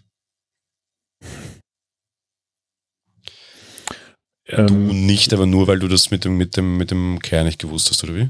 Ähm, 4.48 4.68
du 4.68 4.74
nicht, 4.94 5.34
aber 5.34 5.46
nur 5.46 5.68
weil 5.68 5.80
du 5.80 5.88
das 5.88 6.12
mit 6.12 6.26
dem, 6.26 6.38
mit 6.38 6.58
dem, 6.58 6.78
mit 6.78 6.92
dem 6.92 7.20
Care 7.20 7.46
nicht 7.46 7.60
gewusst 7.60 7.90
hast, 7.90 8.04
oder 8.04 8.16
wie? 8.16 8.30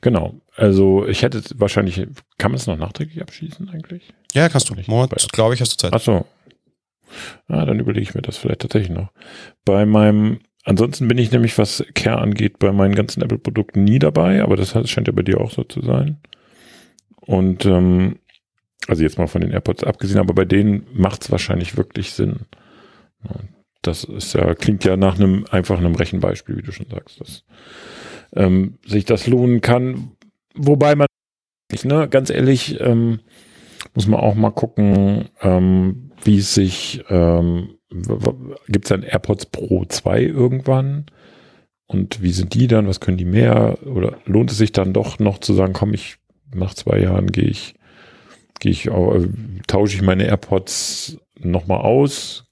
Genau. 0.00 0.34
Also 0.56 1.06
ich 1.06 1.22
hätte 1.22 1.42
wahrscheinlich, 1.56 2.06
kann 2.38 2.50
man 2.50 2.54
es 2.54 2.66
noch 2.66 2.76
nachträglich 2.76 3.22
abschließen 3.22 3.68
eigentlich? 3.70 4.12
Ja, 4.32 4.48
kannst 4.48 4.70
du. 4.70 4.74
Monat, 4.86 5.14
glaube 5.32 5.54
ich, 5.54 5.60
hast 5.60 5.72
du 5.72 5.76
Zeit. 5.76 5.92
Achso. 5.92 6.26
Ah, 7.48 7.64
dann 7.64 7.80
überlege 7.80 8.02
ich 8.02 8.14
mir 8.14 8.22
das 8.22 8.36
vielleicht 8.36 8.60
tatsächlich 8.60 8.96
noch. 8.96 9.10
Bei 9.64 9.84
meinem, 9.86 10.40
ansonsten 10.64 11.08
bin 11.08 11.18
ich 11.18 11.32
nämlich, 11.32 11.58
was 11.58 11.84
Care 11.94 12.18
angeht, 12.18 12.58
bei 12.58 12.72
meinen 12.72 12.94
ganzen 12.94 13.22
Apple-Produkten 13.22 13.84
nie 13.84 13.98
dabei, 13.98 14.42
aber 14.42 14.56
das 14.56 14.70
scheint 14.88 15.06
ja 15.06 15.12
bei 15.12 15.22
dir 15.22 15.40
auch 15.40 15.50
so 15.50 15.64
zu 15.64 15.82
sein. 15.82 16.18
Und 17.20 17.64
ähm, 17.66 18.18
also 18.86 19.02
jetzt 19.02 19.18
mal 19.18 19.26
von 19.26 19.40
den 19.40 19.50
AirPods 19.50 19.84
abgesehen, 19.84 20.20
aber 20.20 20.34
bei 20.34 20.44
denen 20.44 20.86
macht 20.92 21.22
es 21.22 21.30
wahrscheinlich 21.30 21.76
wirklich 21.76 22.12
Sinn. 22.12 22.46
Das 23.82 24.04
ist 24.04 24.34
ja, 24.34 24.54
klingt 24.54 24.84
ja 24.84 24.96
nach 24.96 25.16
einem 25.16 25.46
einfach 25.50 25.78
einem 25.78 25.94
Rechenbeispiel, 25.94 26.56
wie 26.56 26.62
du 26.62 26.72
schon 26.72 26.88
sagst. 26.90 27.20
Das 27.20 27.44
ähm, 28.34 28.78
sich 28.86 29.04
das 29.04 29.26
lohnen 29.26 29.60
kann. 29.60 30.12
Wobei 30.54 30.94
man, 30.94 31.06
ne, 31.84 32.08
ganz 32.08 32.30
ehrlich, 32.30 32.80
ähm, 32.80 33.20
muss 33.94 34.06
man 34.06 34.20
auch 34.20 34.34
mal 34.34 34.50
gucken, 34.50 35.28
ähm, 35.40 36.12
wie 36.22 36.38
es 36.38 36.54
sich, 36.54 37.02
ähm, 37.08 37.76
gibt 38.68 38.84
es 38.84 38.92
ein 38.92 39.02
AirPods 39.02 39.46
Pro 39.46 39.84
2 39.84 40.22
irgendwann? 40.22 41.06
Und 41.86 42.22
wie 42.22 42.30
sind 42.30 42.54
die 42.54 42.68
dann? 42.68 42.86
Was 42.86 43.00
können 43.00 43.16
die 43.16 43.24
mehr? 43.24 43.78
Oder 43.84 44.18
lohnt 44.24 44.52
es 44.52 44.58
sich 44.58 44.70
dann 44.70 44.92
doch 44.92 45.18
noch 45.18 45.38
zu 45.38 45.54
sagen, 45.54 45.72
komm, 45.72 45.92
ich 45.92 46.18
nach 46.54 46.74
zwei 46.74 46.98
Jahren 47.00 47.28
gehe 47.28 47.44
ich, 47.44 47.74
gehe 48.60 48.72
ich, 48.72 48.86
äh, 48.86 49.28
tausche 49.66 49.96
ich 49.96 50.02
meine 50.02 50.26
AirPods 50.26 51.18
nochmal 51.38 51.80
aus 51.80 52.44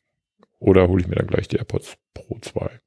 oder 0.59 0.89
hole 0.89 1.03
ich 1.03 1.09
mir 1.09 1.17
dann 1.17 1.27
gleich 1.27 1.49
die 1.49 1.57
AirPods 1.57 1.97
Pro 2.15 2.39
2? 2.41 2.81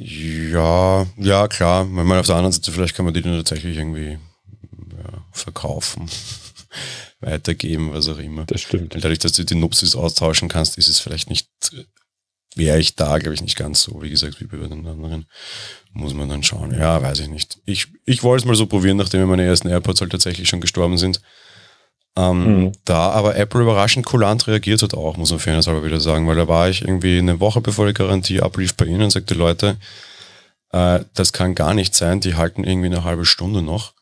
Ja, 0.00 1.06
ja, 1.16 1.48
klar. 1.48 1.84
Wenn 1.84 2.06
man 2.06 2.18
auf 2.18 2.26
der 2.26 2.36
anderen 2.36 2.52
Seite, 2.52 2.70
vielleicht 2.72 2.94
kann 2.94 3.04
man 3.04 3.14
die 3.14 3.22
dann 3.22 3.36
tatsächlich 3.36 3.76
irgendwie 3.76 4.18
ja, 4.96 5.24
verkaufen, 5.32 6.08
weitergeben, 7.20 7.92
was 7.92 8.08
auch 8.08 8.18
immer. 8.18 8.44
Das 8.44 8.60
stimmt. 8.60 8.94
Und 8.94 9.04
dadurch, 9.04 9.18
dass 9.18 9.32
du 9.32 9.44
die 9.44 9.54
Nupsis 9.54 9.96
austauschen 9.96 10.48
kannst, 10.48 10.78
ist 10.78 10.88
es 10.88 11.00
vielleicht 11.00 11.30
nicht, 11.30 11.48
wäre 12.54 12.78
ich 12.78 12.94
da, 12.94 13.18
glaube 13.18 13.34
ich, 13.34 13.42
nicht 13.42 13.56
ganz 13.56 13.82
so, 13.82 14.00
wie 14.02 14.10
gesagt, 14.10 14.40
wie 14.40 14.46
bei 14.46 14.56
den 14.56 14.86
anderen. 14.86 15.26
Muss 15.92 16.14
man 16.14 16.28
dann 16.28 16.44
schauen. 16.44 16.72
Ja, 16.72 17.02
weiß 17.02 17.20
ich 17.20 17.28
nicht. 17.28 17.58
Ich, 17.64 17.88
ich 18.04 18.22
wollte 18.22 18.42
es 18.42 18.46
mal 18.46 18.54
so 18.56 18.66
probieren, 18.66 18.98
nachdem 18.98 19.26
meine 19.26 19.44
ersten 19.44 19.68
AirPods 19.68 20.00
halt 20.00 20.12
tatsächlich 20.12 20.48
schon 20.48 20.60
gestorben 20.60 20.98
sind. 20.98 21.20
Ähm, 22.18 22.62
mhm. 22.62 22.72
Da 22.84 23.10
aber 23.10 23.36
Apple 23.36 23.62
überraschend 23.62 24.04
kulant 24.04 24.48
reagiert 24.48 24.82
hat 24.82 24.92
auch, 24.92 25.16
muss 25.16 25.30
man 25.30 25.38
fairness 25.38 25.68
aber 25.68 25.84
wieder 25.84 26.00
sagen, 26.00 26.26
weil 26.26 26.34
da 26.34 26.48
war 26.48 26.68
ich 26.68 26.82
irgendwie 26.82 27.18
eine 27.18 27.38
Woche 27.38 27.60
bevor 27.60 27.86
die 27.86 27.94
Garantie 27.94 28.40
ablief 28.40 28.74
bei 28.74 28.86
ihnen 28.86 29.02
und 29.02 29.10
sagte, 29.10 29.34
Leute, 29.34 29.76
äh, 30.72 31.00
das 31.14 31.32
kann 31.32 31.54
gar 31.54 31.74
nicht 31.74 31.94
sein, 31.94 32.18
die 32.18 32.34
halten 32.34 32.64
irgendwie 32.64 32.86
eine 32.86 33.04
halbe 33.04 33.24
Stunde 33.24 33.62
noch. 33.62 33.92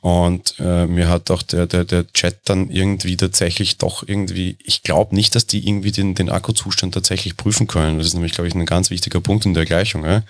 Und 0.00 0.54
äh, 0.60 0.86
mir 0.86 1.08
hat 1.08 1.32
auch 1.32 1.42
der, 1.42 1.66
der, 1.66 1.84
der 1.84 2.06
Chat 2.12 2.38
dann 2.44 2.70
irgendwie 2.70 3.16
tatsächlich 3.16 3.78
doch 3.78 4.06
irgendwie, 4.06 4.56
ich 4.62 4.84
glaube 4.84 5.16
nicht, 5.16 5.34
dass 5.34 5.46
die 5.46 5.66
irgendwie 5.66 5.92
den, 5.92 6.14
den 6.14 6.28
Akkuzustand 6.28 6.94
tatsächlich 6.94 7.36
prüfen 7.36 7.66
können. 7.66 7.98
Das 7.98 8.08
ist 8.08 8.14
nämlich, 8.14 8.32
glaube 8.32 8.46
ich, 8.46 8.54
ein 8.54 8.64
ganz 8.64 8.90
wichtiger 8.90 9.20
Punkt 9.20 9.44
in 9.44 9.54
der 9.54 9.64
Gleichung. 9.64 10.04
Ja? 10.04 10.22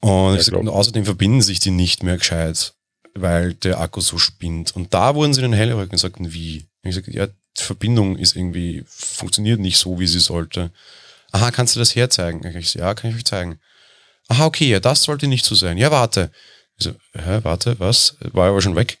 Und, 0.00 0.46
ja, 0.46 0.56
und 0.56 0.68
außerdem 0.68 1.04
verbinden 1.04 1.42
sich 1.42 1.60
die 1.60 1.72
nicht 1.72 2.02
mehr 2.02 2.16
gescheit 2.16 2.74
weil 3.20 3.54
der 3.54 3.80
Akku 3.80 4.00
so 4.00 4.18
spinnt. 4.18 4.74
Und 4.74 4.94
da 4.94 5.14
wurden 5.14 5.34
sie 5.34 5.40
dann 5.42 5.52
hellhörig 5.52 5.92
und 5.92 5.98
sagten, 5.98 6.32
wie? 6.32 6.66
Ich 6.82 6.94
sagte, 6.94 7.12
ja, 7.12 7.26
die 7.26 7.62
Verbindung 7.62 8.16
ist 8.16 8.36
irgendwie, 8.36 8.84
funktioniert 8.86 9.60
nicht 9.60 9.78
so, 9.78 9.98
wie 9.98 10.06
sie 10.06 10.20
sollte. 10.20 10.70
Aha, 11.32 11.50
kannst 11.50 11.74
du 11.74 11.78
das 11.78 11.94
herzeigen? 11.94 12.44
Ich 12.56 12.70
so, 12.70 12.78
ja, 12.78 12.94
kann 12.94 13.10
ich 13.10 13.16
euch 13.16 13.24
zeigen. 13.24 13.58
Aha, 14.28 14.46
okay, 14.46 14.68
ja, 14.68 14.80
das 14.80 15.02
sollte 15.02 15.26
nicht 15.26 15.44
so 15.44 15.54
sein. 15.54 15.78
Ja, 15.78 15.90
warte. 15.90 16.30
Ich 16.78 16.84
so, 16.84 16.92
hä, 17.14 17.40
warte, 17.42 17.78
was? 17.80 18.16
War 18.20 18.48
aber 18.48 18.62
schon 18.62 18.76
weg. 18.76 18.98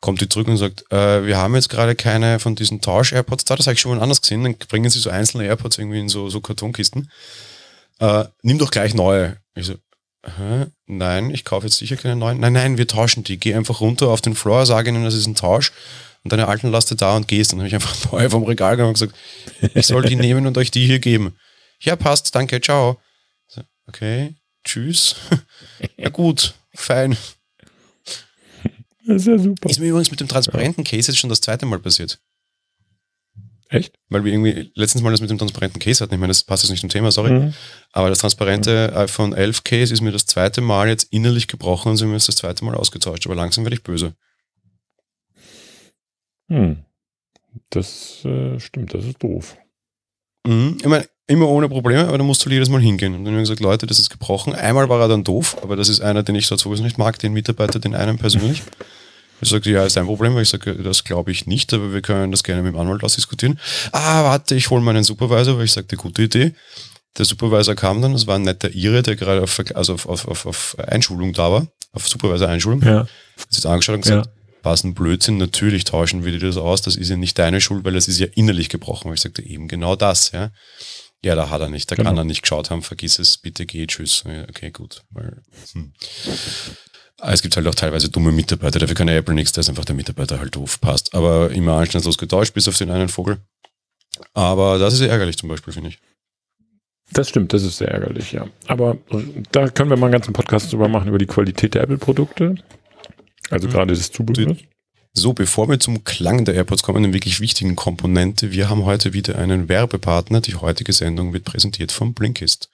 Kommt 0.00 0.20
die 0.20 0.28
zurück 0.28 0.48
und 0.48 0.58
sagt, 0.58 0.84
äh, 0.92 1.26
wir 1.26 1.38
haben 1.38 1.54
jetzt 1.54 1.70
gerade 1.70 1.94
keine 1.94 2.38
von 2.38 2.54
diesen 2.54 2.80
Tausch-AirPods 2.80 3.44
da, 3.44 3.56
das 3.56 3.66
habe 3.66 3.74
ich 3.74 3.80
schon 3.80 3.96
mal 3.96 4.02
anders 4.02 4.20
gesehen. 4.20 4.44
Dann 4.44 4.56
bringen 4.56 4.90
sie 4.90 4.98
so 4.98 5.10
einzelne 5.10 5.44
AirPods 5.44 5.78
irgendwie 5.78 6.00
in 6.00 6.08
so, 6.08 6.28
so 6.28 6.40
Kartonkisten. 6.40 7.10
Äh, 8.00 8.24
nimm 8.42 8.58
doch 8.58 8.70
gleich 8.70 8.94
neue. 8.94 9.38
Ich 9.54 9.66
so, 9.66 9.74
Hä? 10.24 10.66
Nein, 10.86 11.30
ich 11.30 11.44
kaufe 11.44 11.66
jetzt 11.66 11.78
sicher 11.78 11.96
keine 11.96 12.16
neuen. 12.16 12.40
Nein, 12.40 12.54
nein, 12.54 12.78
wir 12.78 12.88
tauschen 12.88 13.24
die. 13.24 13.38
Geh 13.38 13.54
einfach 13.54 13.80
runter 13.80 14.08
auf 14.08 14.20
den 14.20 14.34
Floor, 14.34 14.64
sage 14.66 14.90
ihnen, 14.90 15.04
das 15.04 15.14
ist 15.14 15.26
ein 15.26 15.34
Tausch 15.34 15.72
und 16.22 16.32
deine 16.32 16.48
alten 16.48 16.70
laste 16.70 16.96
da 16.96 17.16
und 17.16 17.28
gehst. 17.28 17.52
Dann 17.52 17.60
habe 17.60 17.68
ich 17.68 17.74
einfach 17.74 17.94
neu 18.12 18.28
vom 18.30 18.44
Regal 18.44 18.72
gegangen 18.72 18.88
und 18.88 18.94
gesagt, 18.94 19.14
ich 19.74 19.86
soll 19.86 20.02
die 20.02 20.16
nehmen 20.16 20.46
und 20.46 20.56
euch 20.58 20.70
die 20.70 20.86
hier 20.86 20.98
geben. 20.98 21.36
Ja, 21.80 21.96
passt, 21.96 22.34
danke, 22.34 22.60
ciao. 22.60 23.00
Okay, 23.86 24.34
tschüss. 24.64 25.16
ja 25.98 26.08
gut, 26.08 26.54
fein. 26.74 27.16
Das 29.06 29.16
ist 29.16 29.26
ja 29.26 29.38
super. 29.38 29.68
Ist 29.68 29.80
mir 29.80 29.88
übrigens 29.88 30.10
mit 30.10 30.20
dem 30.20 30.28
transparenten 30.28 30.84
Case 30.84 31.12
jetzt 31.12 31.18
schon 31.18 31.28
das 31.28 31.42
zweite 31.42 31.66
Mal 31.66 31.78
passiert. 31.78 32.18
Echt? 33.74 33.98
Weil 34.08 34.24
wir 34.24 34.32
irgendwie 34.32 34.70
letztens 34.74 35.02
mal 35.02 35.10
das 35.10 35.20
mit 35.20 35.30
dem 35.30 35.38
transparenten 35.38 35.80
Case 35.80 36.02
hatten. 36.02 36.14
Ich 36.14 36.20
meine, 36.20 36.30
das 36.30 36.44
passt 36.44 36.62
jetzt 36.62 36.70
nicht 36.70 36.80
zum 36.80 36.90
Thema, 36.90 37.10
sorry. 37.10 37.32
Mhm. 37.32 37.54
Aber 37.92 38.08
das 38.08 38.18
transparente 38.18 38.90
mhm. 38.92 38.98
iPhone 38.98 39.32
11 39.32 39.64
Case 39.64 39.92
ist 39.92 40.00
mir 40.00 40.12
das 40.12 40.26
zweite 40.26 40.60
Mal 40.60 40.88
jetzt 40.88 41.12
innerlich 41.12 41.48
gebrochen 41.48 41.90
und 41.90 41.96
sie 41.96 42.04
haben 42.04 42.10
mir 42.10 42.16
das 42.16 42.26
zweite 42.26 42.64
Mal 42.64 42.74
ausgetauscht. 42.74 43.26
Aber 43.26 43.34
langsam 43.34 43.64
werde 43.64 43.76
ich 43.76 43.82
böse. 43.82 44.14
Hm. 46.48 46.84
Das 47.70 48.24
äh, 48.24 48.58
stimmt, 48.60 48.94
das 48.94 49.04
ist 49.04 49.22
doof. 49.22 49.56
Mhm. 50.46 50.76
Ich 50.80 50.86
meine, 50.86 51.06
immer 51.26 51.48
ohne 51.48 51.68
Probleme, 51.68 52.06
aber 52.06 52.18
da 52.18 52.24
musst 52.24 52.44
du 52.44 52.50
jedes 52.50 52.68
Mal 52.68 52.80
hingehen. 52.80 53.14
Und 53.14 53.24
dann 53.24 53.32
haben 53.32 53.38
wir 53.38 53.42
gesagt, 53.42 53.60
Leute, 53.60 53.86
das 53.86 53.98
ist 53.98 54.10
gebrochen. 54.10 54.54
Einmal 54.54 54.88
war 54.88 55.00
er 55.00 55.08
dann 55.08 55.24
doof, 55.24 55.56
aber 55.62 55.76
das 55.76 55.88
ist 55.88 56.00
einer, 56.00 56.22
den 56.22 56.34
ich 56.34 56.46
sowieso 56.46 56.82
nicht 56.82 56.98
mag, 56.98 57.18
den 57.18 57.32
Mitarbeiter, 57.32 57.78
den 57.78 57.94
einen 57.94 58.18
persönlich. 58.18 58.62
Ich 59.40 59.48
sagte, 59.48 59.70
ja, 59.70 59.84
ist 59.84 59.98
ein 59.98 60.06
Problem. 60.06 60.38
Ich 60.38 60.48
sage, 60.48 60.74
das 60.74 61.04
glaube 61.04 61.30
ich 61.30 61.46
nicht, 61.46 61.72
aber 61.74 61.92
wir 61.92 62.02
können 62.02 62.30
das 62.30 62.44
gerne 62.44 62.62
mit 62.62 62.72
dem 62.72 62.80
Anwalt 62.80 63.02
ausdiskutieren. 63.02 63.58
Ah, 63.92 64.24
warte, 64.24 64.54
ich 64.54 64.70
hole 64.70 64.82
meinen 64.82 65.04
Supervisor, 65.04 65.58
weil 65.58 65.64
ich 65.64 65.72
sagte, 65.72 65.96
gute 65.96 66.22
Idee. 66.22 66.54
Der 67.16 67.24
Supervisor 67.24 67.74
kam 67.74 68.02
dann, 68.02 68.12
das 68.12 68.26
war 68.26 68.36
ein 68.36 68.42
netter 68.42 68.74
Ire, 68.74 69.02
der 69.02 69.16
gerade 69.16 69.42
auf, 69.42 69.60
also 69.74 69.94
auf, 69.94 70.06
auf, 70.06 70.46
auf, 70.46 70.76
Einschulung 70.78 71.32
da 71.32 71.50
war, 71.50 71.66
auf 71.92 72.08
Supervisor-Einschulung. 72.08 72.82
Ja. 72.82 73.00
Hat 73.00 73.52
sich 73.52 73.64
angeschaut 73.66 73.96
und 73.96 74.00
gesagt, 74.02 74.26
ja. 74.26 74.32
was 74.62 74.82
ein 74.82 74.94
Blödsinn, 74.94 75.36
natürlich 75.36 75.84
tauschen 75.84 76.24
wir 76.24 76.32
dir 76.32 76.40
das 76.40 76.56
aus, 76.56 76.82
das 76.82 76.96
ist 76.96 77.10
ja 77.10 77.16
nicht 77.16 77.38
deine 77.38 77.60
Schuld, 77.60 77.84
weil 77.84 77.92
das 77.92 78.08
ist 78.08 78.18
ja 78.18 78.26
innerlich 78.34 78.68
gebrochen. 78.68 79.08
Und 79.08 79.14
ich 79.14 79.20
sagte, 79.20 79.42
eben 79.42 79.68
genau 79.68 79.94
das, 79.94 80.32
ja. 80.32 80.50
Ja, 81.24 81.34
da 81.34 81.48
hat 81.48 81.60
er 81.60 81.70
nicht, 81.70 81.90
da 81.90 81.94
genau. 81.94 82.10
kann 82.10 82.18
er 82.18 82.24
nicht 82.24 82.42
geschaut 82.42 82.70
haben, 82.70 82.82
vergiss 82.82 83.18
es, 83.18 83.38
bitte 83.38 83.64
geh, 83.64 83.86
tschüss. 83.86 84.24
Ja, 84.26 84.42
okay, 84.42 84.70
gut. 84.70 85.02
Weil, 85.10 85.40
hm. 87.26 87.32
Es 87.32 87.42
gibt 87.42 87.56
halt 87.56 87.66
auch 87.66 87.74
teilweise 87.74 88.08
dumme 88.08 88.32
Mitarbeiter, 88.32 88.78
dafür 88.78 88.94
kann 88.94 89.08
Apple 89.08 89.34
nichts, 89.34 89.52
da 89.52 89.60
ist 89.60 89.68
einfach 89.68 89.84
der 89.84 89.94
Mitarbeiter 89.94 90.38
halt 90.38 90.54
doof, 90.54 90.80
passt. 90.80 91.14
Aber 91.14 91.50
immer 91.50 91.76
anstandslos 91.76 92.18
getauscht, 92.18 92.54
bis 92.54 92.68
auf 92.68 92.76
den 92.76 92.90
einen 92.90 93.08
Vogel. 93.08 93.38
Aber 94.32 94.78
das 94.78 94.94
ist 94.94 95.00
ärgerlich 95.00 95.36
zum 95.36 95.48
Beispiel, 95.48 95.72
finde 95.72 95.90
ich. 95.90 95.98
Das 97.12 97.28
stimmt, 97.28 97.52
das 97.52 97.62
ist 97.62 97.78
sehr 97.78 97.88
ärgerlich, 97.88 98.32
ja. 98.32 98.46
Aber 98.66 98.96
da 99.52 99.68
können 99.68 99.90
wir 99.90 99.96
mal 99.96 100.06
einen 100.06 100.12
ganzen 100.12 100.32
Podcast 100.32 100.72
drüber 100.72 100.88
machen, 100.88 101.08
über 101.08 101.18
die 101.18 101.26
Qualität 101.26 101.74
der 101.74 101.82
Apple-Produkte. 101.82 102.56
Also 103.50 103.68
mhm. 103.68 103.72
gerade 103.72 103.94
das 103.94 104.10
Zubehör. 104.10 104.56
So, 105.12 105.32
bevor 105.32 105.68
wir 105.68 105.78
zum 105.78 106.02
Klang 106.02 106.44
der 106.44 106.54
AirPods 106.54 106.82
kommen, 106.82 107.04
eine 107.04 107.14
wirklich 107.14 107.40
wichtigen 107.40 107.76
Komponente. 107.76 108.50
Wir 108.50 108.68
haben 108.68 108.84
heute 108.84 109.12
wieder 109.12 109.38
einen 109.38 109.68
Werbepartner. 109.68 110.40
Die 110.40 110.56
heutige 110.56 110.92
Sendung 110.92 111.32
wird 111.32 111.44
präsentiert 111.44 111.92
vom 111.92 112.14
Blinkist. 112.14 112.68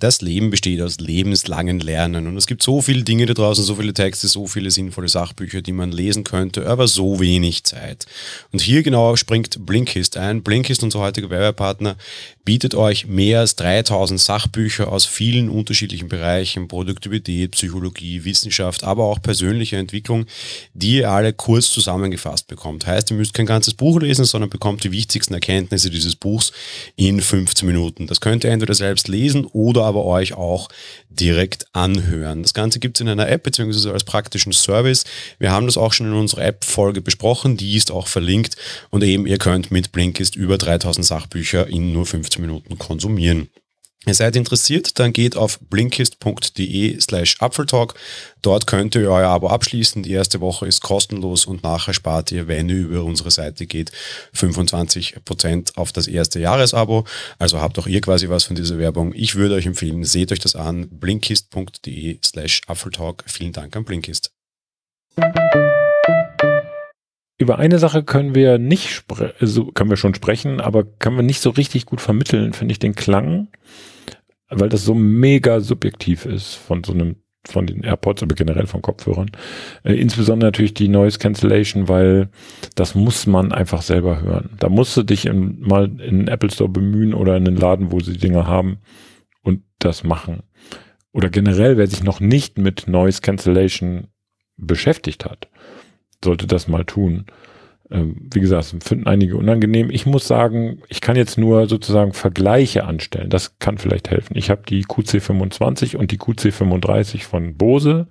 Das 0.00 0.20
Leben 0.20 0.50
besteht 0.50 0.80
aus 0.80 1.00
lebenslangen 1.00 1.80
Lernen 1.80 2.28
und 2.28 2.36
es 2.36 2.46
gibt 2.46 2.62
so 2.62 2.80
viele 2.80 3.02
Dinge 3.02 3.26
da 3.26 3.34
draußen, 3.34 3.64
so 3.64 3.74
viele 3.74 3.92
Texte, 3.92 4.28
so 4.28 4.46
viele 4.46 4.70
sinnvolle 4.70 5.08
Sachbücher, 5.08 5.60
die 5.60 5.72
man 5.72 5.90
lesen 5.90 6.22
könnte, 6.22 6.68
aber 6.68 6.86
so 6.86 7.18
wenig 7.18 7.64
Zeit. 7.64 8.06
Und 8.52 8.62
hier 8.62 8.84
genau 8.84 9.16
springt 9.16 9.66
Blinkist 9.66 10.16
ein. 10.16 10.44
Blinkist, 10.44 10.84
unser 10.84 11.00
heutiger 11.00 11.30
Werbepartner, 11.30 11.96
bietet 12.44 12.76
euch 12.76 13.08
mehr 13.08 13.40
als 13.40 13.56
3000 13.56 14.20
Sachbücher 14.20 14.92
aus 14.92 15.04
vielen 15.04 15.50
unterschiedlichen 15.50 16.08
Bereichen, 16.08 16.68
Produktivität, 16.68 17.50
Psychologie, 17.50 18.24
Wissenschaft, 18.24 18.84
aber 18.84 19.02
auch 19.02 19.20
persönliche 19.20 19.78
Entwicklung, 19.78 20.26
die 20.74 20.98
ihr 20.98 21.10
alle 21.10 21.32
kurz 21.32 21.70
zusammengefasst 21.70 22.46
bekommt. 22.46 22.86
Heißt, 22.86 23.10
ihr 23.10 23.16
müsst 23.16 23.34
kein 23.34 23.46
ganzes 23.46 23.74
Buch 23.74 24.00
lesen, 24.00 24.24
sondern 24.24 24.48
bekommt 24.48 24.84
die 24.84 24.92
wichtigsten 24.92 25.34
Erkenntnisse 25.34 25.90
dieses 25.90 26.14
Buchs 26.14 26.52
in 26.94 27.20
15 27.20 27.66
Minuten. 27.66 28.06
Das 28.06 28.20
könnt 28.20 28.44
ihr 28.44 28.50
entweder 28.50 28.74
selbst 28.74 29.08
lesen 29.08 29.44
oder 29.44 29.87
aber 29.88 30.04
euch 30.04 30.34
auch 30.34 30.68
direkt 31.08 31.66
anhören. 31.72 32.42
Das 32.42 32.54
Ganze 32.54 32.78
gibt 32.78 32.98
es 32.98 33.00
in 33.00 33.08
einer 33.08 33.28
App 33.28 33.42
beziehungsweise 33.42 33.92
als 33.92 34.04
praktischen 34.04 34.52
Service. 34.52 35.04
Wir 35.38 35.50
haben 35.50 35.66
das 35.66 35.76
auch 35.76 35.92
schon 35.92 36.06
in 36.06 36.12
unserer 36.12 36.44
App-Folge 36.44 37.00
besprochen, 37.00 37.56
die 37.56 37.76
ist 37.76 37.90
auch 37.90 38.06
verlinkt 38.06 38.56
und 38.90 39.02
eben 39.02 39.26
ihr 39.26 39.38
könnt 39.38 39.70
mit 39.70 39.92
Blinkist 39.92 40.36
über 40.36 40.58
3000 40.58 41.04
Sachbücher 41.04 41.66
in 41.66 41.92
nur 41.92 42.06
15 42.06 42.40
Minuten 42.40 42.78
konsumieren. 42.78 43.48
Ihr 44.08 44.14
seid 44.14 44.36
interessiert, 44.36 44.98
dann 44.98 45.12
geht 45.12 45.36
auf 45.36 45.60
blinkist.de 45.60 46.98
slash 46.98 47.36
Apfeltalk. 47.42 47.92
Dort 48.40 48.66
könnt 48.66 48.94
ihr 48.94 49.10
euer 49.10 49.28
Abo 49.28 49.48
abschließen. 49.48 50.02
Die 50.02 50.12
erste 50.12 50.40
Woche 50.40 50.66
ist 50.66 50.80
kostenlos 50.80 51.44
und 51.44 51.62
nachher 51.62 51.92
spart 51.92 52.32
ihr, 52.32 52.48
wenn 52.48 52.70
ihr 52.70 52.76
über 52.76 53.04
unsere 53.04 53.30
Seite 53.30 53.66
geht, 53.66 53.92
25% 54.34 55.76
auf 55.76 55.92
das 55.92 56.08
erste 56.08 56.40
Jahresabo. 56.40 57.04
Also 57.38 57.60
habt 57.60 57.78
auch 57.78 57.86
ihr 57.86 58.00
quasi 58.00 58.30
was 58.30 58.44
von 58.44 58.56
dieser 58.56 58.78
Werbung. 58.78 59.12
Ich 59.14 59.34
würde 59.34 59.56
euch 59.56 59.66
empfehlen, 59.66 60.02
seht 60.04 60.32
euch 60.32 60.40
das 60.40 60.56
an. 60.56 60.88
blinkist.de 60.88 62.20
slash 62.24 62.62
Apfeltalk. 62.66 63.24
Vielen 63.26 63.52
Dank 63.52 63.76
an 63.76 63.84
Blinkist. 63.84 64.30
Über 67.36 67.58
eine 67.58 67.78
Sache 67.78 68.02
können 68.02 68.34
wir 68.34 68.56
nicht 68.56 68.90
sprechen, 68.90 69.34
also 69.38 69.66
können 69.66 69.90
wir 69.90 69.98
schon 69.98 70.14
sprechen, 70.14 70.62
aber 70.62 70.84
können 70.84 71.16
wir 71.16 71.22
nicht 71.22 71.42
so 71.42 71.50
richtig 71.50 71.84
gut 71.84 72.00
vermitteln, 72.00 72.54
finde 72.54 72.72
ich, 72.72 72.78
den 72.78 72.94
Klang, 72.94 73.48
weil 74.48 74.68
das 74.68 74.84
so 74.84 74.94
mega 74.94 75.60
subjektiv 75.60 76.26
ist 76.26 76.54
von 76.54 76.84
so 76.84 76.92
einem, 76.92 77.16
von 77.46 77.66
den 77.66 77.84
AirPods, 77.84 78.22
aber 78.22 78.34
generell 78.34 78.66
von 78.66 78.82
Kopfhörern. 78.82 79.30
Äh, 79.84 79.94
insbesondere 79.94 80.48
natürlich 80.48 80.74
die 80.74 80.88
Noise 80.88 81.18
Cancellation, 81.18 81.88
weil 81.88 82.30
das 82.74 82.94
muss 82.94 83.26
man 83.26 83.52
einfach 83.52 83.82
selber 83.82 84.22
hören. 84.22 84.50
Da 84.58 84.68
musst 84.68 84.96
du 84.96 85.02
dich 85.02 85.26
in, 85.26 85.60
mal 85.60 85.86
in 86.00 86.18
den 86.18 86.28
Apple 86.28 86.50
Store 86.50 86.68
bemühen 86.68 87.14
oder 87.14 87.36
in 87.36 87.44
den 87.44 87.56
Laden, 87.56 87.92
wo 87.92 88.00
sie 88.00 88.12
die 88.12 88.18
Dinger 88.18 88.46
haben 88.46 88.78
und 89.42 89.62
das 89.78 90.04
machen. 90.04 90.42
Oder 91.12 91.30
generell, 91.30 91.76
wer 91.76 91.86
sich 91.86 92.02
noch 92.02 92.20
nicht 92.20 92.58
mit 92.58 92.86
Noise 92.86 93.20
Cancellation 93.20 94.08
beschäftigt 94.56 95.24
hat, 95.24 95.48
sollte 96.22 96.46
das 96.46 96.68
mal 96.68 96.84
tun. 96.84 97.26
Ähm, 97.90 98.28
wie 98.32 98.40
gesagt, 98.40 98.74
finden 98.82 99.06
einige 99.06 99.36
unangenehm. 99.36 99.90
Ich 99.90 100.04
muss 100.04 100.26
sagen, 100.26 100.82
ich 100.88 101.00
kann 101.00 101.16
jetzt 101.16 101.38
nur 101.38 101.68
sozusagen 101.68 102.12
Vergleiche 102.12 102.84
anstellen. 102.84 103.30
Das 103.30 103.58
kann 103.58 103.78
vielleicht 103.78 104.10
helfen. 104.10 104.36
Ich 104.36 104.50
habe 104.50 104.62
die 104.68 104.84
QC25 104.84 105.96
und 105.96 106.10
die 106.10 106.18
QC35 106.18 107.24
von 107.24 107.56
Bose. 107.56 108.06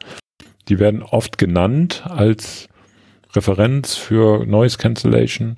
Die 0.68 0.80
werden 0.80 1.04
oft 1.04 1.38
genannt 1.38 2.04
als 2.06 2.70
Referenz 3.34 3.96
für 3.96 4.46
Noise 4.46 4.78
Cancellation. 4.78 5.58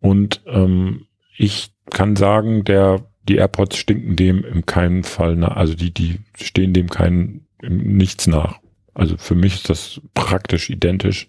Und 0.00 0.42
ähm, 0.46 1.06
ich 1.36 1.72
kann 1.90 2.16
sagen, 2.16 2.64
der, 2.64 3.06
die 3.28 3.36
AirPods 3.36 3.76
stinken 3.76 4.16
dem 4.16 4.44
im 4.44 4.66
keinen 4.66 5.04
Fall 5.04 5.36
nach. 5.36 5.56
Also 5.56 5.74
die, 5.74 5.92
die 5.92 6.18
stehen 6.34 6.72
dem 6.72 6.88
keinen 6.88 7.46
nichts 7.62 8.26
nach. 8.26 8.58
Also 8.94 9.16
für 9.16 9.34
mich 9.34 9.54
ist 9.54 9.70
das 9.70 10.00
praktisch 10.14 10.70
identisch. 10.70 11.28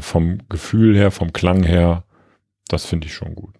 Vom 0.00 0.40
Gefühl 0.48 0.96
her, 0.96 1.10
vom 1.10 1.32
Klang 1.32 1.62
her, 1.62 2.04
das 2.68 2.84
finde 2.84 3.06
ich 3.06 3.14
schon 3.14 3.34
gut. 3.34 3.54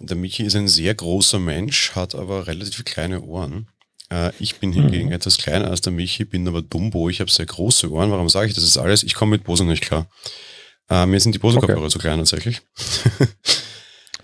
Der 0.00 0.16
Michi 0.16 0.44
ist 0.44 0.54
ein 0.54 0.68
sehr 0.68 0.94
großer 0.94 1.38
Mensch, 1.38 1.94
hat 1.94 2.14
aber 2.14 2.46
relativ 2.46 2.84
kleine 2.84 3.22
Ohren. 3.22 3.68
Äh, 4.10 4.32
ich 4.38 4.56
bin 4.56 4.72
hingegen 4.72 5.08
mhm. 5.08 5.12
etwas 5.12 5.38
kleiner 5.38 5.68
als 5.68 5.80
der 5.80 5.92
Michi, 5.92 6.24
bin 6.24 6.46
aber 6.46 6.62
Dumbo. 6.62 7.08
Ich 7.08 7.20
habe 7.20 7.30
sehr 7.30 7.46
große 7.46 7.90
Ohren. 7.90 8.10
Warum 8.10 8.28
sage 8.28 8.48
ich 8.48 8.54
das? 8.54 8.64
ist 8.64 8.78
alles? 8.78 9.02
Ich 9.02 9.14
komme 9.14 9.32
mit 9.32 9.44
Bose 9.44 9.64
nicht 9.64 9.82
klar. 9.82 10.06
Äh, 10.88 11.06
mir 11.06 11.20
sind 11.20 11.34
die 11.34 11.38
Bose-Kopfhörer 11.38 11.80
okay. 11.80 11.90
zu 11.90 11.98
klein 11.98 12.18
tatsächlich. 12.18 12.62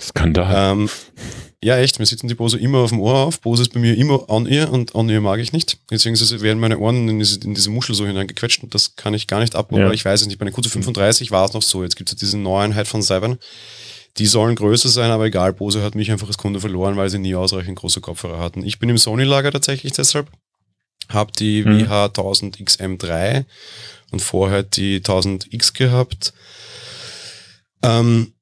Skandal. 0.01 0.73
ähm, 0.73 0.91
ja, 1.65 1.79
echt, 1.79 1.99
mir 1.99 2.05
sitzen 2.05 2.29
die 2.29 2.35
Bose 2.35 2.59
immer 2.59 2.81
auf 2.81 2.91
dem 2.91 3.01
Ohr 3.01 3.21
auf. 3.21 3.41
Bose 3.41 3.63
ist 3.63 3.73
bei 3.73 3.81
mir 3.81 3.97
immer 3.97 4.29
an 4.29 4.45
ihr 4.45 4.71
und 4.71 4.95
an 4.95 5.09
ihr 5.09 5.23
mag 5.23 5.41
ich 5.41 5.55
nicht. 5.55 5.79
Deswegen 5.91 6.15
werden 6.43 6.61
meine 6.61 6.79
Ohren 6.79 7.09
in 7.09 7.19
diese, 7.19 7.41
in 7.41 7.55
diese 7.55 7.71
Muschel 7.71 7.95
so 7.95 8.07
hineingequetscht 8.07 8.63
und 8.63 8.75
das 8.75 8.97
kann 8.97 9.15
ich 9.15 9.27
gar 9.27 9.41
nicht 9.41 9.57
ab. 9.57 9.73
Ja. 9.73 9.91
Ich 9.91 10.05
weiß 10.05 10.21
es 10.21 10.27
nicht, 10.27 10.39
bei 10.39 10.45
der 10.45 10.53
QC35 10.53 11.31
war 11.31 11.47
es 11.47 11.55
noch 11.55 11.63
so. 11.63 11.83
Jetzt 11.83 11.97
gibt 11.97 12.11
es 12.11 12.17
ja 12.17 12.19
diese 12.21 12.37
Neueinheit 12.37 12.87
von 12.87 13.01
Seven. 13.01 13.39
Die 14.19 14.27
sollen 14.27 14.57
größer 14.57 14.91
sein, 14.91 15.11
aber 15.11 15.25
egal, 15.25 15.55
Bose 15.55 15.83
hat 15.83 15.95
mich 15.95 16.13
einfach 16.13 16.27
als 16.27 16.37
Kunde 16.37 16.61
verloren, 16.61 16.99
weil 16.99 17.09
sie 17.09 17.19
nie 17.19 17.35
ausreichend 17.35 17.79
große 17.79 18.03
Kopfhörer 18.03 18.41
hatten. 18.41 18.63
Ich 18.63 18.79
bin 18.79 18.91
im 18.91 18.99
Sony-Lager 18.99 19.51
tatsächlich 19.51 19.95
deshalb. 19.95 20.29
Hab 21.09 21.33
die 21.33 21.65
mhm. 21.65 21.85
WH1000XM3 21.85 23.47
und 24.11 24.21
vorher 24.21 24.63
die 24.63 25.01
1000X 25.01 25.73
gehabt. 25.73 26.35
Ähm, 27.83 28.34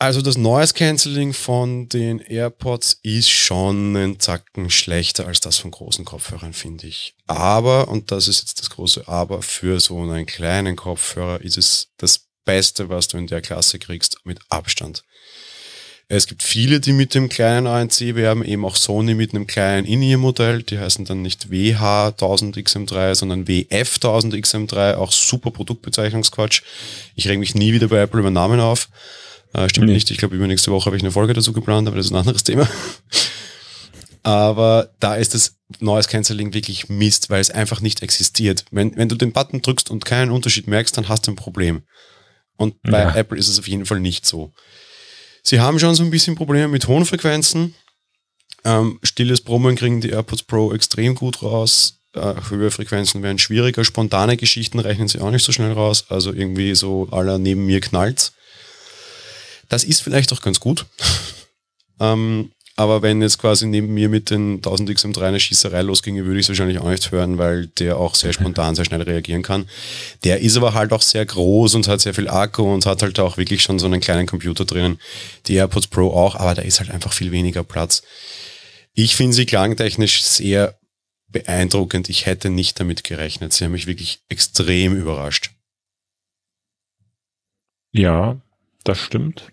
also 0.00 0.22
das 0.22 0.38
Noise 0.38 0.72
Cancelling 0.72 1.34
von 1.34 1.90
den 1.90 2.20
AirPods 2.20 3.00
ist 3.02 3.28
schon 3.28 3.94
einen 3.94 4.18
Zacken 4.18 4.70
schlechter 4.70 5.26
als 5.26 5.40
das 5.40 5.58
von 5.58 5.70
großen 5.70 6.06
Kopfhörern, 6.06 6.54
finde 6.54 6.86
ich. 6.86 7.14
Aber, 7.26 7.88
und 7.88 8.10
das 8.10 8.26
ist 8.26 8.40
jetzt 8.40 8.60
das 8.60 8.70
große 8.70 9.06
Aber, 9.08 9.42
für 9.42 9.78
so 9.78 10.00
einen 10.00 10.24
kleinen 10.24 10.74
Kopfhörer 10.74 11.42
ist 11.42 11.58
es 11.58 11.88
das 11.98 12.28
Beste, 12.46 12.88
was 12.88 13.08
du 13.08 13.18
in 13.18 13.26
der 13.26 13.42
Klasse 13.42 13.78
kriegst, 13.78 14.24
mit 14.24 14.38
Abstand. 14.48 15.04
Es 16.08 16.26
gibt 16.26 16.42
viele, 16.42 16.80
die 16.80 16.92
mit 16.92 17.14
dem 17.14 17.28
kleinen 17.28 17.66
ANC 17.66 18.16
werben, 18.16 18.42
eben 18.42 18.64
auch 18.64 18.76
Sony 18.76 19.14
mit 19.14 19.34
einem 19.34 19.46
kleinen 19.46 19.86
In-Ear-Modell. 19.86 20.62
Die 20.62 20.78
heißen 20.78 21.04
dann 21.04 21.20
nicht 21.20 21.48
WH1000XM3, 21.50 23.14
sondern 23.14 23.44
WF1000XM3. 23.44 24.94
Auch 24.94 25.12
super 25.12 25.50
Produktbezeichnungsquatsch. 25.50 26.62
Ich 27.16 27.28
reg 27.28 27.38
mich 27.38 27.54
nie 27.54 27.74
wieder 27.74 27.88
bei 27.88 28.00
Apple 28.00 28.20
über 28.20 28.30
Namen 28.30 28.60
auf. 28.60 28.88
Äh, 29.52 29.68
stimmt 29.68 29.86
nee. 29.86 29.94
nicht. 29.94 30.10
Ich 30.10 30.18
glaube, 30.18 30.36
übernächste 30.36 30.70
Woche 30.70 30.86
habe 30.86 30.96
ich 30.96 31.02
eine 31.02 31.12
Folge 31.12 31.32
dazu 31.32 31.52
geplant, 31.52 31.88
aber 31.88 31.96
das 31.96 32.06
ist 32.06 32.12
ein 32.12 32.18
anderes 32.18 32.44
Thema. 32.44 32.68
aber 34.22 34.90
da 35.00 35.16
ist 35.16 35.34
das 35.34 35.56
Noise 35.80 36.08
Cancelling 36.08 36.52
wirklich 36.54 36.88
Mist, 36.88 37.30
weil 37.30 37.40
es 37.40 37.50
einfach 37.50 37.80
nicht 37.80 38.02
existiert. 38.02 38.64
Wenn, 38.70 38.96
wenn 38.96 39.08
du 39.08 39.16
den 39.16 39.32
Button 39.32 39.62
drückst 39.62 39.90
und 39.90 40.04
keinen 40.04 40.30
Unterschied 40.30 40.66
merkst, 40.66 40.96
dann 40.96 41.08
hast 41.08 41.26
du 41.26 41.32
ein 41.32 41.36
Problem. 41.36 41.82
Und 42.56 42.80
bei 42.82 43.00
ja. 43.00 43.14
Apple 43.14 43.38
ist 43.38 43.48
es 43.48 43.58
auf 43.58 43.68
jeden 43.68 43.86
Fall 43.86 44.00
nicht 44.00 44.26
so. 44.26 44.52
Sie 45.42 45.60
haben 45.60 45.78
schon 45.78 45.94
so 45.94 46.02
ein 46.02 46.10
bisschen 46.10 46.34
Probleme 46.36 46.68
mit 46.68 46.86
hohen 46.86 47.06
Frequenzen. 47.06 47.74
Ähm, 48.64 48.98
stilles 49.02 49.40
Brummen 49.40 49.76
kriegen 49.76 50.00
die 50.00 50.10
AirPods 50.10 50.42
Pro 50.42 50.72
extrem 50.74 51.14
gut 51.14 51.42
raus. 51.42 52.00
Äh, 52.14 52.34
höhere 52.50 52.70
Frequenzen 52.70 53.22
werden 53.22 53.38
schwieriger. 53.38 53.84
Spontane 53.84 54.36
Geschichten 54.36 54.78
rechnen 54.78 55.08
sie 55.08 55.20
auch 55.20 55.30
nicht 55.30 55.44
so 55.44 55.52
schnell 55.52 55.72
raus. 55.72 56.04
Also 56.10 56.32
irgendwie 56.32 56.74
so 56.74 57.08
aller 57.10 57.38
neben 57.38 57.64
mir 57.64 57.80
knallt. 57.80 58.32
Das 59.70 59.84
ist 59.84 60.02
vielleicht 60.02 60.30
auch 60.34 60.42
ganz 60.42 60.60
gut. 60.60 60.84
ähm, 62.00 62.50
aber 62.76 63.02
wenn 63.02 63.20
jetzt 63.20 63.38
quasi 63.38 63.66
neben 63.66 63.92
mir 63.92 64.08
mit 64.08 64.30
den 64.30 64.56
1000 64.56 64.88
XM3 64.90 65.20
eine 65.20 65.38
Schießerei 65.38 65.82
losginge, 65.82 66.24
würde 66.24 66.40
ich 66.40 66.46
es 66.46 66.48
wahrscheinlich 66.48 66.78
auch 66.78 66.88
nicht 66.88 67.10
hören, 67.12 67.36
weil 67.36 67.66
der 67.66 67.98
auch 67.98 68.14
sehr 68.14 68.32
spontan, 68.32 68.74
sehr 68.74 68.86
schnell 68.86 69.02
reagieren 69.02 69.42
kann. 69.42 69.68
Der 70.24 70.40
ist 70.40 70.56
aber 70.56 70.72
halt 70.72 70.92
auch 70.92 71.02
sehr 71.02 71.26
groß 71.26 71.74
und 71.74 71.88
hat 71.88 72.00
sehr 72.00 72.14
viel 72.14 72.28
Akku 72.28 72.62
und 72.62 72.86
hat 72.86 73.02
halt 73.02 73.20
auch 73.20 73.36
wirklich 73.36 73.62
schon 73.62 73.78
so 73.78 73.84
einen 73.84 74.00
kleinen 74.00 74.26
Computer 74.26 74.64
drinnen. 74.64 74.98
Die 75.46 75.56
AirPods 75.56 75.88
Pro 75.88 76.10
auch, 76.10 76.36
aber 76.36 76.54
da 76.54 76.62
ist 76.62 76.80
halt 76.80 76.90
einfach 76.90 77.12
viel 77.12 77.32
weniger 77.32 77.64
Platz. 77.64 78.02
Ich 78.94 79.14
finde 79.14 79.34
sie 79.34 79.44
klangtechnisch 79.44 80.22
sehr 80.22 80.78
beeindruckend. 81.28 82.08
Ich 82.08 82.24
hätte 82.24 82.48
nicht 82.48 82.80
damit 82.80 83.04
gerechnet. 83.04 83.52
Sie 83.52 83.64
haben 83.64 83.72
mich 83.72 83.86
wirklich 83.86 84.20
extrem 84.30 84.96
überrascht. 84.96 85.50
Ja, 87.92 88.40
das 88.84 88.98
stimmt. 88.98 89.52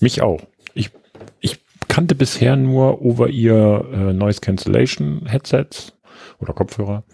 Mich 0.00 0.22
auch. 0.22 0.40
Ich, 0.74 0.90
ich 1.40 1.60
kannte 1.88 2.14
bisher 2.14 2.56
nur 2.56 3.02
over 3.02 3.28
ihr 3.28 3.88
äh, 3.92 4.12
Noise 4.12 4.40
Cancellation 4.40 5.26
Headsets 5.26 5.92
oder 6.38 6.52
Kopfhörer 6.52 7.04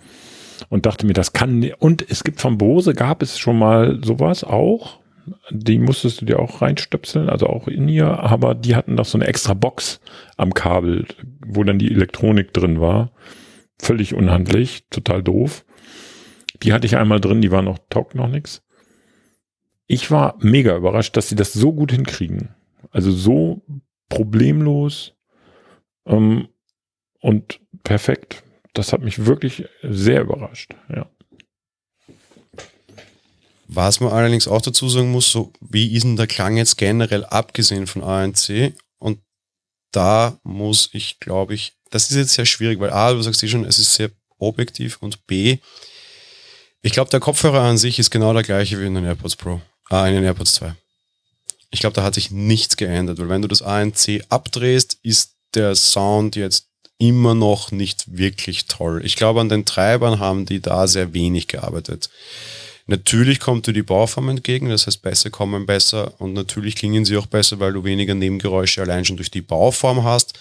und 0.69 0.87
dachte 0.87 1.07
mir, 1.07 1.13
das 1.13 1.33
kann 1.33 1.71
und 1.79 2.05
es 2.11 2.25
gibt 2.25 2.41
von 2.41 2.59
Bose 2.59 2.95
gab 2.95 3.23
es 3.23 3.39
schon 3.39 3.59
mal 3.59 4.01
sowas 4.03 4.45
auch, 4.45 5.03
Die 5.51 5.79
musstest 5.79 6.21
du 6.21 6.25
dir 6.25 6.39
auch 6.39 6.63
reinstöpseln, 6.63 7.29
also 7.29 7.47
auch 7.47 7.69
in 7.69 7.89
ihr, 7.89 8.19
aber 8.19 8.55
die 8.55 8.75
hatten 8.75 8.95
noch 8.95 9.05
so 9.05 9.19
eine 9.19 9.27
extra 9.27 9.55
Box 9.55 10.01
am 10.37 10.55
Kabel, 10.55 11.07
wo 11.47 11.63
dann 11.65 11.79
die 11.79 11.91
Elektronik 11.91 12.53
drin 12.53 12.81
war. 12.81 13.13
Völlig 13.81 14.15
unhandlich, 14.15 14.85
total 14.91 15.23
doof. 15.23 15.65
Die 16.63 16.73
hatte 16.73 16.87
ich 16.87 16.97
einmal 16.97 17.21
drin, 17.21 17.41
die 17.41 17.51
war 17.51 17.63
noch, 17.63 17.79
taugt 17.91 18.15
noch 18.15 18.29
nix. 18.29 18.63
Ich 19.87 20.11
war 20.11 20.37
mega 20.41 20.77
überrascht, 20.77 21.17
dass 21.17 21.29
sie 21.29 21.37
das 21.37 21.53
so 21.53 21.73
gut 21.73 21.93
hinkriegen. 21.93 22.55
Also 22.93 23.11
so 23.11 23.63
problemlos 24.09 25.15
ähm, 26.07 26.49
und 27.21 27.61
perfekt. 27.83 28.45
Das 28.75 28.93
hat 28.93 29.03
mich 29.03 29.27
wirklich 29.27 29.65
sehr 29.83 30.23
überrascht, 30.23 30.75
ja. 30.89 31.07
Was 33.75 34.01
man 34.01 34.13
allerdings 34.13 34.49
auch 34.49 34.61
dazu 34.61 34.89
sagen 34.91 35.11
muss, 35.11 35.31
so 35.31 35.51
wie 35.61 35.95
ist 35.95 36.05
denn 36.05 36.17
der 36.17 36.27
Klang 36.27 36.59
jetzt 36.59 36.77
generell 36.77 37.25
abgesehen 37.25 37.87
von 37.87 38.03
ANC? 38.03 38.75
Und 38.99 39.21
da 39.93 40.39
muss 40.43 40.91
ich, 40.93 41.21
glaube 41.21 41.55
ich, 41.55 41.79
das 41.91 42.11
ist 42.11 42.17
jetzt 42.17 42.35
sehr 42.35 42.45
schwierig, 42.45 42.81
weil 42.81 42.91
A, 42.91 43.13
du 43.13 43.23
sagst 43.23 43.43
eh 43.43 43.49
schon, 43.49 43.65
es 43.65 43.79
ist 43.79 43.95
sehr 43.95 44.11
objektiv 44.39 44.99
und 45.01 45.27
B, 45.27 45.59
ich 46.83 46.93
glaube, 46.93 47.11
der 47.11 47.21
Kopfhörer 47.21 47.63
an 47.63 47.79
sich 47.79 47.99
ist 47.99 48.11
genau 48.11 48.33
der 48.35 48.43
gleiche 48.43 48.79
wie 48.81 48.87
in 48.87 48.95
den 48.95 49.05
AirPods 49.05 49.37
Pro, 49.37 49.61
äh, 49.91 50.09
in 50.09 50.17
den 50.17 50.25
AirPods 50.25 50.55
2. 50.55 50.75
Ich 51.73 51.81
glaube, 51.81 51.95
da 51.95 52.05
hat 52.05 52.15
sich 52.15 52.31
nichts 52.31 52.77
geändert, 52.77 53.19
weil 53.19 53.29
wenn 53.29 53.43
du 53.43 53.49
das 53.49 53.63
ANC 53.63 54.23
abdrehst, 54.29 54.99
ist 55.03 55.33
der 55.55 55.75
Sound 55.75 56.37
jetzt 56.37 56.69
immer 56.99 57.35
noch 57.35 57.73
nicht 57.73 58.17
wirklich 58.17 58.67
toll. 58.67 59.01
Ich 59.05 59.17
glaube, 59.17 59.41
an 59.41 59.49
den 59.49 59.65
Treibern 59.65 60.21
haben 60.21 60.47
die 60.47 60.61
da 60.61 60.87
sehr 60.87 61.13
wenig 61.13 61.49
gearbeitet. 61.49 62.11
Natürlich 62.87 63.41
kommt 63.41 63.67
dir 63.67 63.73
die 63.73 63.83
Bauform 63.83 64.29
entgegen, 64.29 64.69
das 64.69 64.87
heißt, 64.87 65.03
Bässe 65.03 65.31
kommen 65.31 65.67
besser 65.67 66.13
und 66.21 66.33
natürlich 66.33 66.77
klingen 66.77 67.05
sie 67.05 67.17
auch 67.17 67.27
besser, 67.27 67.59
weil 67.59 67.73
du 67.73 67.85
weniger 67.85 68.15
Nebengeräusche 68.15 68.83
allein 68.83 69.05
schon 69.05 69.17
durch 69.17 69.31
die 69.31 69.41
Bauform 69.41 70.05
hast. 70.05 70.39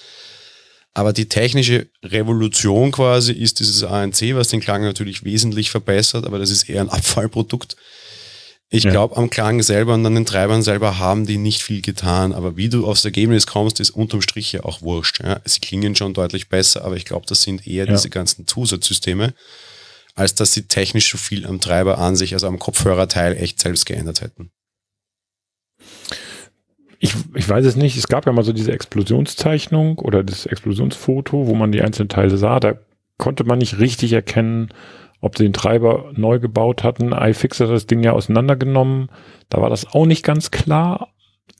Aber 0.93 1.13
die 1.13 1.29
technische 1.29 1.87
Revolution 2.03 2.91
quasi 2.91 3.31
ist 3.31 3.59
dieses 3.59 3.83
ANC, 3.83 4.35
was 4.35 4.49
den 4.49 4.59
Klang 4.59 4.81
natürlich 4.81 5.23
wesentlich 5.23 5.71
verbessert, 5.71 6.25
aber 6.25 6.39
das 6.39 6.49
ist 6.49 6.69
eher 6.69 6.81
ein 6.81 6.89
Abfallprodukt. 6.89 7.77
Ich 8.73 8.85
ja. 8.85 8.91
glaube, 8.91 9.17
am 9.17 9.29
Klang 9.29 9.61
selber 9.61 9.93
und 9.93 10.05
an 10.05 10.15
den 10.15 10.25
Treibern 10.25 10.63
selber 10.63 10.97
haben 10.97 11.25
die 11.25 11.37
nicht 11.37 11.61
viel 11.61 11.81
getan, 11.81 12.31
aber 12.31 12.55
wie 12.55 12.69
du 12.69 12.87
aufs 12.87 13.03
Ergebnis 13.05 13.45
kommst, 13.45 13.79
ist 13.81 13.89
unterm 13.91 14.21
Strich 14.21 14.53
ja 14.53 14.63
auch 14.63 14.81
wurscht. 14.81 15.21
Ja? 15.21 15.41
Sie 15.43 15.59
klingen 15.59 15.95
schon 15.95 16.13
deutlich 16.13 16.47
besser, 16.47 16.85
aber 16.85 16.95
ich 16.95 17.05
glaube, 17.05 17.25
das 17.27 17.43
sind 17.43 17.67
eher 17.67 17.85
ja. 17.85 17.91
diese 17.91 18.09
ganzen 18.09 18.47
Zusatzsysteme 18.47 19.33
als 20.15 20.35
dass 20.35 20.53
sie 20.53 20.63
technisch 20.63 21.11
so 21.11 21.17
viel 21.17 21.45
am 21.45 21.59
Treiber 21.59 21.97
an 21.97 22.15
sich, 22.15 22.33
also 22.33 22.47
am 22.47 22.59
Kopfhörerteil 22.59 23.37
echt 23.37 23.59
selbst 23.59 23.85
geändert 23.85 24.21
hätten. 24.21 24.51
Ich, 26.99 27.15
ich 27.33 27.49
weiß 27.49 27.65
es 27.65 27.75
nicht. 27.75 27.97
Es 27.97 28.07
gab 28.07 28.25
ja 28.25 28.31
mal 28.31 28.43
so 28.43 28.53
diese 28.53 28.71
Explosionszeichnung 28.71 29.97
oder 29.97 30.23
das 30.23 30.45
Explosionsfoto, 30.45 31.47
wo 31.47 31.55
man 31.55 31.71
die 31.71 31.81
einzelnen 31.81 32.09
Teile 32.09 32.37
sah. 32.37 32.59
Da 32.59 32.75
konnte 33.17 33.43
man 33.43 33.57
nicht 33.57 33.79
richtig 33.79 34.13
erkennen, 34.13 34.69
ob 35.21 35.37
sie 35.37 35.43
den 35.43 35.53
Treiber 35.53 36.11
neu 36.15 36.39
gebaut 36.39 36.83
hatten. 36.83 37.13
iFix 37.13 37.59
hat 37.59 37.69
das 37.69 37.85
Ding 37.85 38.03
ja 38.03 38.11
auseinandergenommen. 38.11 39.09
Da 39.49 39.61
war 39.61 39.69
das 39.69 39.87
auch 39.93 40.05
nicht 40.05 40.23
ganz 40.23 40.51
klar. 40.51 41.09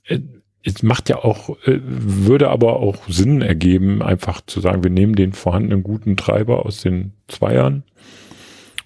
Äh, 0.06 0.20
es 0.64 0.84
macht 0.84 1.10
ja 1.10 1.18
auch, 1.18 1.58
äh, 1.66 1.80
würde 1.84 2.50
aber 2.50 2.80
auch 2.80 3.08
Sinn 3.08 3.42
ergeben, 3.42 4.02
einfach 4.02 4.42
zu 4.46 4.60
sagen, 4.60 4.84
wir 4.84 4.92
nehmen 4.92 5.16
den 5.16 5.34
vorhandenen 5.34 5.84
guten 5.84 6.18
Treiber 6.18 6.66
aus 6.66 6.82
den 6.82 7.14
Zweiern 7.28 7.84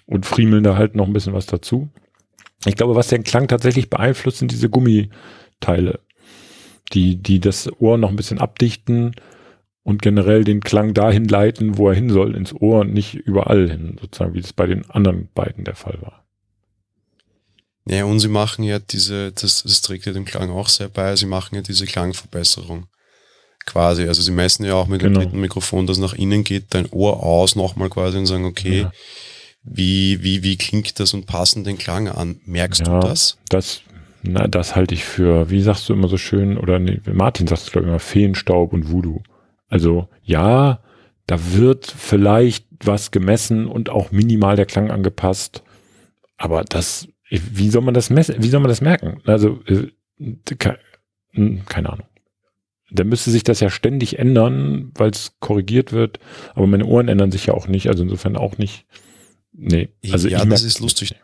und 0.06 0.24
friemeln 0.24 0.62
da 0.62 0.76
halt 0.76 0.94
noch 0.94 1.06
ein 1.06 1.12
bisschen 1.12 1.34
was 1.34 1.46
dazu. 1.46 1.88
Ich 2.64 2.76
glaube, 2.76 2.94
was 2.94 3.08
den 3.08 3.24
Klang 3.24 3.48
tatsächlich 3.48 3.90
beeinflusst, 3.90 4.38
sind 4.38 4.52
diese 4.52 4.70
Gummiteile, 4.70 6.00
die, 6.92 7.16
die 7.16 7.40
das 7.40 7.70
Ohr 7.80 7.98
noch 7.98 8.10
ein 8.10 8.16
bisschen 8.16 8.38
abdichten 8.38 9.12
und 9.86 10.02
generell 10.02 10.42
den 10.42 10.60
Klang 10.62 10.94
dahin 10.94 11.26
leiten, 11.26 11.78
wo 11.78 11.88
er 11.88 11.94
hin 11.94 12.10
soll, 12.10 12.34
ins 12.34 12.52
Ohr 12.52 12.80
und 12.80 12.92
nicht 12.92 13.14
überall 13.14 13.70
hin, 13.70 13.96
sozusagen, 14.00 14.34
wie 14.34 14.40
es 14.40 14.52
bei 14.52 14.66
den 14.66 14.90
anderen 14.90 15.28
beiden 15.32 15.62
der 15.62 15.76
Fall 15.76 15.96
war. 16.00 16.24
Ja, 17.88 18.04
und 18.04 18.18
sie 18.18 18.26
machen 18.26 18.64
ja 18.64 18.80
diese, 18.80 19.30
das, 19.30 19.62
das 19.62 19.82
trägt 19.82 20.06
ja 20.06 20.12
dem 20.12 20.24
Klang 20.24 20.50
auch 20.50 20.68
sehr 20.68 20.88
bei, 20.88 21.14
sie 21.14 21.26
machen 21.26 21.54
ja 21.54 21.62
diese 21.62 21.86
Klangverbesserung 21.86 22.86
quasi. 23.64 24.08
Also 24.08 24.22
sie 24.22 24.32
messen 24.32 24.64
ja 24.64 24.74
auch 24.74 24.88
mit 24.88 25.02
genau. 25.02 25.20
dem 25.20 25.22
dritten 25.22 25.40
Mikrofon, 25.40 25.86
das 25.86 25.98
nach 25.98 26.14
innen 26.14 26.42
geht, 26.42 26.74
dein 26.74 26.90
Ohr 26.90 27.22
aus 27.22 27.54
nochmal 27.54 27.88
quasi 27.88 28.18
und 28.18 28.26
sagen, 28.26 28.44
okay, 28.44 28.80
ja. 28.80 28.92
Wie, 29.68 30.22
wie, 30.22 30.42
wie 30.44 30.56
klingt 30.56 30.98
das 31.00 31.12
und 31.12 31.26
passen 31.26 31.64
den 31.64 31.78
Klang 31.78 32.08
an? 32.08 32.40
Merkst 32.44 32.86
ja, 32.86 33.00
du 33.00 33.06
das? 33.06 33.36
Das, 33.48 33.82
na, 34.22 34.48
das 34.48 34.74
halte 34.74 34.94
ich 34.94 35.04
für, 35.04 35.50
wie 35.50 35.60
sagst 35.60 35.88
du 35.88 35.92
immer 35.92 36.08
so 36.08 36.18
schön, 36.18 36.56
oder 36.56 36.78
nee, 36.80 37.00
Martin 37.12 37.46
sagt 37.46 37.62
es 37.62 37.70
glaube 37.70 37.86
ich 37.86 37.90
immer, 37.90 38.00
Feenstaub 38.00 38.72
und 38.72 38.90
Voodoo. 38.90 39.22
Also 39.68 40.08
ja, 40.22 40.80
da 41.26 41.52
wird 41.52 41.86
vielleicht 41.86 42.66
was 42.84 43.10
gemessen 43.10 43.66
und 43.66 43.90
auch 43.90 44.12
minimal 44.12 44.56
der 44.56 44.66
Klang 44.66 44.90
angepasst, 44.90 45.62
aber 46.36 46.64
das, 46.64 47.08
wie 47.28 47.70
soll 47.70 47.82
man 47.82 47.94
das 47.94 48.10
messen, 48.10 48.42
wie 48.42 48.48
soll 48.48 48.60
man 48.60 48.68
das 48.68 48.80
merken? 48.80 49.20
Also, 49.24 49.60
äh, 49.66 49.88
hm, 51.32 51.64
keine 51.66 51.90
Ahnung. 51.90 52.06
Da 52.90 53.02
müsste 53.02 53.30
sich 53.30 53.42
das 53.42 53.60
ja 53.60 53.68
ständig 53.68 54.18
ändern, 54.18 54.92
weil 54.94 55.10
es 55.10 55.32
korrigiert 55.40 55.92
wird, 55.92 56.20
aber 56.54 56.66
meine 56.66 56.86
Ohren 56.86 57.08
ändern 57.08 57.32
sich 57.32 57.46
ja 57.46 57.54
auch 57.54 57.66
nicht, 57.66 57.88
also 57.88 58.04
insofern 58.04 58.36
auch 58.36 58.58
nicht. 58.58 58.86
Nee, 59.52 59.88
also 60.10 60.28
ja, 60.28 60.44
das 60.44 60.62
ist 60.62 60.80
lustig. 60.80 61.16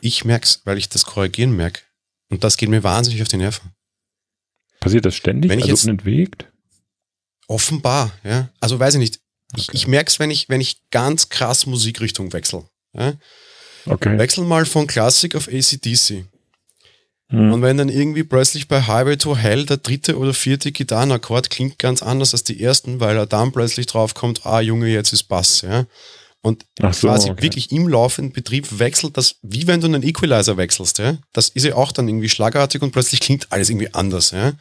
Ich 0.00 0.24
merke 0.24 0.44
es, 0.44 0.62
weil 0.64 0.78
ich 0.78 0.88
das 0.88 1.04
Korrigieren 1.04 1.56
merke. 1.56 1.82
Und 2.30 2.42
das 2.42 2.56
geht 2.56 2.68
mir 2.68 2.82
wahnsinnig 2.82 3.22
auf 3.22 3.28
die 3.28 3.36
Nerven. 3.36 3.70
Passiert 4.80 5.04
das 5.04 5.14
ständig? 5.14 5.50
Wenn 5.50 5.58
ich 5.58 5.64
also 5.64 5.74
jetzt 5.74 5.84
unentwegt? 5.84 6.52
Offenbar, 7.46 8.12
ja. 8.24 8.50
Also 8.60 8.78
weiß 8.78 8.94
ich 8.94 9.00
nicht. 9.00 9.20
Okay. 9.52 9.62
Ich, 9.72 9.74
ich 9.74 9.86
merke 9.86 10.08
es, 10.08 10.18
wenn 10.18 10.30
ich, 10.30 10.48
wenn 10.48 10.60
ich 10.60 10.90
ganz 10.90 11.28
krass 11.28 11.66
Musikrichtung 11.66 12.32
wechsle. 12.32 12.64
Ja? 12.96 13.14
Okay. 13.86 14.18
Wechsel 14.18 14.44
mal 14.44 14.66
von 14.66 14.86
Klassik 14.86 15.34
auf 15.34 15.48
ACDC. 15.48 16.24
Hm. 17.28 17.52
Und 17.52 17.62
wenn 17.62 17.76
dann 17.76 17.88
irgendwie 17.88 18.24
plötzlich 18.24 18.68
bei 18.68 18.82
Highway 18.82 19.16
to 19.16 19.36
Hell 19.36 19.66
der 19.66 19.78
dritte 19.78 20.18
oder 20.18 20.34
vierte 20.34 20.72
Gitarrenakkord 20.72 21.50
klingt 21.50 21.78
ganz 21.78 22.02
anders 22.02 22.32
als 22.32 22.44
die 22.44 22.62
ersten, 22.62 23.00
weil 23.00 23.16
er 23.16 23.26
dann 23.26 23.52
plötzlich 23.52 23.86
drauf 23.86 24.14
kommt, 24.14 24.44
ah 24.46 24.60
Junge, 24.60 24.88
jetzt 24.88 25.12
ist 25.12 25.24
Bass, 25.24 25.62
ja. 25.62 25.86
Und 26.42 26.66
so, 26.78 27.08
quasi 27.08 27.30
okay. 27.30 27.42
wirklich 27.42 27.72
im 27.72 27.88
laufenden 27.88 28.34
Betrieb 28.34 28.78
wechselt 28.78 29.16
das, 29.16 29.36
wie 29.40 29.66
wenn 29.66 29.80
du 29.80 29.86
einen 29.86 30.02
Equalizer 30.02 30.58
wechselst, 30.58 30.98
ja. 30.98 31.16
Das 31.32 31.48
ist 31.48 31.64
ja 31.64 31.74
auch 31.74 31.92
dann 31.92 32.06
irgendwie 32.06 32.28
schlagartig 32.28 32.82
und 32.82 32.92
plötzlich 32.92 33.20
klingt 33.20 33.50
alles 33.50 33.70
irgendwie 33.70 33.94
anders, 33.94 34.32
ja. 34.32 34.52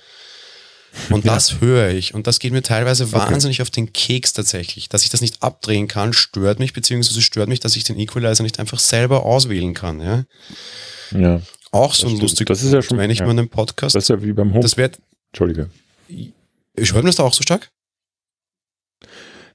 Und 1.10 1.26
ja. 1.26 1.34
das 1.34 1.60
höre 1.60 1.89
ich. 1.89 2.14
Und 2.14 2.28
das 2.28 2.39
geht 2.39 2.54
mir 2.54 2.62
teilweise 2.62 3.06
okay. 3.06 3.14
wahnsinnig 3.14 3.62
auf 3.62 3.70
den 3.70 3.94
Keks 3.94 4.34
tatsächlich. 4.34 4.89
Dass 4.89 5.04
ich 5.04 5.10
das 5.10 5.22
nicht 5.22 5.41
abdrehen 5.41 5.88
kann, 5.88 6.14
stört 6.14 6.60
mich, 6.60 6.74
beziehungsweise 6.74 7.22
stört 7.22 7.50
mich, 7.50 7.60
dass 7.60 7.76
ich 7.76 7.84
den 7.84 7.98
Equalizer 7.98 8.44
nicht 8.44 8.60
einfach 8.60 8.80
selber 8.80 9.26
auswählen 9.26 9.74
kann, 9.74 10.02
ja. 10.02 10.24
Ja. 11.12 11.41
Auch 11.72 11.94
so 11.94 12.08
ein 12.08 12.20
lustig. 12.20 12.48
Das 12.48 12.62
ist 12.62 12.72
ja 12.72 12.82
schon, 12.82 12.98
wenn 12.98 13.10
ich 13.10 13.20
ja. 13.20 13.26
mal 13.26 13.32
einen 13.32 13.50
Podcast. 13.50 13.96
Das 13.96 14.04
ist 14.04 14.10
ja 14.10 14.22
wie 14.22 14.34
beim 14.34 14.52
Home. 14.52 14.62
Das 14.62 14.78
wird. 14.78 15.00
Entschuldige. 15.32 15.70
Ich 16.08 16.94
höre 16.94 17.02
das 17.02 17.16
da 17.16 17.24
auch 17.24 17.34
so 17.34 17.41
stark? 17.41 17.72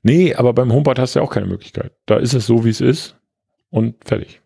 Nee, 0.03 0.35
aber 0.35 0.53
beim 0.53 0.73
HomePod 0.73 0.99
hast 0.99 1.15
du 1.15 1.21
ja 1.21 1.25
auch 1.25 1.31
keine 1.33 1.47
Möglichkeit. 1.47 1.93
Da 2.07 2.17
ist 2.17 2.35
es 2.35 2.47
so, 2.47 2.65
wie 2.65 2.71
es 2.71 2.81
ist 2.81 3.17
und 3.71 3.97
fertig. 4.05 4.41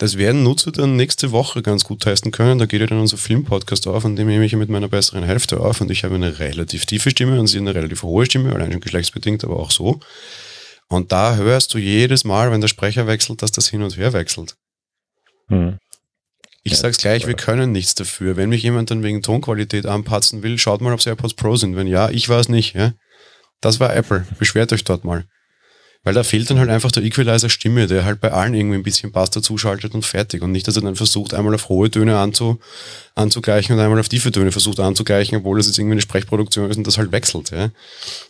Das 0.00 0.16
werden 0.16 0.42
Nutzer 0.42 0.72
dann 0.72 0.96
nächste 0.96 1.30
Woche 1.30 1.60
ganz 1.60 1.84
gut 1.84 2.00
testen 2.00 2.30
können. 2.30 2.58
Da 2.58 2.64
geht 2.64 2.80
ja 2.80 2.86
dann 2.86 3.00
unser 3.00 3.18
Filmpodcast 3.18 3.86
auf, 3.86 4.06
an 4.06 4.16
dem 4.16 4.28
nehme 4.28 4.46
ich 4.46 4.56
mit 4.56 4.70
meiner 4.70 4.88
besseren 4.88 5.24
Hälfte 5.24 5.60
auf 5.60 5.82
und 5.82 5.90
ich 5.90 6.04
habe 6.04 6.14
eine 6.14 6.38
relativ 6.38 6.86
tiefe 6.86 7.10
Stimme 7.10 7.38
und 7.38 7.48
sie 7.48 7.58
eine 7.58 7.74
relativ 7.74 8.02
hohe 8.02 8.24
Stimme, 8.24 8.54
allein 8.54 8.72
schon 8.72 8.80
geschlechtsbedingt, 8.80 9.44
aber 9.44 9.58
auch 9.58 9.70
so. 9.70 10.00
Und 10.88 11.12
da 11.12 11.36
hörst 11.36 11.74
du 11.74 11.78
jedes 11.78 12.24
Mal, 12.24 12.50
wenn 12.50 12.62
der 12.62 12.68
Sprecher 12.68 13.06
wechselt, 13.06 13.42
dass 13.42 13.52
das 13.52 13.68
hin 13.68 13.82
und 13.82 13.98
her 13.98 14.14
wechselt. 14.14 14.56
Hm. 15.48 15.76
Ich 16.62 16.72
ja, 16.72 16.78
sag's 16.78 16.96
gleich, 16.96 17.26
wir 17.26 17.34
können 17.34 17.70
nichts 17.70 17.94
dafür. 17.94 18.38
Wenn 18.38 18.48
mich 18.48 18.62
jemand 18.62 18.90
dann 18.90 19.02
wegen 19.02 19.20
Tonqualität 19.20 19.84
anpatzen 19.84 20.42
will, 20.42 20.56
schaut 20.56 20.80
mal, 20.80 20.94
ob 20.94 21.02
sie 21.02 21.10
AirPods 21.10 21.34
Pro 21.34 21.56
sind. 21.56 21.76
Wenn 21.76 21.86
ja, 21.86 22.08
ich 22.08 22.26
weiß 22.26 22.48
nicht. 22.48 22.74
Ja? 22.74 22.94
Das 23.60 23.80
war 23.80 23.94
Apple. 23.94 24.26
Beschwert 24.38 24.72
euch 24.72 24.84
dort 24.84 25.04
mal. 25.04 25.26
Weil 26.02 26.14
da 26.14 26.24
fehlt 26.24 26.48
dann 26.48 26.58
halt 26.58 26.70
einfach 26.70 26.90
der 26.90 27.02
Equalizer 27.02 27.50
Stimme, 27.50 27.86
der 27.86 28.06
halt 28.06 28.20
bei 28.20 28.32
allen 28.32 28.54
irgendwie 28.54 28.76
ein 28.76 28.82
bisschen 28.82 29.12
Bass 29.12 29.30
dazuschaltet 29.30 29.94
und 29.94 30.06
fertig. 30.06 30.40
Und 30.40 30.50
nicht, 30.50 30.66
dass 30.66 30.76
er 30.76 30.82
dann 30.82 30.96
versucht, 30.96 31.34
einmal 31.34 31.54
auf 31.54 31.68
hohe 31.68 31.90
Töne 31.90 32.16
anzu, 32.16 32.58
anzugleichen 33.14 33.74
und 33.74 33.82
einmal 33.82 34.00
auf 34.00 34.08
tiefe 34.08 34.32
Töne 34.32 34.50
versucht 34.50 34.80
anzugleichen, 34.80 35.36
obwohl 35.36 35.58
das 35.58 35.66
jetzt 35.66 35.78
irgendwie 35.78 35.94
eine 35.94 36.00
Sprechproduktion 36.00 36.70
ist 36.70 36.78
und 36.78 36.86
das 36.86 36.96
halt 36.96 37.12
wechselt. 37.12 37.50
Ja? 37.50 37.70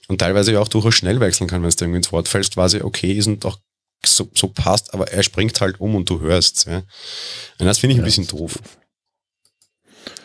Und 0.08 0.18
teilweise 0.18 0.52
ja 0.52 0.58
auch 0.58 0.66
durchaus 0.66 0.96
schnell 0.96 1.20
wechseln 1.20 1.46
kann, 1.46 1.62
wenn 1.62 1.68
es 1.68 1.76
da 1.76 1.84
irgendwie 1.84 1.98
ins 1.98 2.10
Wort 2.10 2.26
fällst, 2.26 2.54
quasi 2.54 2.80
okay 2.80 3.12
ist 3.12 3.28
und 3.28 3.44
auch 3.46 3.58
so, 4.04 4.28
so 4.34 4.48
passt, 4.48 4.92
aber 4.92 5.12
er 5.12 5.22
springt 5.22 5.60
halt 5.60 5.78
um 5.78 5.94
und 5.94 6.10
du 6.10 6.20
hörst. 6.20 6.66
Ja? 6.66 6.82
Und 7.58 7.66
das 7.66 7.78
finde 7.78 7.94
ich 7.94 8.00
ein 8.00 8.04
bisschen 8.04 8.26
doof. 8.26 8.58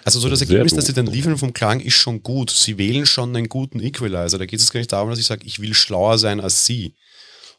Also 0.04 0.20
so 0.20 0.30
das 0.30 0.41
Ergebnis, 0.41 0.74
das 0.74 0.86
sie 0.86 0.93
dann 0.93 1.08
liefern 1.08 1.38
vom 1.38 1.54
Klang, 1.54 1.80
ist 1.80 1.96
schon 1.96 2.22
gut. 2.22 2.52
Sie 2.52 2.78
wählen 2.78 3.06
schon 3.06 3.36
einen 3.36 3.50
guten 3.50 3.80
Equalizer. 3.80 4.38
Da 4.38 4.46
geht 4.46 4.60
es 4.60 4.72
gar 4.72 4.80
nicht 4.80 4.91
darum, 4.91 5.10
dass 5.10 5.20
ich 5.20 5.26
sage, 5.26 5.46
ich 5.46 5.60
will 5.60 5.74
schlauer 5.74 6.18
sein 6.20 6.39
als 6.39 6.66
sie. 6.66 6.96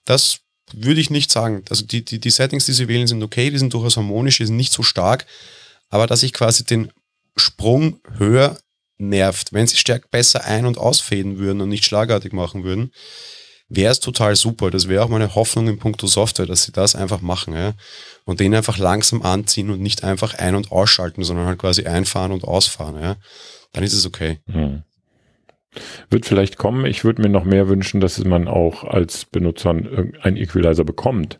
Das 0.07 0.39
würde 0.73 1.01
ich 1.01 1.11
nicht 1.11 1.31
sagen. 1.31 1.63
Also 1.69 1.85
die, 1.85 2.05
die, 2.05 2.19
die 2.19 2.31
Settings, 2.31 2.65
die 2.65 2.73
sie 2.73 2.89
wählen, 2.89 3.07
sind 3.07 3.23
okay, 3.23 3.51
die 3.51 3.59
sind 3.59 3.75
durchaus 3.75 3.97
harmonisch, 3.97 4.39
die 4.39 4.47
sind 4.47 4.57
nicht 4.57 4.73
so 4.73 4.83
stark. 4.83 5.27
aber 5.91 6.07
dass 6.07 6.23
ich 6.23 6.33
quasi 6.33 6.65
den 6.65 6.91
Sprung 7.37 8.01
höher 8.17 8.59
nervt. 8.99 9.53
Wenn 9.53 9.67
sie 9.67 9.77
stärker 9.77 10.09
besser 10.11 10.45
ein- 10.45 10.67
und 10.67 10.79
ausfäden 10.79 11.39
würden 11.39 11.61
und 11.61 11.69
nicht 11.69 11.85
schlagartig 11.85 12.33
machen 12.33 12.65
würden, 12.65 12.93
wäre 13.69 13.93
es 13.93 14.01
total 14.01 14.37
super. 14.37 14.71
Das 14.71 14.89
wäre 14.89 15.05
auch 15.05 15.09
meine 15.09 15.35
Hoffnung 15.35 15.69
in 15.69 15.79
puncto 15.79 16.07
Software, 16.07 16.47
dass 16.47 16.65
sie 16.65 16.73
das 16.73 16.95
einfach 16.95 17.21
machen. 17.21 17.55
Ja? 17.55 17.75
Und 18.25 18.41
den 18.41 18.55
einfach 18.55 18.79
langsam 18.79 19.23
anziehen 19.23 19.71
und 19.71 19.81
nicht 19.81 20.05
einfach 20.05 20.35
ein- 20.35 20.55
und 20.55 20.73
ausschalten, 20.73 21.25
sondern 21.25 21.47
halt 21.47 21.59
quasi 21.59 21.85
einfahren 21.85 22.33
und 22.33 22.45
ausfahren. 22.45 23.01
Ja? 23.01 23.17
Dann 23.73 23.85
ist 23.85 23.93
es 23.93 24.07
okay. 24.07 24.41
Hm. 24.51 24.83
Wird 26.11 26.27
vielleicht 26.27 26.59
kommen. 26.59 26.87
Ich 26.87 27.05
würde 27.05 27.23
mir 27.23 27.29
noch 27.29 27.45
mehr 27.45 27.69
wünschen, 27.69 28.01
dass 28.01 28.23
man 28.25 28.49
auch 28.49 28.85
als 28.85 29.25
Benutzer 29.25 29.71
einen 29.71 30.37
Equalizer 30.37 30.85
bekommt 30.85 31.39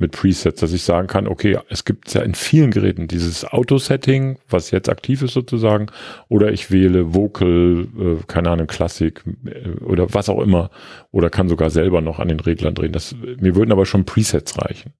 mit 0.00 0.12
Presets, 0.12 0.60
dass 0.60 0.72
ich 0.72 0.82
sagen 0.82 1.06
kann, 1.06 1.28
okay, 1.28 1.58
es 1.68 1.84
gibt 1.84 2.12
ja 2.14 2.22
in 2.22 2.34
vielen 2.34 2.70
Geräten 2.70 3.06
dieses 3.06 3.44
Auto-Setting, 3.44 4.38
was 4.48 4.70
jetzt 4.70 4.88
aktiv 4.88 5.22
ist 5.22 5.34
sozusagen, 5.34 5.86
oder 6.28 6.50
ich 6.52 6.70
wähle 6.70 7.14
Vocal, 7.14 7.86
äh, 7.98 8.16
keine 8.26 8.50
Ahnung, 8.50 8.66
Klassik 8.66 9.22
äh, 9.44 9.68
oder 9.84 10.12
was 10.12 10.30
auch 10.30 10.40
immer, 10.40 10.70
oder 11.12 11.28
kann 11.28 11.50
sogar 11.50 11.68
selber 11.68 12.00
noch 12.00 12.18
an 12.18 12.28
den 12.28 12.40
Reglern 12.40 12.74
drehen. 12.74 12.92
Das, 12.92 13.14
mir 13.38 13.54
würden 13.54 13.72
aber 13.72 13.84
schon 13.84 14.06
Presets 14.06 14.58
reichen. 14.58 14.94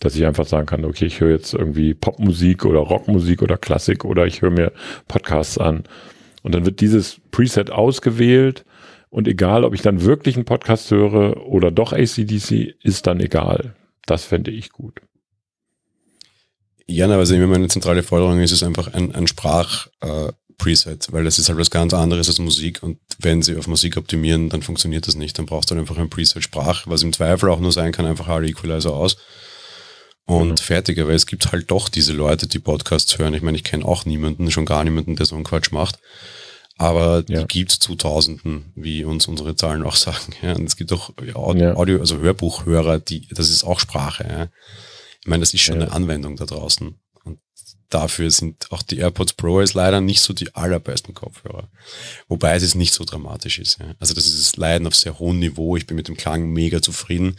Dass 0.00 0.14
ich 0.14 0.24
einfach 0.24 0.46
sagen 0.46 0.66
kann, 0.66 0.84
okay, 0.84 1.06
ich 1.06 1.20
höre 1.20 1.32
jetzt 1.32 1.54
irgendwie 1.54 1.92
Popmusik 1.92 2.64
oder 2.64 2.78
Rockmusik 2.78 3.42
oder 3.42 3.56
Klassik 3.56 4.04
oder 4.04 4.26
ich 4.26 4.42
höre 4.42 4.50
mir 4.50 4.72
Podcasts 5.08 5.58
an. 5.58 5.82
Und 6.42 6.54
dann 6.54 6.64
wird 6.64 6.80
dieses 6.80 7.20
Preset 7.30 7.70
ausgewählt 7.70 8.64
und 9.10 9.26
egal, 9.26 9.64
ob 9.64 9.74
ich 9.74 9.82
dann 9.82 10.02
wirklich 10.02 10.36
einen 10.36 10.44
Podcast 10.44 10.90
höre 10.90 11.46
oder 11.46 11.70
doch 11.70 11.92
ACDC, 11.92 12.74
ist 12.82 13.06
dann 13.06 13.20
egal. 13.20 13.74
Das 14.06 14.24
fände 14.24 14.50
ich 14.50 14.70
gut. 14.70 15.00
Ja, 16.86 17.06
aber 17.06 17.16
also 17.16 17.36
meine 17.36 17.68
zentrale 17.68 18.02
Forderung 18.02 18.40
ist 18.40 18.52
es 18.52 18.62
einfach 18.62 18.94
ein, 18.94 19.14
ein 19.14 19.26
Sprach-Preset, 19.26 21.08
äh, 21.08 21.12
weil 21.12 21.24
das 21.24 21.38
ist 21.38 21.48
halt 21.48 21.58
was 21.58 21.70
ganz 21.70 21.92
anderes 21.92 22.28
als 22.28 22.38
Musik 22.38 22.82
und 22.82 22.98
wenn 23.18 23.42
sie 23.42 23.56
auf 23.56 23.66
Musik 23.66 23.98
optimieren, 23.98 24.48
dann 24.48 24.62
funktioniert 24.62 25.06
das 25.06 25.14
nicht. 25.14 25.38
Dann 25.38 25.44
brauchst 25.46 25.70
du 25.70 25.74
halt 25.74 25.82
einfach 25.82 25.98
ein 25.98 26.08
Preset 26.08 26.42
Sprach, 26.42 26.86
was 26.86 27.02
im 27.02 27.12
Zweifel 27.12 27.50
auch 27.50 27.60
nur 27.60 27.72
sein 27.72 27.92
kann, 27.92 28.06
einfach 28.06 28.28
alle 28.28 28.48
Equalizer 28.48 28.94
aus 28.94 29.18
und 30.28 30.50
mhm. 30.50 30.56
fertig. 30.58 31.00
Aber 31.00 31.14
es 31.14 31.26
gibt 31.26 31.52
halt 31.52 31.70
doch 31.70 31.88
diese 31.88 32.12
Leute, 32.12 32.46
die 32.46 32.58
Podcasts 32.58 33.18
hören. 33.18 33.34
Ich 33.34 33.42
meine, 33.42 33.56
ich 33.56 33.64
kenne 33.64 33.84
auch 33.84 34.04
niemanden, 34.04 34.50
schon 34.50 34.66
gar 34.66 34.84
niemanden, 34.84 35.16
der 35.16 35.26
so 35.26 35.34
einen 35.34 35.44
Quatsch 35.44 35.72
macht. 35.72 35.98
Aber 36.76 37.24
ja. 37.28 37.40
die 37.40 37.46
gibt's 37.46 37.78
zu 37.78 37.96
Tausenden, 37.96 38.72
wie 38.76 39.04
uns 39.04 39.26
unsere 39.26 39.56
Zahlen 39.56 39.82
auch 39.82 39.96
sagen. 39.96 40.34
Ja, 40.42 40.52
und 40.52 40.66
es 40.66 40.76
gibt 40.76 40.92
auch 40.92 41.12
Audio, 41.34 41.98
also 41.98 42.18
Hörbuchhörer, 42.18 42.98
die, 42.98 43.26
das 43.30 43.48
ist 43.48 43.64
auch 43.64 43.80
Sprache. 43.80 44.26
Ja. 44.28 44.48
Ich 45.22 45.26
meine, 45.26 45.40
das 45.40 45.54
ist 45.54 45.62
schon 45.62 45.76
eine 45.76 45.92
Anwendung 45.92 46.36
da 46.36 46.44
draußen. 46.44 47.00
Dafür 47.90 48.30
sind 48.30 48.70
auch 48.70 48.82
die 48.82 48.98
AirPods 48.98 49.32
Pro 49.32 49.60
ist 49.60 49.72
leider 49.72 50.02
nicht 50.02 50.20
so 50.20 50.34
die 50.34 50.54
allerbesten 50.54 51.14
Kopfhörer. 51.14 51.68
Wobei 52.28 52.56
es 52.56 52.74
nicht 52.74 52.92
so 52.92 53.04
dramatisch 53.04 53.58
ist. 53.58 53.78
Ja. 53.80 53.86
Also 53.98 54.12
das 54.12 54.26
ist 54.26 54.40
das 54.40 54.56
Leiden 54.56 54.86
auf 54.86 54.94
sehr 54.94 55.18
hohem 55.18 55.38
Niveau. 55.38 55.76
Ich 55.76 55.86
bin 55.86 55.96
mit 55.96 56.06
dem 56.06 56.16
Klang 56.16 56.50
mega 56.50 56.82
zufrieden. 56.82 57.36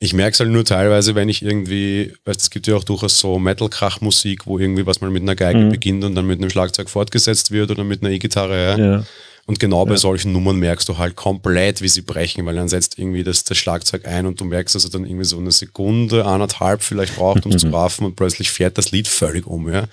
Ich 0.00 0.14
merke 0.14 0.34
es 0.34 0.40
halt 0.40 0.50
nur 0.50 0.64
teilweise, 0.64 1.14
wenn 1.14 1.28
ich 1.28 1.42
irgendwie, 1.42 2.12
weißt, 2.24 2.40
es 2.40 2.50
gibt 2.50 2.66
ja 2.66 2.74
auch 2.74 2.84
durchaus 2.84 3.20
so 3.20 3.38
Metal-Krach-Musik, 3.38 4.46
wo 4.46 4.58
irgendwie 4.58 4.86
was 4.86 5.00
mal 5.00 5.10
mit 5.10 5.22
einer 5.22 5.36
Geige 5.36 5.60
mhm. 5.60 5.70
beginnt 5.70 6.04
und 6.04 6.16
dann 6.16 6.26
mit 6.26 6.40
einem 6.40 6.50
Schlagzeug 6.50 6.90
fortgesetzt 6.90 7.52
wird 7.52 7.70
oder 7.70 7.84
mit 7.84 8.02
einer 8.02 8.10
E-Gitarre. 8.10 8.56
Ja. 8.56 8.78
ja. 8.78 9.04
Und 9.48 9.58
genau 9.58 9.86
bei 9.86 9.96
solchen 9.96 10.32
Nummern 10.32 10.58
merkst 10.58 10.86
du 10.90 10.98
halt 10.98 11.16
komplett, 11.16 11.80
wie 11.80 11.88
sie 11.88 12.02
brechen, 12.02 12.44
weil 12.44 12.54
dann 12.54 12.68
setzt 12.68 12.98
irgendwie 12.98 13.24
das, 13.24 13.44
das 13.44 13.56
Schlagzeug 13.56 14.06
ein 14.06 14.26
und 14.26 14.38
du 14.38 14.44
merkst, 14.44 14.74
dass 14.74 14.84
er 14.84 14.90
dann 14.90 15.06
irgendwie 15.06 15.24
so 15.24 15.38
eine 15.38 15.52
Sekunde, 15.52 16.26
anderthalb 16.26 16.82
vielleicht 16.82 17.16
braucht, 17.16 17.46
um 17.46 17.56
zu 17.56 17.70
raffen 17.70 18.04
und 18.04 18.14
plötzlich 18.14 18.50
fährt 18.50 18.76
das 18.76 18.90
Lied 18.90 19.08
völlig 19.08 19.46
um, 19.46 19.72
ja. 19.72 19.84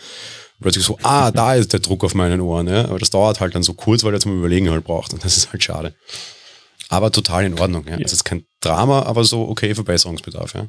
plötzlich 0.60 0.84
so, 0.84 1.00
ah, 1.04 1.32
da 1.32 1.56
ist 1.56 1.72
der 1.72 1.80
Druck 1.80 2.04
auf 2.04 2.14
meinen 2.16 2.42
Ohren, 2.42 2.68
ja. 2.68 2.84
Aber 2.84 3.00
das 3.00 3.12
dauert 3.12 3.40
halt 3.40 3.56
dann 3.56 3.64
so 3.64 3.74
kurz, 3.76 4.04
weil 4.04 4.14
er 4.14 4.20
zum 4.20 4.38
Überlegen 4.38 4.70
halt 4.70 4.84
braucht 4.84 5.14
und 5.14 5.24
das 5.24 5.38
ist 5.38 5.54
halt 5.54 5.64
schade. 5.64 5.96
Aber 6.90 7.10
total 7.10 7.46
in 7.46 7.58
Ordnung. 7.58 7.86
Ja. 7.88 7.98
Es 7.98 8.12
ist 8.12 8.26
kein 8.26 8.44
Drama, 8.60 9.04
aber 9.04 9.24
so 9.24 9.48
okay 9.48 9.74
Verbesserungsbedarf. 9.74 10.54
Ja. 10.54 10.68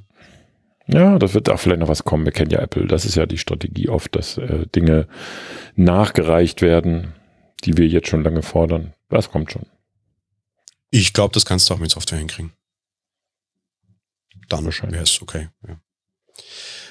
Ja, 0.86 1.18
das 1.18 1.34
wird 1.34 1.50
auch 1.50 1.58
vielleicht 1.58 1.80
noch 1.80 1.88
was 1.88 2.04
kommen. 2.04 2.24
Wir 2.24 2.30
kennen 2.30 2.52
ja 2.52 2.60
Apple. 2.60 2.86
Das 2.86 3.04
ist 3.04 3.16
ja 3.16 3.26
die 3.26 3.38
Strategie 3.38 3.88
oft, 3.88 4.14
dass 4.14 4.38
äh, 4.38 4.66
Dinge 4.72 5.08
nachgereicht 5.74 6.62
werden, 6.62 7.15
die 7.66 7.76
wir 7.76 7.86
jetzt 7.86 8.08
schon 8.08 8.22
lange 8.22 8.42
fordern. 8.42 8.94
Das 9.08 9.30
kommt 9.30 9.52
schon. 9.52 9.66
Ich 10.90 11.12
glaube, 11.12 11.34
das 11.34 11.44
kannst 11.44 11.68
du 11.68 11.74
auch 11.74 11.78
mit 11.78 11.90
Software 11.90 12.18
hinkriegen. 12.18 12.52
Dann 14.48 14.64
wäre 14.64 15.02
es 15.02 15.20
okay. 15.20 15.48
Ja. 15.66 15.80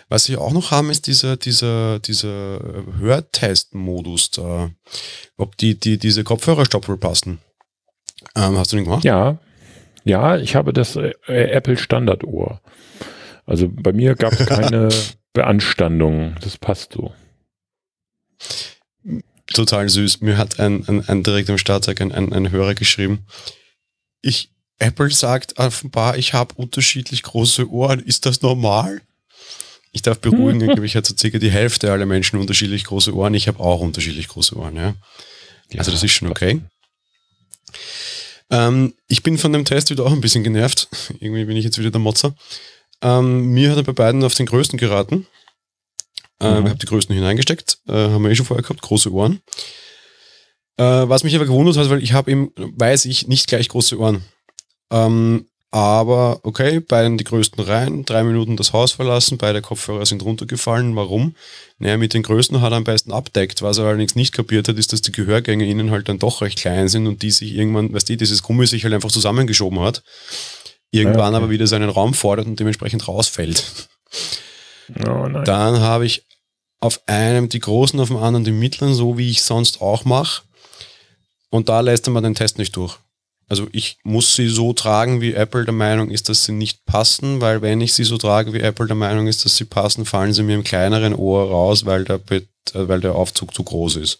Was 0.10 0.30
wir 0.30 0.42
auch 0.42 0.52
noch 0.52 0.72
haben, 0.72 0.92
ist 0.92 1.08
dieser, 1.08 1.38
dieser, 1.38 2.00
dieser 2.00 2.60
Hörtest-Modus, 3.00 4.32
ob 5.38 5.58
die, 5.58 5.80
die, 5.80 5.98
diese 5.98 6.24
Kopfhörerstoppel 6.24 6.98
passen. 6.98 7.40
Ähm, 8.36 8.58
hast 8.58 8.72
du 8.72 8.76
den 8.76 8.86
gemacht? 8.86 9.04
Ja. 9.04 9.40
Ja, 10.04 10.38
ich 10.38 10.56
habe 10.56 10.74
das 10.74 10.96
äh, 10.96 11.14
Apple 11.28 11.78
Standardohr. 11.78 12.62
Also 13.46 13.68
bei 13.70 13.94
mir 13.94 14.16
gab 14.16 14.34
es 14.34 14.46
keine 14.46 14.90
Beanstandung. 15.34 16.36
Das 16.42 16.58
passt 16.58 16.94
so. 16.94 17.14
Total 19.54 19.88
süß. 19.88 20.22
Mir 20.22 20.38
hat 20.38 20.60
ein, 20.60 20.88
ein, 20.88 21.08
ein 21.08 21.24
direkt 21.24 21.50
im 21.50 21.58
Starttag 21.58 22.02
ein, 22.02 22.12
ein, 22.12 22.34
ein 22.34 22.52
Hörer 22.52 22.74
geschrieben. 22.74 23.26
Ich, 24.22 24.50
Apple 24.80 25.12
sagt 25.12 25.58
offenbar, 25.60 26.18
ich 26.18 26.34
habe 26.34 26.56
unterschiedlich 26.56 27.24
große 27.24 27.70
Ohren. 27.70 28.00
Ist 28.00 28.26
das 28.26 28.42
normal? 28.42 29.02
Ich 29.92 30.02
darf 30.02 30.20
beruhigen, 30.20 30.62
ich 30.84 30.96
habe 30.96 31.06
so 31.06 31.16
circa 31.18 31.38
die 31.38 31.52
Hälfte 31.52 31.92
aller 31.92 32.06
Menschen 32.06 32.40
unterschiedlich 32.40 32.84
große 32.84 33.16
Ohren. 33.16 33.34
Ich 33.34 33.48
habe 33.48 33.60
auch 33.60 33.80
unterschiedlich 33.80 34.28
große 34.28 34.58
Ohren, 34.58 34.76
ja. 34.76 34.96
ja 35.72 35.80
also 35.80 35.92
das 35.92 36.04
ist 36.04 36.12
schon 36.12 36.30
okay. 36.30 36.62
Ähm, 38.50 38.94
ich 39.08 39.24
bin 39.24 39.38
von 39.38 39.54
dem 39.54 39.66
Test 39.66 39.90
wieder 39.90 40.06
auch 40.06 40.12
ein 40.12 40.22
bisschen 40.22 40.44
genervt. 40.44 40.88
Irgendwie 41.20 41.46
bin 41.46 41.58
ich 41.58 41.64
jetzt 41.64 41.78
wieder 41.78 41.92
der 41.92 42.02
Motzer. 42.02 42.36
Ähm, 43.02 43.52
mir 43.52 43.72
hat 43.72 43.78
er 43.78 43.84
bei 43.84 43.94
beiden 43.94 44.24
auf 44.24 44.34
den 44.34 44.46
größten 44.46 44.78
geraten. 44.78 45.28
Ähm, 46.42 46.60
mhm. 46.60 46.66
Ich 46.66 46.70
habe 46.70 46.80
die 46.80 46.86
größten 46.88 47.16
hineingesteckt, 47.16 47.80
äh, 47.88 47.94
haben 47.94 48.24
wir 48.24 48.32
eh 48.32 48.36
schon 48.36 48.46
vorher 48.46 48.64
gehabt, 48.64 48.82
große 48.82 49.12
Ohren. 49.12 49.40
Äh, 50.78 50.84
was 50.84 51.24
mich 51.24 51.36
aber 51.36 51.46
gewundert 51.46 51.78
hat, 51.78 51.90
weil 51.90 52.04
ich 52.04 52.14
habe 52.14 52.32
eben, 52.32 52.52
weiß 52.56 53.06
ich, 53.06 53.28
nicht 53.28 53.48
gleich 53.48 53.70
große 53.70 53.98
Ohren. 53.98 54.24
Ähm, 54.92 55.48
aber 55.76 56.40
okay, 56.44 56.80
beiden 56.80 57.18
die 57.18 57.26
größten 57.26 57.62
rein, 57.62 58.06
drei 58.06 58.24
Minuten 58.24 58.56
das 58.56 58.72
Haus 58.72 58.94
verlassen, 58.94 59.38
beide 59.38 59.62
Kopfhörer 59.62 60.06
sind 60.06 60.24
runtergefallen. 60.24 60.96
Warum? 60.96 61.36
Naja, 61.80 61.98
mit 61.98 62.14
den 62.14 62.24
größten 62.24 62.62
hat 62.62 62.72
er 62.72 62.78
am 62.78 62.86
besten 62.86 63.12
abdeckt. 63.12 63.62
Was 63.62 63.78
er 63.78 63.86
allerdings 63.86 64.16
nicht 64.16 64.34
kapiert 64.34 64.70
hat, 64.70 64.78
ist, 64.78 64.94
dass 64.94 65.02
die 65.02 65.12
Gehörgänge 65.12 65.68
innen 65.68 65.92
halt 65.92 66.08
dann 66.08 66.18
doch 66.18 66.42
recht 66.42 66.60
klein 66.60 66.88
sind 66.88 67.08
und 67.08 67.24
die 67.24 67.32
sich 67.32 67.54
irgendwann, 67.54 67.94
weißt 67.94 68.08
du, 68.08 68.16
dieses 68.16 68.42
Gummi 68.42 68.68
sich 68.68 68.86
halt 68.86 68.94
einfach 68.94 69.12
zusammengeschoben 69.12 69.82
hat. 69.82 70.02
Irgendwann 70.92 71.20
ja, 71.20 71.28
okay. 71.28 71.36
aber 71.38 71.50
wieder 71.50 71.68
seinen 71.68 71.90
Raum 71.90 72.14
fordert 72.14 72.48
und 72.48 72.58
dementsprechend 72.58 73.06
rausfällt. 73.06 73.90
Oh, 75.08 75.28
dann 75.46 75.80
habe 75.80 76.06
ich 76.06 76.24
auf 76.80 77.02
einem 77.08 77.50
die 77.50 77.60
großen, 77.60 78.00
auf 78.00 78.10
dem 78.10 78.18
anderen 78.18 78.46
die 78.46 78.52
mittleren, 78.52 78.94
so 78.94 79.18
wie 79.18 79.30
ich 79.30 79.42
sonst 79.44 79.82
auch 79.82 80.06
mache. 80.06 80.44
Und 81.50 81.70
da 81.70 81.80
lässt 81.80 82.08
mal 82.08 82.22
den 82.22 82.36
Test 82.36 82.58
nicht 82.58 82.76
durch. 82.76 83.00
Also 83.48 83.68
ich 83.72 83.98
muss 84.04 84.36
sie 84.36 84.48
so 84.48 84.74
tragen, 84.74 85.22
wie 85.22 85.34
Apple 85.34 85.66
der 85.66 85.74
Meinung 85.74 86.10
ist, 86.10 86.30
dass 86.30 86.46
sie 86.46 86.52
nicht 86.52 86.86
passen, 86.86 87.42
weil 87.42 87.62
wenn 87.62 87.80
ich 87.80 87.94
sie 87.94 88.04
so 88.04 88.18
trage, 88.18 88.54
wie 88.54 88.60
Apple 88.60 88.88
der 88.88 88.96
Meinung 88.96 89.28
ist, 89.28 89.46
dass 89.46 89.56
sie 89.56 89.66
passen, 89.66 90.06
fallen 90.06 90.34
sie 90.34 90.44
mir 90.44 90.56
im 90.56 90.64
kleineren 90.64 91.14
Ohr 91.14 91.50
raus, 91.50 91.86
weil 91.86 92.06
der, 92.06 92.20
äh, 92.32 92.42
weil 92.74 93.02
der 93.02 93.16
Aufzug 93.16 93.54
zu 93.54 93.64
groß 93.64 93.98
ist. 93.98 94.20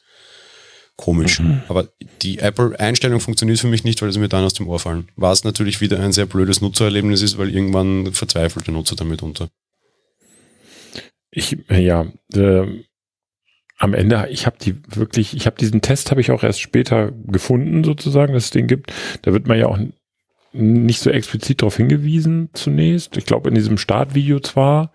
Komisch. 0.96 1.40
Mhm. 1.40 1.64
Aber 1.68 1.88
die 2.22 2.40
Apple-Einstellung 2.40 3.20
funktioniert 3.20 3.60
für 3.60 3.68
mich 3.68 3.84
nicht, 3.84 4.02
weil 4.02 4.14
sie 4.14 4.20
mir 4.20 4.30
dann 4.30 4.46
aus 4.46 4.54
dem 4.54 4.68
Ohr 4.68 4.80
fallen. 4.80 5.10
Was 5.16 5.44
natürlich 5.44 5.82
wieder 5.82 6.00
ein 6.00 6.14
sehr 6.14 6.26
blödes 6.26 6.62
Nutzererlebnis 6.62 7.22
ist, 7.22 7.38
weil 7.38 7.54
irgendwann 7.54 8.14
verzweifelt 8.14 8.68
der 8.68 8.76
Nutzer 8.76 8.96
damit 8.96 9.22
unter. 9.22 9.50
Ich, 11.36 11.58
ja, 11.70 12.08
äh, 12.34 12.66
am 13.78 13.94
Ende, 13.94 14.28
ich 14.32 14.46
habe 14.46 14.56
die 14.60 14.76
wirklich, 14.88 15.36
ich 15.36 15.46
habe 15.46 15.58
diesen 15.58 15.82
Test 15.82 16.10
habe 16.10 16.22
ich 16.22 16.32
auch 16.32 16.44
erst 16.44 16.62
später 16.62 17.12
gefunden, 17.12 17.84
sozusagen, 17.84 18.34
dass 18.34 18.46
es 18.46 18.52
den 18.52 18.68
gibt. 18.68 18.94
Da 19.24 19.34
wird 19.34 19.46
man 19.46 19.60
ja 19.60 19.68
auch 19.68 19.78
nicht 20.54 21.02
so 21.02 21.10
explizit 21.10 21.62
darauf 21.62 21.76
hingewiesen 21.76 22.50
zunächst. 22.54 23.18
Ich 23.18 23.26
glaube 23.26 23.50
in 23.50 23.56
diesem 23.56 23.78
Startvideo 23.78 24.40
zwar. 24.40 24.94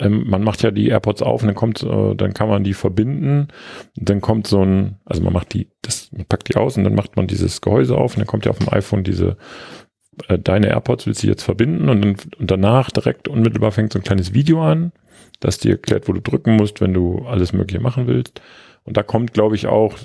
Ähm, 0.00 0.24
man 0.26 0.42
macht 0.42 0.62
ja 0.62 0.72
die 0.72 0.88
AirPods 0.88 1.22
auf 1.22 1.42
und 1.42 1.46
dann 1.46 1.54
kommt, 1.54 1.84
äh, 1.84 2.14
dann 2.16 2.34
kann 2.34 2.48
man 2.48 2.64
die 2.64 2.74
verbinden. 2.74 3.48
Dann 3.94 4.20
kommt 4.20 4.48
so 4.48 4.64
ein, 4.64 4.96
also 5.04 5.22
man 5.22 5.32
macht 5.32 5.54
die, 5.54 5.68
das, 5.82 6.10
man 6.10 6.24
packt 6.24 6.48
die 6.48 6.56
aus 6.56 6.76
und 6.76 6.82
dann 6.82 6.96
macht 6.96 7.14
man 7.14 7.28
dieses 7.28 7.60
Gehäuse 7.60 7.96
auf 7.96 8.14
und 8.14 8.20
dann 8.20 8.26
kommt 8.26 8.44
ja 8.44 8.50
auf 8.50 8.58
dem 8.58 8.72
iPhone 8.72 9.04
diese 9.04 9.36
äh, 10.26 10.38
deine 10.38 10.68
AirPods 10.68 11.06
willst 11.06 11.22
du 11.22 11.28
jetzt 11.28 11.42
verbinden 11.42 11.88
und, 11.88 12.04
und 12.04 12.50
danach 12.50 12.90
direkt 12.90 13.28
unmittelbar 13.28 13.70
fängt 13.70 13.92
so 13.92 14.00
ein 14.00 14.04
kleines 14.04 14.34
Video 14.34 14.64
an 14.64 14.90
das 15.40 15.58
dir 15.58 15.72
erklärt, 15.72 16.08
wo 16.08 16.12
du 16.12 16.20
drücken 16.20 16.56
musst, 16.56 16.80
wenn 16.80 16.94
du 16.94 17.24
alles 17.26 17.52
Mögliche 17.52 17.82
machen 17.82 18.06
willst. 18.06 18.40
Und 18.84 18.96
da 18.96 19.02
kommt, 19.02 19.32
glaube 19.32 19.56
ich, 19.56 19.66
auch 19.66 19.96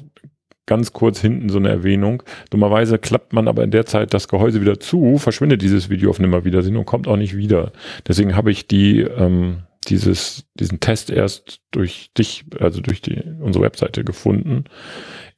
ganz 0.69 0.93
kurz 0.93 1.19
hinten 1.19 1.49
so 1.49 1.57
eine 1.57 1.69
Erwähnung. 1.69 2.21
Dummerweise 2.51 2.99
klappt 2.99 3.33
man 3.33 3.47
aber 3.47 3.63
in 3.63 3.71
der 3.71 3.87
Zeit 3.87 4.13
das 4.13 4.27
Gehäuse 4.27 4.61
wieder 4.61 4.79
zu, 4.79 5.17
verschwindet 5.17 5.63
dieses 5.63 5.89
Video 5.89 6.11
auf 6.11 6.19
Nimmerwiedersehen 6.19 6.77
und 6.77 6.85
kommt 6.85 7.07
auch 7.07 7.17
nicht 7.17 7.35
wieder. 7.35 7.71
Deswegen 8.07 8.35
habe 8.35 8.51
ich 8.51 8.67
die, 8.67 8.99
ähm, 9.01 9.63
dieses, 9.87 10.45
diesen 10.53 10.79
Test 10.79 11.09
erst 11.09 11.61
durch 11.71 12.11
dich, 12.15 12.45
also 12.59 12.81
durch 12.81 13.01
die, 13.01 13.19
unsere 13.41 13.65
Webseite 13.65 14.03
gefunden. 14.03 14.65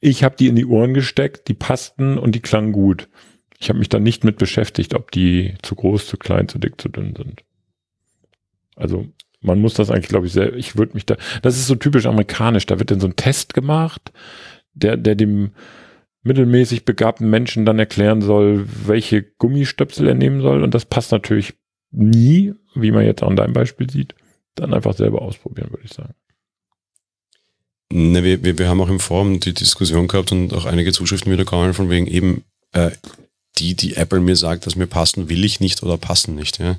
Ich 0.00 0.22
habe 0.22 0.36
die 0.36 0.48
in 0.48 0.56
die 0.56 0.66
Ohren 0.66 0.92
gesteckt, 0.92 1.48
die 1.48 1.54
passten 1.54 2.18
und 2.18 2.34
die 2.34 2.40
klangen 2.40 2.72
gut. 2.72 3.08
Ich 3.58 3.70
habe 3.70 3.78
mich 3.78 3.88
dann 3.88 4.02
nicht 4.02 4.24
mit 4.24 4.36
beschäftigt, 4.36 4.94
ob 4.94 5.12
die 5.12 5.54
zu 5.62 5.76
groß, 5.76 6.08
zu 6.08 6.18
klein, 6.18 6.48
zu 6.48 6.58
dick, 6.58 6.78
zu 6.78 6.90
dünn 6.90 7.14
sind. 7.16 7.42
Also 8.76 9.06
man 9.42 9.60
muss 9.60 9.74
das 9.74 9.90
eigentlich, 9.90 10.08
glaube 10.08 10.26
ich, 10.26 10.32
sehr, 10.32 10.54
ich 10.54 10.76
würde 10.76 10.94
mich 10.94 11.06
da, 11.06 11.16
das 11.42 11.56
ist 11.56 11.66
so 11.66 11.74
typisch 11.74 12.06
amerikanisch, 12.06 12.66
da 12.66 12.78
wird 12.78 12.90
dann 12.90 13.00
so 13.00 13.08
ein 13.08 13.16
Test 13.16 13.54
gemacht, 13.54 14.12
der, 14.74 14.96
der 14.96 15.14
dem 15.14 15.52
mittelmäßig 16.22 16.84
begabten 16.84 17.28
Menschen 17.28 17.66
dann 17.66 17.78
erklären 17.78 18.22
soll, 18.22 18.66
welche 18.86 19.22
Gummistöpsel 19.22 20.08
er 20.08 20.14
nehmen 20.14 20.40
soll 20.40 20.62
und 20.62 20.72
das 20.74 20.84
passt 20.84 21.12
natürlich 21.12 21.54
nie, 21.90 22.54
wie 22.74 22.92
man 22.92 23.04
jetzt 23.04 23.22
an 23.22 23.36
deinem 23.36 23.52
Beispiel 23.52 23.90
sieht, 23.90 24.14
dann 24.54 24.72
einfach 24.72 24.94
selber 24.94 25.22
ausprobieren, 25.22 25.70
würde 25.70 25.84
ich 25.84 25.92
sagen. 25.92 26.14
Ne, 27.92 28.24
wir, 28.24 28.42
wir, 28.42 28.58
wir 28.58 28.68
haben 28.68 28.80
auch 28.80 28.88
im 28.88 29.00
Forum 29.00 29.38
die 29.40 29.52
Diskussion 29.52 30.08
gehabt 30.08 30.32
und 30.32 30.54
auch 30.54 30.64
einige 30.64 30.92
Zuschriften 30.92 31.30
wieder 31.30 31.44
gekommen 31.44 31.74
von 31.74 31.90
wegen 31.90 32.06
eben, 32.06 32.44
äh, 32.72 32.90
die, 33.58 33.74
die 33.74 33.96
Apple 33.96 34.20
mir 34.20 34.36
sagt, 34.36 34.64
dass 34.64 34.76
mir 34.76 34.86
passen, 34.86 35.28
will 35.28 35.44
ich 35.44 35.60
nicht 35.60 35.82
oder 35.82 35.98
passen 35.98 36.34
nicht. 36.34 36.58
Ja. 36.58 36.78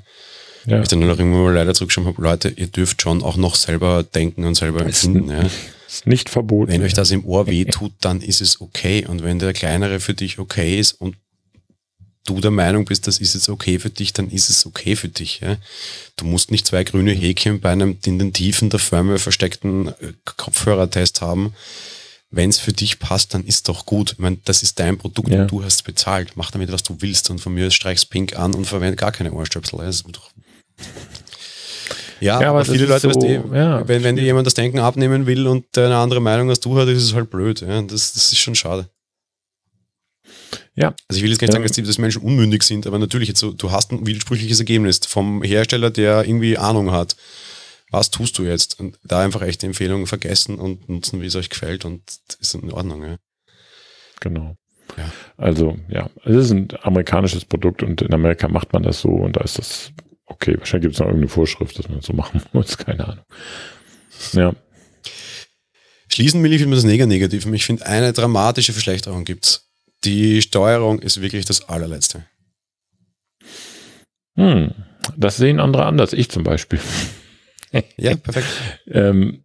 Ja. 0.66 0.80
Ich 0.80 0.88
dann 0.88 1.02
auch 1.02 1.18
irgendwann 1.18 1.42
mal 1.42 1.54
leider 1.54 1.74
zurückgeschaut 1.74 2.06
habe, 2.06 2.22
Leute, 2.22 2.48
ihr 2.48 2.68
dürft 2.68 3.02
schon 3.02 3.22
auch 3.22 3.36
noch 3.36 3.54
selber 3.54 4.02
denken 4.02 4.44
und 4.44 4.54
selber 4.54 4.82
empfinden. 4.82 5.30
Ja. 5.30 5.44
Ist 5.94 6.06
nicht 6.06 6.28
verboten. 6.28 6.72
Wenn 6.72 6.82
euch 6.82 6.94
das 6.94 7.12
im 7.12 7.24
Ohr 7.24 7.46
weh 7.46 7.64
tut, 7.66 7.92
dann 8.00 8.20
ist 8.20 8.40
es 8.40 8.60
okay. 8.60 9.06
Und 9.06 9.22
wenn 9.22 9.38
der 9.38 9.52
kleinere 9.52 10.00
für 10.00 10.12
dich 10.14 10.40
okay 10.40 10.76
ist 10.80 10.92
und 10.92 11.14
du 12.24 12.40
der 12.40 12.50
Meinung 12.50 12.84
bist, 12.84 13.06
das 13.06 13.18
ist 13.18 13.34
jetzt 13.34 13.48
okay 13.48 13.78
für 13.78 13.90
dich, 13.90 14.12
dann 14.12 14.28
ist 14.28 14.50
es 14.50 14.66
okay 14.66 14.96
für 14.96 15.08
dich. 15.08 15.40
Ja? 15.40 15.56
Du 16.16 16.24
musst 16.24 16.50
nicht 16.50 16.66
zwei 16.66 16.82
grüne 16.82 17.12
Häkchen 17.12 17.60
bei 17.60 17.70
einem 17.70 17.96
in 18.04 18.18
den 18.18 18.32
Tiefen 18.32 18.70
der 18.70 18.80
Firma 18.80 19.18
versteckten 19.18 19.88
äh, 19.88 20.14
Kopfhörertest 20.24 21.20
haben. 21.20 21.54
Wenn 22.30 22.50
es 22.50 22.58
für 22.58 22.72
dich 22.72 22.98
passt, 22.98 23.32
dann 23.34 23.44
ist 23.44 23.68
doch 23.68 23.86
gut. 23.86 24.12
Ich 24.12 24.18
meine, 24.18 24.38
das 24.44 24.64
ist 24.64 24.80
dein 24.80 24.98
Produkt 24.98 25.28
ja. 25.28 25.42
und 25.42 25.50
du 25.52 25.62
hast 25.62 25.84
bezahlt. 25.84 26.32
Mach 26.34 26.50
damit, 26.50 26.72
was 26.72 26.82
du 26.82 26.96
willst. 26.98 27.30
Und 27.30 27.38
von 27.38 27.54
mir 27.54 27.70
streichst 27.70 28.10
pink 28.10 28.36
an 28.36 28.54
und 28.54 28.64
verwende 28.64 28.96
gar 28.96 29.12
keine 29.12 29.32
Ohrstöpsel. 29.32 29.78
Das 29.78 29.96
ist 29.96 30.06
doch 30.10 30.30
ja, 32.20 32.40
ja, 32.40 32.48
aber, 32.48 32.60
aber 32.60 32.64
viele 32.64 32.86
Leute, 32.86 33.00
so, 33.00 33.08
weißt 33.08 33.22
du, 33.22 33.54
ja, 33.54 33.86
wenn, 33.86 34.02
wenn 34.02 34.16
dir 34.16 34.22
jemand 34.22 34.46
das 34.46 34.54
Denken 34.54 34.78
abnehmen 34.78 35.26
will 35.26 35.46
und 35.46 35.76
eine 35.76 35.96
andere 35.96 36.20
Meinung 36.20 36.48
als 36.48 36.60
du 36.60 36.76
hat, 36.78 36.88
ist 36.88 37.02
es 37.02 37.14
halt 37.14 37.30
blöd. 37.30 37.60
Ja? 37.60 37.82
Das, 37.82 38.12
das 38.14 38.32
ist 38.32 38.38
schon 38.38 38.54
schade. 38.54 38.88
Ja. 40.76 40.94
Also 41.08 41.18
ich 41.18 41.22
will 41.22 41.30
jetzt 41.30 41.40
gar 41.40 41.46
nicht 41.46 41.52
sagen, 41.52 41.64
dass 41.64 41.72
die 41.72 41.82
dass 41.82 41.98
Menschen 41.98 42.22
unmündig 42.22 42.62
sind, 42.62 42.86
aber 42.86 42.98
natürlich 42.98 43.28
jetzt 43.28 43.40
so, 43.40 43.52
du 43.52 43.70
hast 43.70 43.92
ein 43.92 44.06
widersprüchliches 44.06 44.58
Ergebnis 44.58 45.00
vom 45.06 45.42
Hersteller, 45.42 45.90
der 45.90 46.24
irgendwie 46.24 46.58
Ahnung 46.58 46.90
hat. 46.90 47.16
Was 47.90 48.10
tust 48.10 48.38
du 48.38 48.42
jetzt? 48.42 48.80
Und 48.80 48.98
da 49.04 49.20
einfach 49.20 49.42
echt 49.42 49.62
die 49.62 49.66
Empfehlung 49.66 50.06
vergessen 50.06 50.58
und 50.58 50.88
nutzen, 50.88 51.20
wie 51.20 51.26
es 51.26 51.36
euch 51.36 51.48
gefällt 51.48 51.84
und 51.84 52.02
ist 52.40 52.54
in 52.54 52.72
Ordnung. 52.72 53.04
Ja. 53.04 53.16
Genau. 54.20 54.56
Ja. 54.96 55.12
Also 55.36 55.76
ja, 55.88 56.10
es 56.24 56.36
ist 56.36 56.50
ein 56.50 56.68
amerikanisches 56.82 57.44
Produkt 57.44 57.82
und 57.82 58.02
in 58.02 58.12
Amerika 58.12 58.48
macht 58.48 58.72
man 58.72 58.82
das 58.82 59.00
so 59.00 59.10
und 59.10 59.36
da 59.36 59.40
ist 59.42 59.58
das 59.58 59.92
okay. 60.34 60.58
Wahrscheinlich 60.58 60.84
gibt 60.84 60.94
es 60.94 61.00
noch 61.00 61.06
irgendeine 61.06 61.28
Vorschrift, 61.28 61.78
dass 61.78 61.88
man 61.88 61.98
das 61.98 62.06
so 62.06 62.12
machen 62.12 62.42
muss, 62.52 62.76
keine 62.76 63.06
Ahnung. 63.06 63.24
Ja. 64.32 64.54
Schließen 66.08 66.42
will 66.42 66.52
ich 66.52 66.64
mit 66.64 66.76
das 66.76 66.84
Negativ. 66.84 67.46
Ich 67.46 67.64
finde, 67.64 67.86
eine 67.86 68.12
dramatische 68.12 68.72
Verschlechterung 68.72 69.24
gibt 69.24 69.46
es. 69.46 69.70
Die 70.04 70.42
Steuerung 70.42 70.98
ist 71.00 71.20
wirklich 71.20 71.44
das 71.44 71.68
allerletzte. 71.68 72.26
Hm, 74.36 74.74
das 75.16 75.36
sehen 75.36 75.60
andere 75.60 75.86
anders. 75.86 76.12
Ich 76.12 76.28
zum 76.30 76.44
Beispiel. 76.44 76.80
ja, 77.96 78.16
perfekt. 78.16 78.46
ähm, 78.86 79.44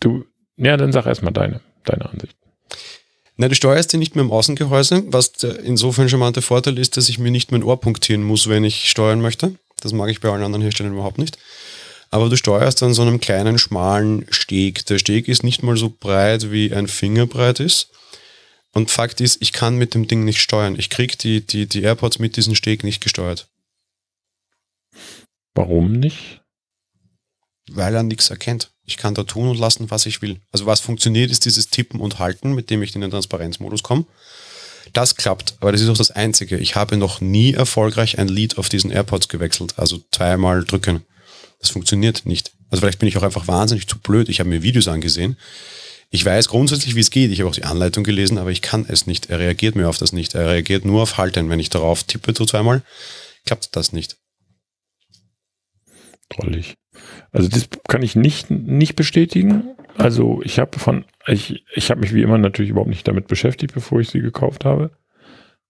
du, 0.00 0.24
ja, 0.56 0.76
dann 0.76 0.92
sag 0.92 1.06
erstmal 1.06 1.32
deine, 1.32 1.60
deine 1.84 2.10
Ansicht. 2.10 2.36
Na, 3.36 3.48
du 3.48 3.54
steuerst 3.54 3.90
die 3.92 3.96
nicht 3.96 4.16
mehr 4.16 4.24
im 4.24 4.32
Außengehäuse, 4.32 5.04
was 5.06 5.42
insofern 5.64 6.10
schon 6.10 6.20
mal 6.20 6.32
der 6.32 6.42
Vorteil 6.42 6.78
ist, 6.78 6.98
dass 6.98 7.08
ich 7.08 7.18
mir 7.18 7.30
nicht 7.30 7.52
mein 7.52 7.62
Ohr 7.62 7.80
punktieren 7.80 8.22
muss, 8.22 8.50
wenn 8.50 8.64
ich 8.64 8.90
steuern 8.90 9.22
möchte. 9.22 9.54
Das 9.80 9.92
mag 9.92 10.10
ich 10.10 10.20
bei 10.20 10.30
allen 10.30 10.42
anderen 10.42 10.62
Herstellern 10.62 10.92
überhaupt 10.92 11.18
nicht. 11.18 11.38
Aber 12.10 12.28
du 12.28 12.36
steuerst 12.36 12.82
an 12.82 12.92
so 12.92 13.02
einem 13.02 13.20
kleinen, 13.20 13.58
schmalen 13.58 14.26
Steg. 14.30 14.84
Der 14.86 14.98
Steg 14.98 15.28
ist 15.28 15.44
nicht 15.44 15.62
mal 15.62 15.76
so 15.76 15.90
breit, 15.90 16.50
wie 16.50 16.74
ein 16.74 16.88
Finger 16.88 17.26
breit 17.26 17.60
ist. 17.60 17.90
Und 18.72 18.90
Fakt 18.90 19.20
ist, 19.20 19.40
ich 19.40 19.52
kann 19.52 19.76
mit 19.76 19.94
dem 19.94 20.06
Ding 20.06 20.24
nicht 20.24 20.40
steuern. 20.40 20.76
Ich 20.78 20.90
kriege 20.90 21.16
die, 21.16 21.44
die, 21.44 21.66
die 21.66 21.82
AirPods 21.82 22.18
mit 22.18 22.36
diesem 22.36 22.54
Steg 22.54 22.84
nicht 22.84 23.00
gesteuert. 23.00 23.48
Warum 25.54 25.92
nicht? 25.92 26.40
Weil 27.68 27.94
er 27.94 28.02
nichts 28.02 28.30
erkennt. 28.30 28.70
Ich 28.84 28.96
kann 28.96 29.14
da 29.14 29.22
tun 29.22 29.48
und 29.48 29.58
lassen, 29.58 29.90
was 29.90 30.06
ich 30.06 30.22
will. 30.22 30.40
Also 30.50 30.66
was 30.66 30.80
funktioniert, 30.80 31.30
ist 31.30 31.44
dieses 31.44 31.68
Tippen 31.68 32.00
und 32.00 32.18
Halten, 32.18 32.54
mit 32.54 32.70
dem 32.70 32.82
ich 32.82 32.94
in 32.94 33.00
den 33.00 33.10
Transparenzmodus 33.10 33.82
komme. 33.82 34.04
Das 34.92 35.16
klappt, 35.16 35.54
aber 35.60 35.72
das 35.72 35.80
ist 35.80 35.88
auch 35.88 35.96
das 35.96 36.10
Einzige. 36.10 36.58
Ich 36.58 36.74
habe 36.74 36.96
noch 36.96 37.20
nie 37.20 37.52
erfolgreich 37.52 38.18
ein 38.18 38.28
Lied 38.28 38.58
auf 38.58 38.68
diesen 38.68 38.90
AirPods 38.90 39.28
gewechselt. 39.28 39.74
Also 39.78 40.00
zweimal 40.10 40.64
drücken. 40.64 41.02
Das 41.60 41.70
funktioniert 41.70 42.26
nicht. 42.26 42.52
Also 42.70 42.80
vielleicht 42.80 42.98
bin 42.98 43.08
ich 43.08 43.16
auch 43.16 43.22
einfach 43.22 43.48
wahnsinnig 43.48 43.86
zu 43.86 43.98
blöd. 43.98 44.28
Ich 44.28 44.40
habe 44.40 44.48
mir 44.48 44.62
Videos 44.62 44.88
angesehen. 44.88 45.36
Ich 46.10 46.24
weiß 46.24 46.48
grundsätzlich, 46.48 46.96
wie 46.96 47.00
es 47.00 47.10
geht. 47.10 47.30
Ich 47.30 47.40
habe 47.40 47.50
auch 47.50 47.54
die 47.54 47.64
Anleitung 47.64 48.02
gelesen, 48.02 48.38
aber 48.38 48.50
ich 48.50 48.62
kann 48.62 48.84
es 48.88 49.06
nicht. 49.06 49.30
Er 49.30 49.38
reagiert 49.38 49.76
mir 49.76 49.88
auf 49.88 49.98
das 49.98 50.12
nicht. 50.12 50.34
Er 50.34 50.48
reagiert 50.48 50.84
nur 50.84 51.02
auf 51.02 51.18
Halten. 51.18 51.50
Wenn 51.50 51.60
ich 51.60 51.70
darauf 51.70 52.02
tippe 52.02 52.34
so 52.36 52.46
zweimal, 52.46 52.82
klappt 53.46 53.76
das 53.76 53.92
nicht. 53.92 54.16
Drollig. 56.30 56.74
Also 57.32 57.48
das 57.48 57.68
kann 57.88 58.02
ich 58.02 58.16
nicht, 58.16 58.50
nicht 58.50 58.96
bestätigen. 58.96 59.70
Also 59.96 60.40
ich 60.44 60.58
habe 60.58 60.78
von, 60.78 61.04
ich, 61.26 61.64
ich 61.74 61.90
habe 61.90 62.00
mich 62.00 62.14
wie 62.14 62.22
immer 62.22 62.38
natürlich 62.38 62.70
überhaupt 62.70 62.90
nicht 62.90 63.06
damit 63.06 63.28
beschäftigt, 63.28 63.74
bevor 63.74 64.00
ich 64.00 64.10
sie 64.10 64.20
gekauft 64.20 64.64
habe. 64.64 64.90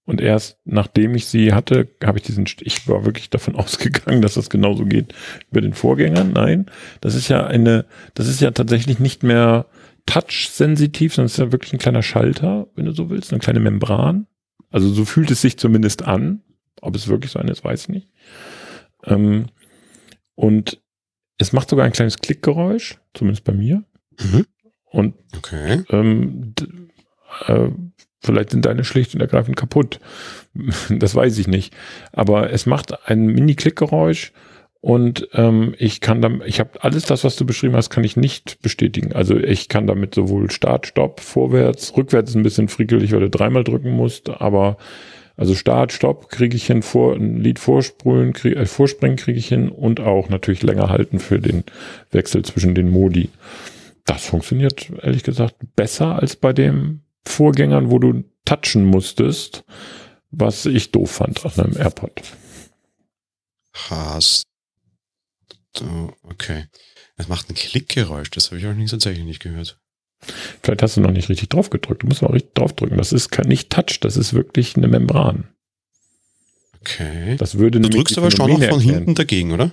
Und 0.07 0.21
erst 0.21 0.59
nachdem 0.65 1.15
ich 1.15 1.27
sie 1.27 1.53
hatte, 1.53 1.89
habe 2.03 2.19
ich 2.19 2.25
diesen, 2.25 2.47
ich 2.61 2.89
war 2.89 3.05
wirklich 3.05 3.31
davon 3.31 3.57
ausgegangen, 3.57 4.23
dass 4.23 4.35
das 4.35 4.51
genauso 4.51 4.85
geht 4.85 5.15
über 5.51 5.61
den 5.61 5.75
Vorgängern. 5.75 6.33
Nein, 6.33 6.67
das 7.01 7.15
ist 7.15 7.29
ja 7.29 7.47
eine, 7.47 7.87
das 8.15 8.27
ist 8.27 8.41
ja 8.41 8.51
tatsächlich 8.51 8.99
nicht 8.99 9.23
mehr 9.23 9.67
touch-sensitiv, 10.07 11.15
sondern 11.15 11.27
es 11.27 11.33
ist 11.33 11.39
ja 11.39 11.53
wirklich 11.53 11.73
ein 11.73 11.79
kleiner 11.79 12.03
Schalter, 12.03 12.67
wenn 12.75 12.87
du 12.87 12.93
so 12.93 13.11
willst, 13.11 13.33
eine 13.33 13.41
kleine 13.41 13.61
Membran. 13.61 14.27
Also 14.71 14.89
so 14.89 15.05
fühlt 15.05 15.31
es 15.31 15.43
sich 15.43 15.59
zumindest 15.59 16.03
an. 16.05 16.43
Ob 16.81 16.97
es 16.97 17.09
wirklich 17.09 17.33
so 17.33 17.39
eine 17.39 17.53
ist, 17.53 17.63
weiß 17.63 17.83
ich 17.83 17.89
nicht. 17.91 18.09
Ähm, 19.05 19.47
und 20.35 20.81
es 21.41 21.53
macht 21.53 21.71
sogar 21.71 21.87
ein 21.87 21.93
kleines 21.93 22.19
Klickgeräusch, 22.19 22.99
zumindest 23.15 23.45
bei 23.45 23.53
mir. 23.53 23.83
Mhm. 24.21 24.47
Und 24.85 25.15
okay. 25.37 25.83
ähm, 25.89 26.55
äh, 27.47 27.69
vielleicht 28.21 28.51
sind 28.51 28.67
deine 28.67 28.85
schlicht 28.85 29.15
und 29.15 29.23
ergreifend 29.23 29.57
kaputt. 29.57 30.01
das 30.91 31.15
weiß 31.15 31.39
ich 31.39 31.49
nicht. 31.49 31.75
Aber 32.13 32.53
es 32.53 32.67
macht 32.67 33.09
ein 33.09 33.25
Mini-Klickgeräusch 33.27 34.33
und 34.83 35.29
ähm, 35.33 35.75
ich 35.79 36.03
kann 36.03 36.21
dann, 36.21 36.43
ich 36.45 36.61
habe 36.61 36.83
alles 36.83 37.05
das, 37.05 37.25
was 37.25 37.37
du 37.37 37.47
beschrieben 37.47 37.75
hast, 37.75 37.89
kann 37.89 38.05
ich 38.05 38.19
nicht 38.19 38.61
bestätigen. 38.61 39.15
Also 39.15 39.39
ich 39.39 39.69
kann 39.69 39.87
damit 39.87 40.15
sowohl 40.15 40.51
Start, 40.51 40.87
Stopp, 40.87 41.21
vorwärts, 41.21 41.97
rückwärts 41.97 42.31
ist 42.31 42.37
ein 42.37 42.43
bisschen 42.43 42.69
frickelig, 42.69 43.13
weil 43.13 43.21
du 43.21 43.31
dreimal 43.31 43.65
drücken 43.65 43.93
musst, 43.93 44.29
aber 44.29 44.77
also 45.41 45.55
Start, 45.55 45.91
Stopp 45.91 46.29
kriege 46.29 46.55
ich 46.55 46.67
hin, 46.67 46.83
vor, 46.83 47.15
ein 47.15 47.39
Lied 47.39 47.59
vorspulen, 47.59 48.35
krieg, 48.35 48.57
äh, 48.57 48.67
vorspringen 48.67 49.17
kriege 49.17 49.39
ich 49.39 49.49
hin 49.49 49.71
und 49.71 49.99
auch 49.99 50.29
natürlich 50.29 50.63
länger 50.63 50.91
halten 50.91 51.19
für 51.19 51.41
den 51.41 51.65
Wechsel 52.11 52.45
zwischen 52.45 52.75
den 52.75 52.91
Modi. 52.91 53.31
Das 54.05 54.27
funktioniert 54.27 54.91
ehrlich 55.01 55.23
gesagt 55.23 55.57
besser 55.77 56.17
als 56.17 56.37
bei 56.37 56.53
den 56.53 57.05
Vorgängern, 57.27 57.91
wo 57.91 57.99
du 57.99 58.23
touchen 58.45 58.85
musstest, 58.85 59.65
was 60.31 60.67
ich 60.67 60.93
doof 60.93 61.11
fand 61.11 61.43
auf 61.47 61.59
einem 61.59 61.75
AirPod. 61.75 62.21
Hast 63.73 64.43
Okay. 66.23 66.67
Es 67.17 67.29
macht 67.29 67.49
ein 67.49 67.55
Klickgeräusch, 67.55 68.29
das 68.31 68.51
habe 68.51 68.59
ich 68.59 68.67
auch 68.67 68.75
nicht 68.75 68.91
tatsächlich 68.91 69.25
nicht 69.25 69.41
gehört. 69.41 69.81
Vielleicht 70.63 70.83
hast 70.83 70.97
du 70.97 71.01
noch 71.01 71.13
nicht 71.13 71.29
richtig 71.29 71.49
drauf 71.49 71.71
gedrückt. 71.71 72.03
Du 72.03 72.07
musst 72.07 72.23
mal 72.23 72.33
richtig 72.33 72.55
drauf 72.55 72.73
drücken. 72.75 72.97
Das 72.97 73.13
ist 73.13 73.37
nicht 73.47 73.71
Touch, 73.71 74.01
das 74.01 74.17
ist 74.17 74.35
wirklich 74.35 74.77
eine 74.77 74.89
Membran. 74.89 75.49
Okay. 76.81 77.37
Das 77.37 77.59
würde 77.59 77.81
du 77.81 77.89
drückst 77.89 78.19
aber 78.19 78.31
schon 78.31 78.51
noch 78.51 78.63
von 78.63 78.81
hinten 78.81 79.15
dagegen, 79.15 79.53
oder? 79.53 79.73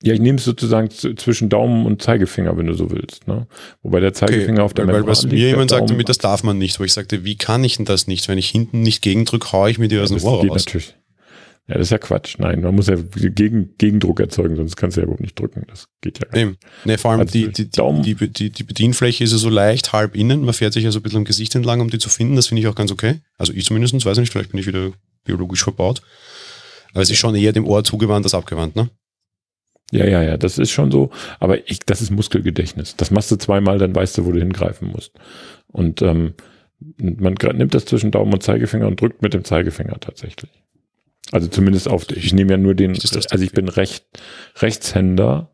Ja, 0.00 0.14
ich 0.14 0.20
nehme 0.20 0.38
es 0.38 0.44
sozusagen 0.44 0.90
zwischen 0.90 1.48
Daumen 1.48 1.84
und 1.84 2.00
Zeigefinger, 2.00 2.56
wenn 2.56 2.66
du 2.66 2.74
so 2.74 2.92
willst. 2.92 3.26
Ne? 3.26 3.48
Wobei 3.82 3.98
der 3.98 4.14
Zeigefinger 4.14 4.60
okay, 4.60 4.62
auf 4.62 4.74
der 4.74 4.86
weil, 4.86 4.94
Membran 4.94 5.10
was 5.10 5.26
mir 5.26 5.48
jemand 5.48 5.70
sagte, 5.70 5.94
mit 5.94 6.08
das 6.08 6.18
darf 6.18 6.44
man 6.44 6.56
nicht, 6.56 6.78
wo 6.78 6.84
ich 6.84 6.92
sagte, 6.92 7.24
wie 7.24 7.36
kann 7.36 7.64
ich 7.64 7.78
denn 7.78 7.84
das 7.84 8.06
nicht? 8.06 8.28
Wenn 8.28 8.38
ich 8.38 8.48
hinten 8.48 8.82
nicht 8.82 9.02
gegendrücke, 9.02 9.50
haue 9.50 9.70
ich 9.70 9.78
mir 9.78 9.88
die 9.88 9.98
aus 9.98 10.10
dem 10.10 10.22
Ohr 10.22 10.46
raus. 10.46 10.66
Natürlich. 10.66 10.94
Ja, 11.68 11.74
das 11.74 11.88
ist 11.88 11.90
ja 11.90 11.98
Quatsch. 11.98 12.36
Nein, 12.38 12.62
man 12.62 12.74
muss 12.74 12.86
ja 12.86 12.96
Gegen, 12.96 13.74
Gegendruck 13.76 14.20
erzeugen, 14.20 14.56
sonst 14.56 14.76
kannst 14.76 14.96
du 14.96 15.02
ja 15.02 15.04
überhaupt 15.04 15.20
nicht 15.20 15.38
drücken. 15.38 15.64
Das 15.68 15.88
geht 16.00 16.18
ja 16.18 16.26
gar 16.26 16.46
nicht. 16.46 16.58
Nee, 16.86 16.96
vor 16.96 17.10
allem 17.10 17.20
also 17.20 17.32
die, 17.32 17.52
die, 17.52 17.68
die, 17.68 18.28
die, 18.30 18.50
die 18.50 18.62
Bedienfläche 18.64 19.22
ist 19.22 19.32
ja 19.32 19.38
so 19.38 19.50
leicht 19.50 19.92
halb 19.92 20.16
innen. 20.16 20.46
Man 20.46 20.54
fährt 20.54 20.72
sich 20.72 20.84
ja 20.84 20.90
so 20.90 20.98
ein 20.98 21.02
bisschen 21.02 21.18
am 21.18 21.24
Gesicht 21.24 21.54
entlang, 21.54 21.82
um 21.82 21.90
die 21.90 21.98
zu 21.98 22.08
finden. 22.08 22.36
Das 22.36 22.46
finde 22.46 22.62
ich 22.62 22.68
auch 22.68 22.74
ganz 22.74 22.90
okay. 22.90 23.20
Also 23.36 23.52
ich 23.52 23.66
zumindest, 23.66 23.94
weiß 23.94 24.16
ich 24.16 24.22
nicht, 24.22 24.32
vielleicht 24.32 24.50
bin 24.52 24.60
ich 24.60 24.66
wieder 24.66 24.92
biologisch 25.24 25.62
verbaut. 25.62 26.00
Aber 26.92 27.02
es 27.02 27.10
ist 27.10 27.18
schon 27.18 27.34
eher 27.34 27.52
dem 27.52 27.66
Ohr 27.66 27.84
zugewandt 27.84 28.24
als 28.24 28.34
abgewandt, 28.34 28.74
ne? 28.74 28.88
Ja, 29.90 30.06
ja, 30.06 30.22
ja, 30.22 30.36
das 30.36 30.58
ist 30.58 30.70
schon 30.70 30.90
so, 30.90 31.10
aber 31.40 31.66
ich, 31.70 31.80
das 31.80 32.02
ist 32.02 32.10
Muskelgedächtnis. 32.10 32.96
Das 32.96 33.10
machst 33.10 33.30
du 33.30 33.36
zweimal, 33.36 33.78
dann 33.78 33.94
weißt 33.94 34.18
du, 34.18 34.26
wo 34.26 34.32
du 34.32 34.38
hingreifen 34.38 34.88
musst. 34.88 35.12
Und 35.66 36.02
ähm, 36.02 36.34
man 36.98 37.34
nimmt 37.54 37.74
das 37.74 37.86
zwischen 37.86 38.10
Daumen 38.10 38.32
und 38.32 38.42
Zeigefinger 38.42 38.86
und 38.86 39.00
drückt 39.00 39.22
mit 39.22 39.32
dem 39.32 39.44
Zeigefinger 39.44 39.98
tatsächlich. 40.00 40.50
Also 41.32 41.48
zumindest 41.48 41.88
auf, 41.88 42.10
ich 42.10 42.32
nehme 42.32 42.52
ja 42.52 42.56
nur 42.56 42.74
den, 42.74 42.92
also 42.92 43.44
ich 43.44 43.52
bin 43.52 43.68
Recht, 43.68 44.06
Rechtshänder, 44.56 45.50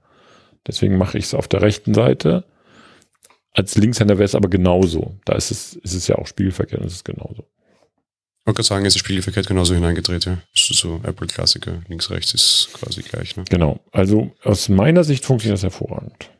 deswegen 0.66 0.96
mache 0.98 1.18
ich 1.18 1.24
es 1.24 1.34
auf 1.34 1.48
der 1.48 1.62
rechten 1.62 1.94
Seite. 1.94 2.44
Als 3.52 3.76
Linkshänder 3.76 4.18
wäre 4.18 4.24
es 4.24 4.34
aber 4.34 4.48
genauso. 4.48 5.14
Da 5.24 5.34
ist 5.34 5.50
es, 5.50 5.74
ist 5.74 5.94
es 5.94 6.08
ja 6.08 6.16
auch 6.16 6.26
spiegelverkehrt 6.26 6.80
und 6.80 6.86
es 6.86 6.94
ist 6.94 7.04
genauso. 7.04 7.44
Ich 8.40 8.46
wollte 8.46 8.62
sagen, 8.62 8.84
es 8.84 8.94
ist 8.94 9.00
spiegelverkehrt 9.00 9.46
genauso 9.46 9.74
hineingedreht, 9.74 10.26
ja. 10.26 10.38
So 10.54 11.00
Apple-Klassiker, 11.02 11.82
links, 11.88 12.10
rechts 12.10 12.34
ist 12.34 12.68
quasi 12.74 13.02
gleich, 13.02 13.36
ne? 13.36 13.44
Genau. 13.48 13.80
Also 13.90 14.32
aus 14.42 14.68
meiner 14.68 15.02
Sicht 15.02 15.24
funktioniert 15.24 15.56
das 15.56 15.62
hervorragend. 15.62 16.30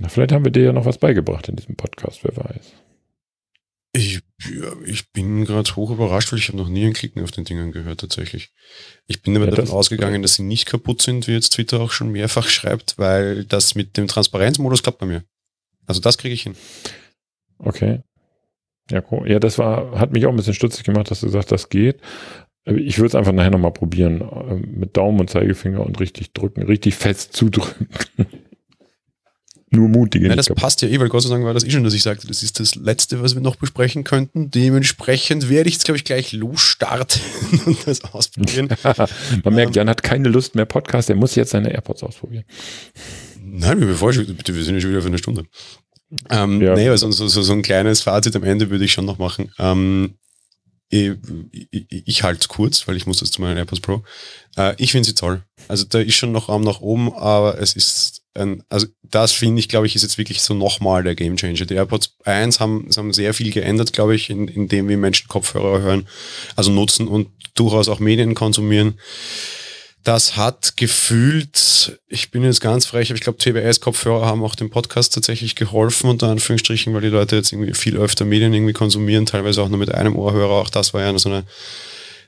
Na, 0.00 0.08
vielleicht 0.08 0.32
haben 0.32 0.44
wir 0.44 0.52
dir 0.52 0.64
ja 0.64 0.72
noch 0.72 0.84
was 0.84 0.98
beigebracht 0.98 1.48
in 1.48 1.56
diesem 1.56 1.76
Podcast, 1.76 2.20
wer 2.22 2.36
weiß. 2.36 2.72
Ich, 3.96 4.20
ich 4.84 5.12
bin 5.12 5.44
gerade 5.44 5.76
hoch 5.76 5.92
überrascht, 5.92 6.32
weil 6.32 6.40
ich 6.40 6.48
habe 6.48 6.58
noch 6.58 6.68
nie 6.68 6.84
ein 6.84 6.94
Klicken 6.94 7.22
auf 7.22 7.30
den 7.30 7.44
Dingern 7.44 7.70
gehört 7.70 8.00
tatsächlich. 8.00 8.50
Ich 9.06 9.22
bin 9.22 9.36
aber 9.36 9.44
ja, 9.44 9.52
davon 9.52 9.66
das 9.66 9.72
ausgegangen, 9.72 10.20
dass 10.20 10.34
sie 10.34 10.42
nicht 10.42 10.66
kaputt 10.66 11.00
sind, 11.00 11.28
wie 11.28 11.32
jetzt 11.32 11.50
Twitter 11.50 11.80
auch 11.80 11.92
schon 11.92 12.10
mehrfach 12.10 12.48
schreibt, 12.48 12.98
weil 12.98 13.44
das 13.44 13.76
mit 13.76 13.96
dem 13.96 14.08
Transparenzmodus 14.08 14.82
klappt 14.82 14.98
bei 14.98 15.06
mir. 15.06 15.22
Also 15.86 16.00
das 16.00 16.18
kriege 16.18 16.34
ich 16.34 16.42
hin. 16.42 16.56
Okay. 17.58 18.00
Ja, 18.90 19.00
cool. 19.12 19.30
Ja, 19.30 19.38
das 19.38 19.58
war, 19.58 19.96
hat 19.96 20.12
mich 20.12 20.26
auch 20.26 20.30
ein 20.30 20.36
bisschen 20.36 20.54
stutzig 20.54 20.82
gemacht, 20.82 21.12
dass 21.12 21.20
du 21.20 21.28
sagst, 21.28 21.52
das 21.52 21.68
geht. 21.68 22.00
Ich 22.64 22.98
würde 22.98 23.08
es 23.08 23.14
einfach 23.14 23.32
nachher 23.32 23.50
nochmal 23.50 23.72
probieren. 23.72 24.22
Äh, 24.22 24.54
mit 24.54 24.96
Daumen 24.96 25.20
und 25.20 25.30
Zeigefinger 25.30 25.86
und 25.86 26.00
richtig 26.00 26.32
drücken, 26.32 26.62
richtig 26.62 26.96
fest 26.96 27.32
zudrücken. 27.32 27.88
Nur 29.74 29.88
mutige. 29.88 30.28
Ja, 30.28 30.36
das 30.36 30.48
passt 30.48 30.82
ja 30.82 30.88
eh, 30.88 31.00
weil 31.00 31.08
Gott 31.08 31.22
sei 31.22 31.30
Dank 31.30 31.44
war 31.44 31.54
das 31.54 31.64
eh 31.64 31.70
schon, 31.70 31.84
dass 31.84 31.94
ich 31.94 32.02
sagte, 32.02 32.26
das 32.26 32.42
ist 32.42 32.60
das 32.60 32.74
Letzte, 32.74 33.22
was 33.22 33.34
wir 33.34 33.42
noch 33.42 33.56
besprechen 33.56 34.04
könnten. 34.04 34.50
Dementsprechend 34.50 35.48
werde 35.48 35.68
ich 35.68 35.74
jetzt, 35.74 35.84
glaube 35.84 35.96
ich, 35.96 36.04
gleich 36.04 36.32
losstarten 36.32 37.20
und 37.66 37.86
das 37.86 38.04
ausprobieren. 38.04 38.68
Man 39.44 39.54
merkt, 39.54 39.76
Jan 39.76 39.88
hat 39.88 40.02
keine 40.02 40.28
Lust 40.28 40.54
mehr 40.54 40.66
Podcast, 40.66 41.10
er 41.10 41.16
muss 41.16 41.34
jetzt 41.34 41.50
seine 41.50 41.72
AirPods 41.72 42.02
ausprobieren. 42.02 42.44
Nein, 43.40 43.80
wir, 43.80 44.24
bitte, 44.34 44.54
wir 44.54 44.64
sind 44.64 44.74
ja 44.74 44.80
schon 44.80 44.90
wieder 44.90 45.02
für 45.02 45.08
eine 45.08 45.18
Stunde. 45.18 45.44
Ähm, 46.30 46.60
ja. 46.60 46.74
Nee, 46.74 46.88
also 46.88 47.10
so, 47.10 47.26
so, 47.26 47.42
so 47.42 47.52
ein 47.52 47.62
kleines 47.62 48.02
Fazit 48.02 48.36
am 48.36 48.44
Ende 48.44 48.70
würde 48.70 48.84
ich 48.84 48.92
schon 48.92 49.04
noch 49.04 49.18
machen. 49.18 49.50
Ähm, 49.58 50.14
ich, 50.94 51.68
ich, 51.70 52.02
ich 52.06 52.22
halte 52.22 52.40
es 52.40 52.48
kurz, 52.48 52.86
weil 52.86 52.96
ich 52.96 53.06
muss 53.06 53.20
jetzt 53.20 53.32
zu 53.32 53.40
meinen 53.40 53.56
AirPods 53.56 53.80
Pro. 53.80 54.02
Äh, 54.56 54.74
ich 54.78 54.92
finde 54.92 55.06
sie 55.06 55.14
toll. 55.14 55.42
Also 55.68 55.84
da 55.84 55.98
ist 56.00 56.14
schon 56.14 56.32
noch 56.32 56.48
Raum 56.48 56.62
nach 56.62 56.80
oben, 56.80 57.12
aber 57.12 57.58
es 57.60 57.74
ist 57.74 58.22
ein, 58.34 58.62
also 58.68 58.86
das 59.02 59.32
finde 59.32 59.60
ich, 59.60 59.68
glaube 59.68 59.86
ich, 59.86 59.96
ist 59.96 60.02
jetzt 60.02 60.18
wirklich 60.18 60.42
so 60.42 60.54
nochmal 60.54 61.02
der 61.02 61.14
Game 61.14 61.36
Changer. 61.36 61.66
Die 61.66 61.74
AirPods 61.74 62.16
1 62.24 62.60
haben, 62.60 62.88
haben 62.96 63.12
sehr 63.12 63.34
viel 63.34 63.52
geändert, 63.52 63.92
glaube 63.92 64.14
ich, 64.14 64.30
in, 64.30 64.48
in 64.48 64.68
dem, 64.68 64.88
wie 64.88 64.96
Menschen 64.96 65.28
Kopfhörer 65.28 65.80
hören, 65.80 66.06
also 66.56 66.70
nutzen 66.70 67.08
und 67.08 67.28
durchaus 67.54 67.88
auch 67.88 68.00
Medien 68.00 68.34
konsumieren. 68.34 68.98
Das 70.04 70.36
hat 70.36 70.76
gefühlt, 70.76 71.98
ich 72.08 72.30
bin 72.30 72.44
jetzt 72.44 72.60
ganz 72.60 72.84
frech, 72.84 73.08
aber 73.08 73.16
ich 73.16 73.22
glaube, 73.22 73.38
TBS-Kopfhörer 73.38 74.26
haben 74.26 74.44
auch 74.44 74.54
dem 74.54 74.68
Podcast 74.68 75.14
tatsächlich 75.14 75.56
geholfen, 75.56 76.10
unter 76.10 76.28
Anführungsstrichen, 76.28 76.92
weil 76.92 77.00
die 77.00 77.08
Leute 77.08 77.36
jetzt 77.36 77.52
irgendwie 77.52 77.72
viel 77.72 77.96
öfter 77.96 78.26
Medien 78.26 78.52
irgendwie 78.52 78.74
konsumieren, 78.74 79.24
teilweise 79.24 79.62
auch 79.62 79.68
nur 79.70 79.78
mit 79.78 79.94
einem 79.94 80.14
Ohrhörer. 80.14 80.52
Auch 80.52 80.68
das 80.68 80.92
war 80.92 81.00
ja 81.00 81.18
so 81.18 81.30
eine 81.30 81.44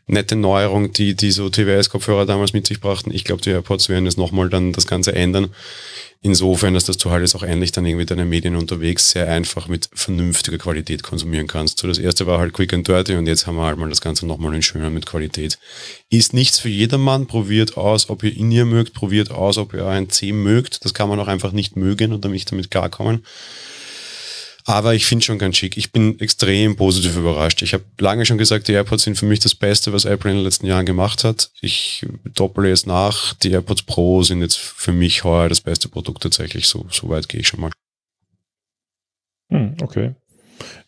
nette 0.07 0.37
Neuerung, 0.37 0.93
die, 0.93 1.15
die 1.15 1.31
so 1.31 1.49
TWS-Kopfhörer 1.49 2.27
damals 2.27 2.53
mit 2.53 2.67
sich 2.67 2.81
brachten. 2.81 3.13
Ich 3.13 3.25
glaube, 3.25 3.43
die 3.43 3.51
AirPods 3.51 3.89
werden 3.89 4.05
jetzt 4.05 4.19
nochmal 4.19 4.49
dann 4.49 4.73
das 4.73 4.87
Ganze 4.87 5.15
ändern. 5.15 5.51
Insofern, 6.23 6.75
dass 6.75 6.85
das 6.85 6.97
du 6.97 7.11
halt 7.11 7.23
jetzt 7.23 7.35
auch 7.35 7.43
ähnlich 7.43 7.73
dann 7.73 7.87
irgendwie 7.87 8.07
deine 8.07 8.25
Medien 8.25 8.57
unterwegs 8.57 9.11
sehr 9.11 9.29
einfach 9.29 9.69
mit 9.69 9.89
vernünftiger 9.93 10.59
Qualität 10.59 11.03
konsumieren 11.03 11.47
kannst. 11.47 11.79
So 11.79 11.89
das 11.89 11.99
erste 11.99 12.27
war 12.27 12.39
halt 12.39 12.53
quick 12.53 12.73
and 12.73 12.89
dirty 12.89 13.15
und 13.15 13.27
jetzt 13.27 13.47
haben 13.47 13.57
wir 13.57 13.65
halt 13.65 13.79
mal 13.79 13.89
das 13.89 14.01
Ganze 14.01 14.27
nochmal 14.27 14.55
in 14.55 14.63
schöner 14.63 14.91
mit 14.91 15.07
Qualität. 15.07 15.59
Ist 16.11 16.33
nichts 16.33 16.59
für 16.59 16.69
jedermann. 16.69 17.27
Probiert 17.27 17.77
aus, 17.77 18.09
ob 18.09 18.23
ihr 18.23 18.37
in 18.37 18.51
ihr 18.51 18.65
mögt. 18.65 18.95
Probiert 18.95 19.31
aus, 19.31 19.59
ob 19.59 19.75
ihr 19.75 19.87
ein 19.87 20.09
C 20.09 20.33
mögt. 20.33 20.85
Das 20.85 20.95
kann 20.95 21.09
man 21.09 21.21
auch 21.21 21.29
einfach 21.29 21.53
nicht 21.53 21.77
mögen 21.77 22.13
und 22.13 22.25
damit 22.25 22.51
damit 22.51 22.71
klarkommen. 22.71 23.25
Aber 24.69 24.95
ich 24.95 25.07
finde 25.07 25.25
schon 25.25 25.39
ganz 25.39 25.57
schick. 25.57 25.77
Ich 25.77 25.93
bin 25.93 26.19
extrem 26.19 26.75
positiv 26.75 27.17
überrascht. 27.17 27.63
Ich 27.63 27.73
habe 27.73 27.85
lange 28.01 28.27
schon 28.27 28.37
gesagt, 28.37 28.67
die 28.67 28.73
AirPods 28.73 29.05
sind 29.05 29.17
für 29.17 29.25
mich 29.25 29.39
das 29.39 29.55
Beste, 29.55 29.93
was 29.93 30.05
Apple 30.05 30.29
in 30.29 30.39
den 30.39 30.45
letzten 30.45 30.67
Jahren 30.67 30.85
gemacht 30.85 31.23
hat. 31.23 31.53
Ich 31.61 32.05
doppele 32.35 32.73
es 32.73 32.85
nach. 32.85 33.35
Die 33.35 33.53
AirPods 33.53 33.85
Pro 33.85 34.25
sind 34.25 34.41
jetzt 34.41 34.59
für 34.59 34.91
mich 34.91 35.23
heuer 35.23 35.49
das 35.49 35.61
beste 35.61 35.89
Produkt 35.89 36.25
tatsächlich. 36.25 36.67
So, 36.67 36.85
so 36.91 37.09
weit 37.09 37.29
gehe 37.29 37.41
ich 37.41 37.47
schon 37.47 37.61
mal. 37.61 37.71
Hm, 39.53 39.77
okay. 39.81 40.17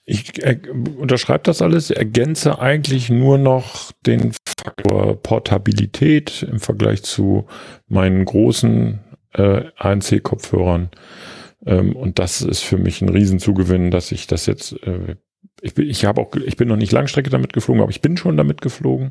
Ich 0.04 0.42
äh, 0.42 0.58
unterschreibe 0.96 1.44
das 1.44 1.62
alles, 1.62 1.90
ergänze 1.90 2.58
eigentlich 2.58 3.10
nur 3.10 3.38
noch 3.38 3.92
den 4.04 4.32
Faktor 4.44 5.22
Portabilität 5.22 6.42
im 6.42 6.58
Vergleich 6.58 7.04
zu 7.04 7.46
meinen 7.86 8.24
großen 8.24 8.98
äh, 9.34 9.64
ANC-Kopfhörern. 9.76 10.90
Ähm, 11.66 11.96
und 11.96 12.18
das 12.18 12.40
ist 12.40 12.60
für 12.60 12.78
mich 12.78 13.02
ein 13.02 13.08
Riesenzugewinn, 13.08 13.90
dass 13.90 14.12
ich 14.12 14.26
das 14.26 14.46
jetzt, 14.46 14.72
äh, 14.84 15.16
ich, 15.60 15.74
bin, 15.74 15.88
ich 15.88 16.04
habe 16.04 16.20
auch, 16.20 16.34
ich 16.34 16.56
bin 16.56 16.68
noch 16.68 16.76
nicht 16.76 16.92
Langstrecke 16.92 17.30
damit 17.30 17.52
geflogen, 17.52 17.82
aber 17.82 17.90
ich 17.90 18.02
bin 18.02 18.16
schon 18.16 18.36
damit 18.36 18.60
geflogen. 18.60 19.10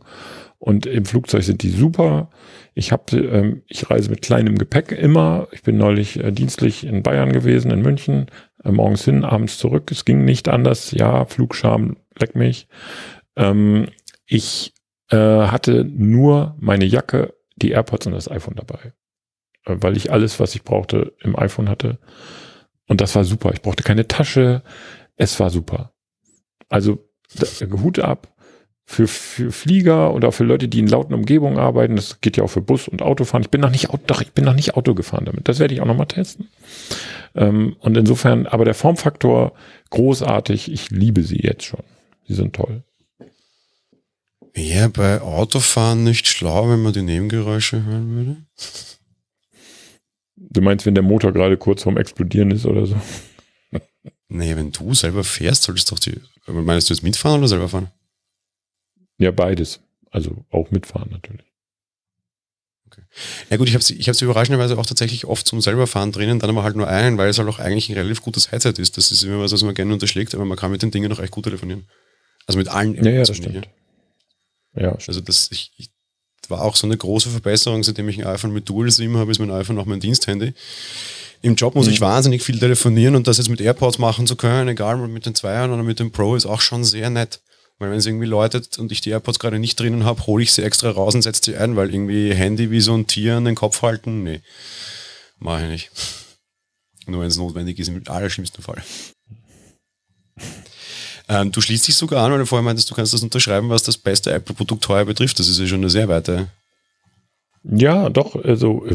Und 0.59 0.85
im 0.85 1.05
Flugzeug 1.05 1.43
sind 1.43 1.61
die 1.61 1.69
super. 1.69 2.29
Ich 2.73 2.91
habe, 2.91 3.17
ähm, 3.17 3.63
ich 3.67 3.89
reise 3.89 4.09
mit 4.09 4.21
kleinem 4.21 4.57
Gepäck 4.57 4.91
immer. 4.91 5.47
Ich 5.51 5.63
bin 5.63 5.77
neulich 5.77 6.23
äh, 6.23 6.31
dienstlich 6.31 6.85
in 6.85 7.03
Bayern 7.03 7.31
gewesen, 7.31 7.71
in 7.71 7.81
München, 7.81 8.27
äh, 8.63 8.71
morgens 8.71 9.05
hin, 9.05 9.23
abends 9.23 9.57
zurück. 9.57 9.91
Es 9.91 10.05
ging 10.05 10.25
nicht 10.25 10.47
anders. 10.47 10.91
Ja, 10.91 11.25
Flugscham, 11.25 11.97
leck 12.19 12.35
mich. 12.35 12.67
Ähm, 13.35 13.87
ich 14.25 14.73
äh, 15.09 15.17
hatte 15.17 15.85
nur 15.85 16.55
meine 16.59 16.85
Jacke, 16.85 17.33
die 17.55 17.71
AirPods 17.71 18.07
und 18.07 18.13
das 18.13 18.29
iPhone 18.29 18.55
dabei, 18.55 18.93
weil 19.67 19.97
ich 19.97 20.11
alles, 20.11 20.39
was 20.39 20.55
ich 20.55 20.63
brauchte, 20.63 21.13
im 21.21 21.37
iPhone 21.37 21.69
hatte. 21.69 21.99
Und 22.87 23.01
das 23.01 23.15
war 23.15 23.23
super. 23.23 23.51
Ich 23.53 23.61
brauchte 23.61 23.83
keine 23.83 24.07
Tasche. 24.07 24.63
Es 25.15 25.39
war 25.39 25.49
super. 25.49 25.93
Also 26.69 27.03
Hut 27.81 27.99
ab 27.99 28.33
für, 28.85 29.07
für 29.07 29.51
Flieger 29.51 30.13
oder 30.13 30.31
für 30.31 30.45
Leute, 30.45 30.69
die 30.69 30.79
in 30.79 30.87
lauten 30.87 31.13
Umgebungen 31.13 31.57
arbeiten. 31.57 31.97
Das 31.97 32.21
geht 32.21 32.37
ja 32.37 32.43
auch 32.43 32.49
für 32.49 32.61
Bus 32.61 32.87
und 32.87 33.01
Autofahren. 33.01 33.43
Ich 33.43 33.49
bin 33.49 33.59
noch 33.59 33.69
nicht, 33.69 33.89
doch, 34.07 34.21
ich 34.21 34.31
bin 34.31 34.45
noch 34.45 34.53
nicht 34.53 34.75
Auto 34.75 34.95
gefahren 34.95 35.25
damit. 35.25 35.47
Das 35.49 35.59
werde 35.59 35.73
ich 35.73 35.81
auch 35.81 35.85
noch 35.85 35.97
mal 35.97 36.05
testen. 36.05 36.47
Ähm, 37.35 37.75
und 37.79 37.97
insofern, 37.97 38.47
aber 38.47 38.63
der 38.63 38.73
Formfaktor 38.73 39.51
großartig. 39.89 40.71
Ich 40.71 40.89
liebe 40.89 41.23
sie 41.23 41.39
jetzt 41.41 41.65
schon. 41.65 41.83
Sie 42.27 42.33
sind 42.33 42.55
toll. 42.55 42.83
Wäre 44.53 44.89
bei 44.89 45.21
Autofahren 45.21 46.03
nicht 46.03 46.27
schlau, 46.27 46.69
wenn 46.69 46.81
man 46.81 46.93
die 46.93 47.03
Nebengeräusche 47.03 47.83
hören 47.83 48.15
würde? 48.15 48.37
Du 50.37 50.61
meinst, 50.61 50.85
wenn 50.85 50.93
der 50.93 51.03
Motor 51.03 51.33
gerade 51.33 51.57
kurz 51.57 51.83
vorm 51.83 51.97
Explodieren 51.97 52.51
ist 52.51 52.65
oder 52.65 52.85
so? 52.85 52.95
Nee, 54.29 54.55
wenn 54.55 54.71
du 54.71 54.93
selber 54.93 55.23
fährst, 55.23 55.63
solltest 55.63 55.89
du 55.89 55.95
doch 55.95 55.99
die. 55.99 56.21
Meinst 56.51 56.89
du 56.89 56.93
jetzt 56.93 57.03
mitfahren 57.03 57.39
oder 57.39 57.47
selber 57.47 57.69
fahren? 57.69 57.91
Ja, 59.17 59.31
beides. 59.31 59.79
Also 60.11 60.45
auch 60.51 60.69
mitfahren 60.69 61.09
natürlich. 61.11 61.45
Okay. 62.87 63.01
Ja 63.49 63.57
gut, 63.57 63.67
ich 63.67 63.73
habe 63.73 63.83
sie, 63.83 63.95
ich 63.95 64.07
hab 64.07 64.15
sie 64.15 64.25
überraschenderweise 64.25 64.77
auch 64.77 64.85
tatsächlich 64.85 65.25
oft 65.25 65.47
zum 65.47 65.59
selber 65.59 65.87
fahren 65.87 66.11
drinnen, 66.11 66.39
dann 66.39 66.49
aber 66.49 66.63
halt 66.63 66.75
nur 66.75 66.87
einen, 66.87 67.17
weil 67.17 67.29
es 67.29 67.39
halt 67.39 67.49
auch 67.49 67.59
eigentlich 67.59 67.89
ein 67.89 67.95
relativ 67.95 68.21
gutes 68.21 68.51
Headset 68.51 68.73
ist. 68.77 68.97
Das 68.97 69.11
ist 69.11 69.23
immer 69.23 69.39
was, 69.39 69.51
was 69.51 69.63
man 69.63 69.73
gerne 69.73 69.93
unterschlägt, 69.93 70.35
aber 70.35 70.45
man 70.45 70.57
kann 70.57 70.71
mit 70.71 70.81
den 70.81 70.91
Dingen 70.91 71.09
noch 71.09 71.19
echt 71.19 71.31
gut 71.31 71.45
telefonieren. 71.45 71.87
Also 72.45 72.59
mit 72.59 72.67
allen. 72.67 72.95
Ja, 73.03 73.11
ja, 73.11 73.23
das 73.23 73.35
stimmt. 73.35 73.67
Ja, 74.75 74.91
also 74.91 75.21
das, 75.21 75.49
ich, 75.51 75.71
ich 75.77 75.89
war 76.49 76.61
auch 76.61 76.75
so 76.75 76.87
eine 76.87 76.97
große 76.97 77.29
Verbesserung, 77.29 77.83
seitdem 77.83 78.09
ich 78.09 78.19
ein 78.19 78.27
iPhone 78.27 78.53
mit 78.53 78.67
Dual 78.69 78.89
SIM 78.91 79.17
habe, 79.17 79.31
ist 79.31 79.39
mein 79.39 79.51
iPhone 79.51 79.79
auch 79.79 79.85
mein 79.85 79.99
Diensthandy. 79.99 80.53
Im 81.41 81.55
Job 81.55 81.75
muss 81.75 81.87
mhm. 81.87 81.93
ich 81.93 82.01
wahnsinnig 82.01 82.41
viel 82.41 82.59
telefonieren 82.59 83.15
und 83.15 83.27
das 83.27 83.37
jetzt 83.37 83.49
mit 83.49 83.61
AirPods 83.61 83.99
machen 83.99 84.27
zu 84.27 84.35
können, 84.35 84.67
egal 84.69 84.97
mit 85.07 85.25
den 85.25 85.35
Zweiern 85.35 85.71
oder 85.71 85.83
mit 85.83 85.99
dem 85.99 86.11
Pro, 86.11 86.35
ist 86.35 86.45
auch 86.45 86.61
schon 86.61 86.83
sehr 86.83 87.09
nett. 87.09 87.41
Weil 87.79 87.91
wenn 87.91 87.99
es 87.99 88.07
irgendwie 88.07 88.25
läutet 88.25 88.79
und 88.79 88.91
ich 88.91 89.01
die 89.01 89.11
AirPods 89.11 89.37
gerade 89.37 89.59
nicht 89.59 89.79
drinnen 89.79 90.03
habe, 90.03 90.25
hole 90.25 90.41
ich 90.41 90.51
sie 90.51 90.63
extra 90.63 90.89
raus 90.89 91.13
und 91.13 91.21
setze 91.21 91.51
sie 91.51 91.57
ein, 91.57 91.75
weil 91.75 91.93
irgendwie 91.93 92.33
Handy 92.33 92.71
wie 92.71 92.81
so 92.81 92.95
ein 92.95 93.05
Tier 93.05 93.37
an 93.37 93.45
den 93.45 93.55
Kopf 93.55 93.83
halten, 93.83 94.23
nee, 94.23 94.41
mache 95.37 95.63
ich 95.63 95.69
nicht. 95.69 95.91
Nur 97.05 97.21
wenn 97.21 97.27
es 97.27 97.37
notwendig 97.37 97.77
ist, 97.77 97.87
im 97.87 98.01
allerschlimmsten 98.07 98.63
Fall. 98.63 98.83
Ähm, 101.29 101.51
du 101.51 101.61
schließt 101.61 101.87
dich 101.87 101.95
sogar 101.95 102.25
an, 102.25 102.31
weil 102.31 102.39
du 102.39 102.45
vorher 102.45 102.63
meintest, 102.63 102.89
du 102.89 102.95
kannst 102.95 103.13
das 103.13 103.23
unterschreiben, 103.23 103.69
was 103.69 103.83
das 103.83 103.97
beste 103.97 104.31
Apple-Produkt 104.31 104.87
heuer 104.87 105.05
betrifft. 105.05 105.39
Das 105.39 105.47
ist 105.47 105.59
ja 105.59 105.67
schon 105.67 105.79
eine 105.79 105.89
sehr 105.89 106.07
weite. 106.07 106.47
Ja, 107.69 108.09
doch, 108.09 108.41
also 108.45 108.85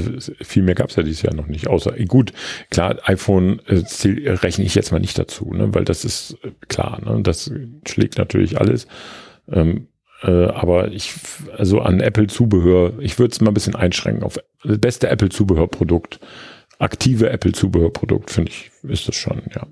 viel 0.41 0.63
mehr 0.63 0.75
gab 0.75 0.89
es 0.89 0.97
ja 0.97 1.03
dieses 1.03 1.23
Jahr 1.23 1.35
noch 1.35 1.47
nicht. 1.47 1.67
Außer, 1.67 1.93
gut, 2.07 2.33
klar, 2.71 2.97
iPhone 3.05 3.61
äh, 3.67 3.83
rechne 4.31 4.65
ich 4.65 4.75
jetzt 4.75 4.93
mal 4.93 4.99
nicht 4.99 5.19
dazu, 5.19 5.53
ne, 5.53 5.75
weil 5.75 5.85
das 5.85 6.07
ist 6.07 6.39
äh, 6.43 6.53
klar, 6.69 7.01
ne, 7.05 7.23
das 7.23 7.51
schlägt 7.87 8.17
natürlich 8.17 8.59
alles. 8.59 8.87
Ähm, 9.51 9.89
äh, 10.23 10.47
aber 10.47 10.91
ich, 10.91 11.13
also 11.57 11.81
an 11.81 12.01
Apple-Zubehör, 12.01 12.99
ich 13.01 13.19
würde 13.19 13.33
es 13.33 13.41
mal 13.43 13.51
ein 13.51 13.55
bisschen 13.55 13.77
einschränken 13.77 14.23
auf 14.23 14.39
das 14.65 14.79
beste 14.79 15.09
Apple-Zubehörprodukt, 15.09 16.21
aktive 16.79 17.29
Apple-Zubehörprodukt, 17.29 18.31
finde 18.31 18.53
ich, 18.53 18.71
ist 18.85 19.07
das 19.07 19.17
schon, 19.17 19.43
ja. 19.55 19.67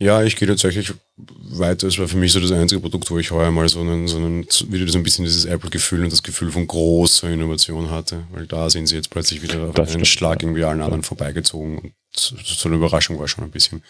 Ja, 0.00 0.24
ich 0.24 0.34
gehe 0.34 0.48
tatsächlich 0.48 0.92
weiter. 1.16 1.86
Es 1.86 1.98
war 1.98 2.08
für 2.08 2.16
mich 2.16 2.32
so 2.32 2.40
das 2.40 2.50
einzige 2.50 2.80
Produkt, 2.80 3.10
wo 3.10 3.18
ich 3.18 3.30
heuer 3.30 3.52
mal 3.52 3.68
so 3.68 3.80
einen, 3.80 4.08
so 4.08 4.16
einen 4.16 4.44
wieder 4.66 4.90
so 4.90 4.98
ein 4.98 5.04
bisschen 5.04 5.24
dieses 5.24 5.44
Apple-Gefühl 5.44 6.02
und 6.02 6.12
das 6.12 6.24
Gefühl 6.24 6.50
von 6.50 6.66
großer 6.66 7.30
Innovation 7.30 7.90
hatte. 7.90 8.26
Weil 8.32 8.46
da 8.46 8.68
sind 8.70 8.88
sie 8.88 8.96
jetzt 8.96 9.10
plötzlich 9.10 9.42
wieder 9.42 9.68
auf 9.68 9.94
einen 9.94 10.04
Schlag 10.04 10.42
irgendwie 10.42 10.64
allen 10.64 10.82
anderen 10.82 11.04
vorbeigezogen. 11.04 11.78
Und 11.78 11.92
so 12.12 12.68
eine 12.68 12.76
Überraschung 12.76 13.20
war 13.20 13.28
schon 13.28 13.44
ein 13.44 13.52
bisschen. 13.52 13.84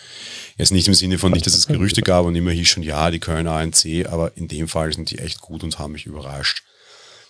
Jetzt 0.58 0.72
nicht 0.72 0.88
im 0.88 0.94
Sinne 0.94 1.18
von 1.18 1.32
nicht, 1.32 1.46
dass 1.46 1.54
es 1.54 1.66
Gerüchte 1.66 2.02
gab 2.02 2.26
und 2.26 2.36
immer 2.36 2.50
hieß 2.50 2.68
schon, 2.68 2.82
ja, 2.82 3.10
die 3.10 3.18
können 3.18 3.48
ANC, 3.48 4.06
aber 4.06 4.36
in 4.36 4.46
dem 4.46 4.68
Fall 4.68 4.92
sind 4.92 5.10
die 5.10 5.18
echt 5.18 5.40
gut 5.40 5.64
und 5.64 5.78
haben 5.78 5.92
mich 5.92 6.04
überrascht. 6.04 6.64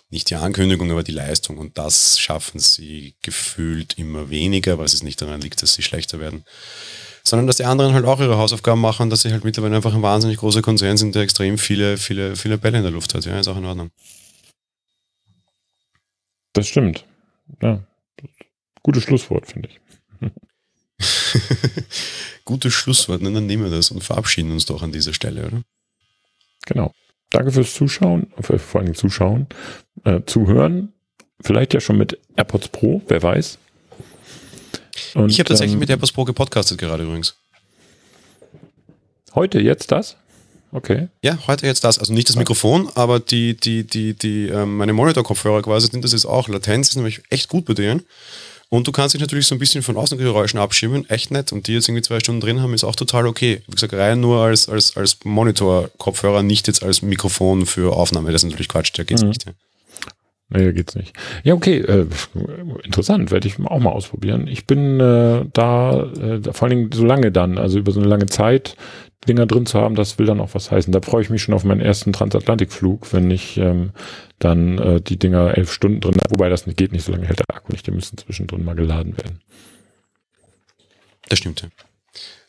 Nicht 0.09 0.29
die 0.29 0.35
Ankündigung, 0.35 0.91
aber 0.91 1.03
die 1.03 1.13
Leistung. 1.13 1.57
Und 1.57 1.77
das 1.77 2.19
schaffen 2.19 2.59
sie 2.59 3.15
gefühlt 3.21 3.97
immer 3.97 4.29
weniger, 4.29 4.77
weil 4.77 4.85
es 4.85 5.01
nicht 5.01 5.21
daran 5.21 5.39
liegt, 5.39 5.63
dass 5.63 5.75
sie 5.75 5.81
schlechter 5.81 6.19
werden 6.19 6.43
sondern 7.27 7.47
dass 7.47 7.57
die 7.57 7.65
anderen 7.65 7.93
halt 7.93 8.05
auch 8.05 8.19
ihre 8.19 8.37
Hausaufgaben 8.37 8.79
machen, 8.79 9.09
dass 9.09 9.21
sie 9.21 9.31
halt 9.31 9.43
mittlerweile 9.43 9.75
einfach 9.75 9.93
ein 9.93 10.01
wahnsinnig 10.01 10.37
großer 10.37 10.61
Konzern 10.61 10.97
sind, 10.97 11.15
der 11.15 11.23
extrem 11.23 11.57
viele, 11.57 11.97
viele, 11.97 12.35
viele 12.35 12.57
Bälle 12.57 12.77
in 12.77 12.83
der 12.83 12.91
Luft 12.91 13.13
hat. 13.15 13.25
Ja, 13.25 13.39
ist 13.39 13.47
auch 13.47 13.57
in 13.57 13.65
Ordnung. 13.65 13.89
Das 16.53 16.67
stimmt. 16.67 17.05
Ja. 17.61 17.83
Gutes 18.83 19.03
Schlusswort, 19.03 19.47
finde 19.47 19.69
ich. 19.69 19.79
Gutes 22.45 22.73
Schlusswort, 22.73 23.21
ne, 23.21 23.31
dann 23.31 23.47
nehmen 23.47 23.63
wir 23.63 23.71
das 23.71 23.89
und 23.89 24.03
verabschieden 24.03 24.51
uns 24.51 24.65
doch 24.65 24.83
an 24.83 24.91
dieser 24.91 25.13
Stelle, 25.13 25.47
oder? 25.47 25.61
Genau. 26.67 26.93
Danke 27.31 27.51
fürs 27.51 27.73
Zuschauen, 27.73 28.27
für, 28.39 28.59
vor 28.59 28.81
allem 28.81 28.93
Zuschauen, 28.93 29.47
äh, 30.03 30.21
Zuhören. 30.25 30.93
Vielleicht 31.41 31.73
ja 31.73 31.81
schon 31.81 31.97
mit 31.97 32.19
AirPods 32.37 32.69
Pro, 32.69 33.01
wer 33.07 33.21
weiß. 33.21 33.57
Und, 35.15 35.29
ich 35.31 35.39
habe 35.39 35.47
tatsächlich 35.47 35.73
ähm, 35.73 35.79
mit 35.79 35.89
AirPods 35.89 36.11
Pro 36.11 36.25
gepodcastet 36.25 36.77
gerade 36.77 37.03
übrigens. 37.03 37.35
Heute, 39.33 39.59
jetzt 39.59 39.91
das? 39.91 40.17
Okay. 40.71 41.07
Ja, 41.23 41.37
heute 41.47 41.65
jetzt 41.65 41.85
das. 41.85 41.99
Also 41.99 42.13
nicht 42.13 42.27
das 42.27 42.35
Mikrofon, 42.35 42.89
aber 42.95 43.21
die, 43.21 43.55
die, 43.55 43.85
die, 43.85 44.13
die, 44.13 44.47
ähm, 44.47 44.75
meine 44.77 44.91
Monitor-Kopfhörer 44.91 45.61
quasi 45.61 45.87
sind 45.87 46.03
das 46.03 46.11
jetzt 46.11 46.25
auch. 46.25 46.49
Latenz 46.49 46.89
ist 46.89 46.95
nämlich 46.97 47.21
echt 47.29 47.47
gut 47.47 47.65
bei 47.65 47.73
denen. 47.73 48.03
Und 48.67 48.87
du 48.87 48.91
kannst 48.91 49.13
dich 49.13 49.21
natürlich 49.21 49.47
so 49.47 49.55
ein 49.55 49.59
bisschen 49.59 49.83
von 49.83 49.95
Außengeräuschen 49.95 50.59
abschirmen, 50.59 51.09
echt 51.09 51.31
nett. 51.31 51.53
Und 51.53 51.67
die 51.67 51.73
jetzt 51.73 51.87
irgendwie 51.87 52.01
zwei 52.01 52.19
Stunden 52.19 52.41
drin 52.41 52.61
haben, 52.61 52.73
ist 52.73 52.83
auch 52.83 52.95
total 52.95 53.25
okay. 53.25 53.61
Wie 53.67 53.75
gesagt, 53.75 53.93
rein 53.93 54.19
nur 54.19 54.41
als, 54.41 54.67
als, 54.67 54.97
als 54.97 55.19
Monitor-Kopfhörer, 55.23 56.43
nicht 56.43 56.67
jetzt 56.67 56.83
als 56.83 57.01
Mikrofon 57.01 57.65
für 57.65 57.95
Aufnahme. 57.95 58.33
Das 58.33 58.43
ist 58.43 58.49
natürlich 58.49 58.67
Quatsch, 58.67 58.91
da 58.95 59.03
geht's 59.03 59.21
mhm. 59.21 59.29
nicht. 59.29 59.45
Ja. 59.45 59.53
Nee, 60.49 60.73
geht's 60.73 60.95
nicht. 60.95 61.13
Ja, 61.43 61.55
okay, 61.55 61.79
äh, 61.79 62.05
interessant, 62.83 63.31
werde 63.31 63.47
ich 63.47 63.59
auch 63.59 63.79
mal 63.79 63.89
ausprobieren. 63.89 64.47
Ich 64.47 64.67
bin 64.67 64.99
äh, 64.99 65.45
da, 65.51 66.03
äh, 66.03 66.53
vor 66.53 66.67
allen 66.67 66.77
Dingen 66.77 66.91
so 66.91 67.03
lange 67.03 67.31
dann, 67.31 67.57
also 67.57 67.79
über 67.79 67.91
so 67.91 67.99
eine 67.99 68.09
lange 68.09 68.27
Zeit, 68.27 68.77
Dinger 69.27 69.47
drin 69.47 69.65
zu 69.65 69.79
haben, 69.79 69.95
das 69.95 70.19
will 70.19 70.27
dann 70.27 70.39
auch 70.39 70.53
was 70.53 70.69
heißen. 70.69 70.93
Da 70.93 71.01
freue 71.01 71.23
ich 71.23 71.31
mich 71.31 71.41
schon 71.41 71.55
auf 71.55 71.63
meinen 71.63 71.81
ersten 71.81 72.13
Transatlantikflug, 72.13 73.11
wenn 73.11 73.31
ich 73.31 73.57
ähm, 73.57 73.91
dann 74.37 74.77
äh, 74.77 75.01
die 75.01 75.17
Dinger 75.17 75.57
elf 75.57 75.71
Stunden 75.71 75.99
drin 75.99 76.15
habe. 76.15 76.29
Wobei 76.29 76.49
das 76.49 76.67
nicht 76.67 76.77
geht 76.77 76.91
nicht, 76.91 77.05
so 77.05 77.11
lange 77.11 77.25
hält 77.25 77.39
der 77.39 77.55
Akku 77.55 77.71
nicht, 77.71 77.87
die 77.87 77.91
müssen 77.91 78.17
zwischendrin 78.17 78.63
mal 78.63 78.75
geladen 78.75 79.17
werden. 79.17 79.41
Das 81.27 81.39
stimmt, 81.39 81.63
ja. 81.63 81.69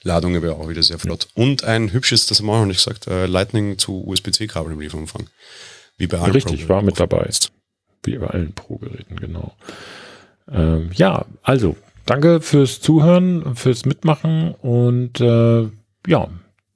Ladung 0.03 0.41
wäre 0.43 0.55
auch 0.55 0.69
wieder 0.69 0.83
sehr 0.83 0.99
flott. 0.99 1.29
Ja. 1.35 1.43
Und 1.43 1.65
ein 1.65 1.93
hübsches, 1.93 2.27
das 2.27 2.39
haben 2.39 2.47
wir 2.47 2.53
auch 2.53 2.61
noch 2.61 2.67
nicht 2.67 2.85
gesagt, 2.85 3.07
äh, 3.07 3.27
Lightning 3.27 3.79
zu 3.79 4.07
USB-C-Kabel 4.07 4.73
im 4.73 4.81
Lieferumfang. 4.81 5.29
Wie 5.97 6.07
bei 6.07 6.19
allen 6.19 6.33
Richtig, 6.33 6.69
war 6.69 6.83
mit 6.83 7.01
dabei. 7.01 7.29
Wie 8.07 8.19
bei 8.19 8.29
allen 8.29 8.53
Pro-Geräten, 8.53 9.17
genau. 9.17 9.55
Ähm, 10.51 10.91
ja, 10.95 11.25
also, 11.43 11.77
danke 12.05 12.41
fürs 12.41 12.81
Zuhören, 12.81 13.57
fürs 13.57 13.85
Mitmachen 13.85 14.55
und 14.55 15.21
äh, 15.21 15.69
ja, 16.07 16.29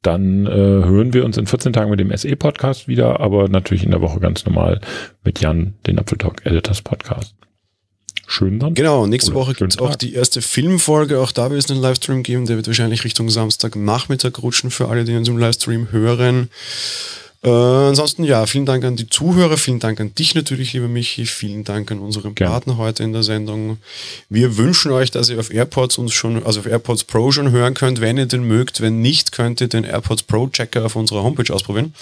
dann 0.02 0.46
äh, 0.46 0.50
hören 0.50 1.12
wir 1.12 1.24
uns 1.24 1.36
in 1.36 1.46
14 1.46 1.72
Tagen 1.72 1.90
mit 1.90 2.00
dem 2.00 2.16
SE-Podcast 2.16 2.88
wieder, 2.88 3.20
aber 3.20 3.48
natürlich 3.48 3.84
in 3.84 3.90
der 3.90 4.00
Woche 4.00 4.18
ganz 4.18 4.46
normal 4.46 4.80
mit 5.24 5.40
Jan, 5.40 5.74
den 5.86 5.98
Apfeltalk 5.98 6.46
Editors 6.46 6.80
Podcast. 6.82 7.34
Schön 8.26 8.60
dann. 8.60 8.74
Genau, 8.74 9.06
nächste 9.06 9.32
Oder 9.32 9.40
Woche 9.40 9.54
gibt 9.54 9.72
es 9.72 9.78
auch 9.80 9.96
die 9.96 10.14
erste 10.14 10.40
Filmfolge. 10.40 11.20
Auch 11.20 11.32
da 11.32 11.50
wird 11.50 11.64
es 11.64 11.70
einen 11.70 11.80
Livestream 11.80 12.22
geben. 12.22 12.46
Der 12.46 12.56
wird 12.56 12.68
wahrscheinlich 12.68 13.02
Richtung 13.04 13.28
Samstagnachmittag 13.28 14.40
rutschen 14.40 14.70
für 14.70 14.88
alle, 14.88 15.04
die 15.04 15.16
uns 15.16 15.28
im 15.28 15.36
Livestream 15.36 15.90
hören. 15.90 16.48
Äh, 17.42 17.48
ansonsten, 17.48 18.24
ja, 18.24 18.44
vielen 18.44 18.66
Dank 18.66 18.84
an 18.84 18.96
die 18.96 19.08
Zuhörer, 19.08 19.56
vielen 19.56 19.78
Dank 19.78 19.98
an 20.00 20.14
dich 20.14 20.34
natürlich, 20.34 20.74
lieber 20.74 20.88
Michi, 20.88 21.24
vielen 21.24 21.64
Dank 21.64 21.90
an 21.90 22.00
unseren 22.00 22.34
Gerne. 22.34 22.52
Partner 22.52 22.76
heute 22.76 23.02
in 23.02 23.14
der 23.14 23.22
Sendung. 23.22 23.78
Wir 24.28 24.58
wünschen 24.58 24.92
euch, 24.92 25.10
dass 25.10 25.30
ihr 25.30 25.40
auf 25.40 25.50
AirPods 25.50 25.96
uns 25.96 26.12
schon, 26.12 26.44
also 26.44 26.60
auf 26.60 26.66
AirPods 26.66 27.04
Pro 27.04 27.32
schon 27.32 27.50
hören 27.50 27.72
könnt, 27.72 28.02
wenn 28.02 28.18
ihr 28.18 28.26
den 28.26 28.44
mögt. 28.44 28.82
Wenn 28.82 29.00
nicht, 29.00 29.32
könnt 29.32 29.62
ihr 29.62 29.68
den 29.68 29.84
AirPods 29.84 30.24
Pro 30.24 30.48
Checker 30.48 30.84
auf 30.84 30.96
unserer 30.96 31.22
Homepage 31.22 31.52
ausprobieren. 31.52 31.94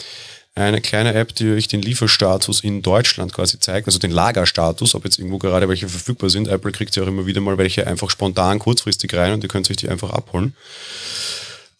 Eine 0.56 0.80
kleine 0.80 1.14
App, 1.14 1.32
die 1.36 1.52
euch 1.52 1.68
den 1.68 1.82
Lieferstatus 1.82 2.64
in 2.64 2.82
Deutschland 2.82 3.32
quasi 3.32 3.60
zeigt, 3.60 3.86
also 3.86 4.00
den 4.00 4.10
Lagerstatus, 4.10 4.96
ob 4.96 5.04
jetzt 5.04 5.20
irgendwo 5.20 5.38
gerade 5.38 5.68
welche 5.68 5.88
verfügbar 5.88 6.30
sind. 6.30 6.48
Apple 6.48 6.72
kriegt 6.72 6.96
ja 6.96 7.04
auch 7.04 7.06
immer 7.06 7.26
wieder 7.26 7.40
mal 7.40 7.58
welche 7.58 7.86
einfach 7.86 8.10
spontan 8.10 8.58
kurzfristig 8.58 9.14
rein 9.14 9.34
und 9.34 9.44
ihr 9.44 9.48
könnt 9.48 9.70
euch 9.70 9.76
die 9.76 9.88
einfach 9.88 10.10
abholen. 10.10 10.56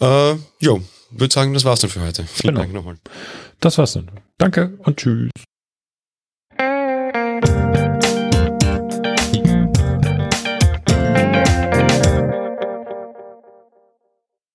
Äh, 0.00 0.34
jo, 0.60 0.80
würde 1.10 1.34
sagen, 1.34 1.54
das 1.54 1.64
war's 1.64 1.80
dann 1.80 1.90
für 1.90 2.02
heute. 2.02 2.24
Vielen 2.24 2.54
genau. 2.54 2.60
Dank 2.60 2.72
nochmal. 2.72 2.96
Das 3.60 3.78
war's 3.78 3.94
dann. 3.94 4.10
Danke 4.38 4.78
und 4.84 4.96
tschüss. 4.96 5.30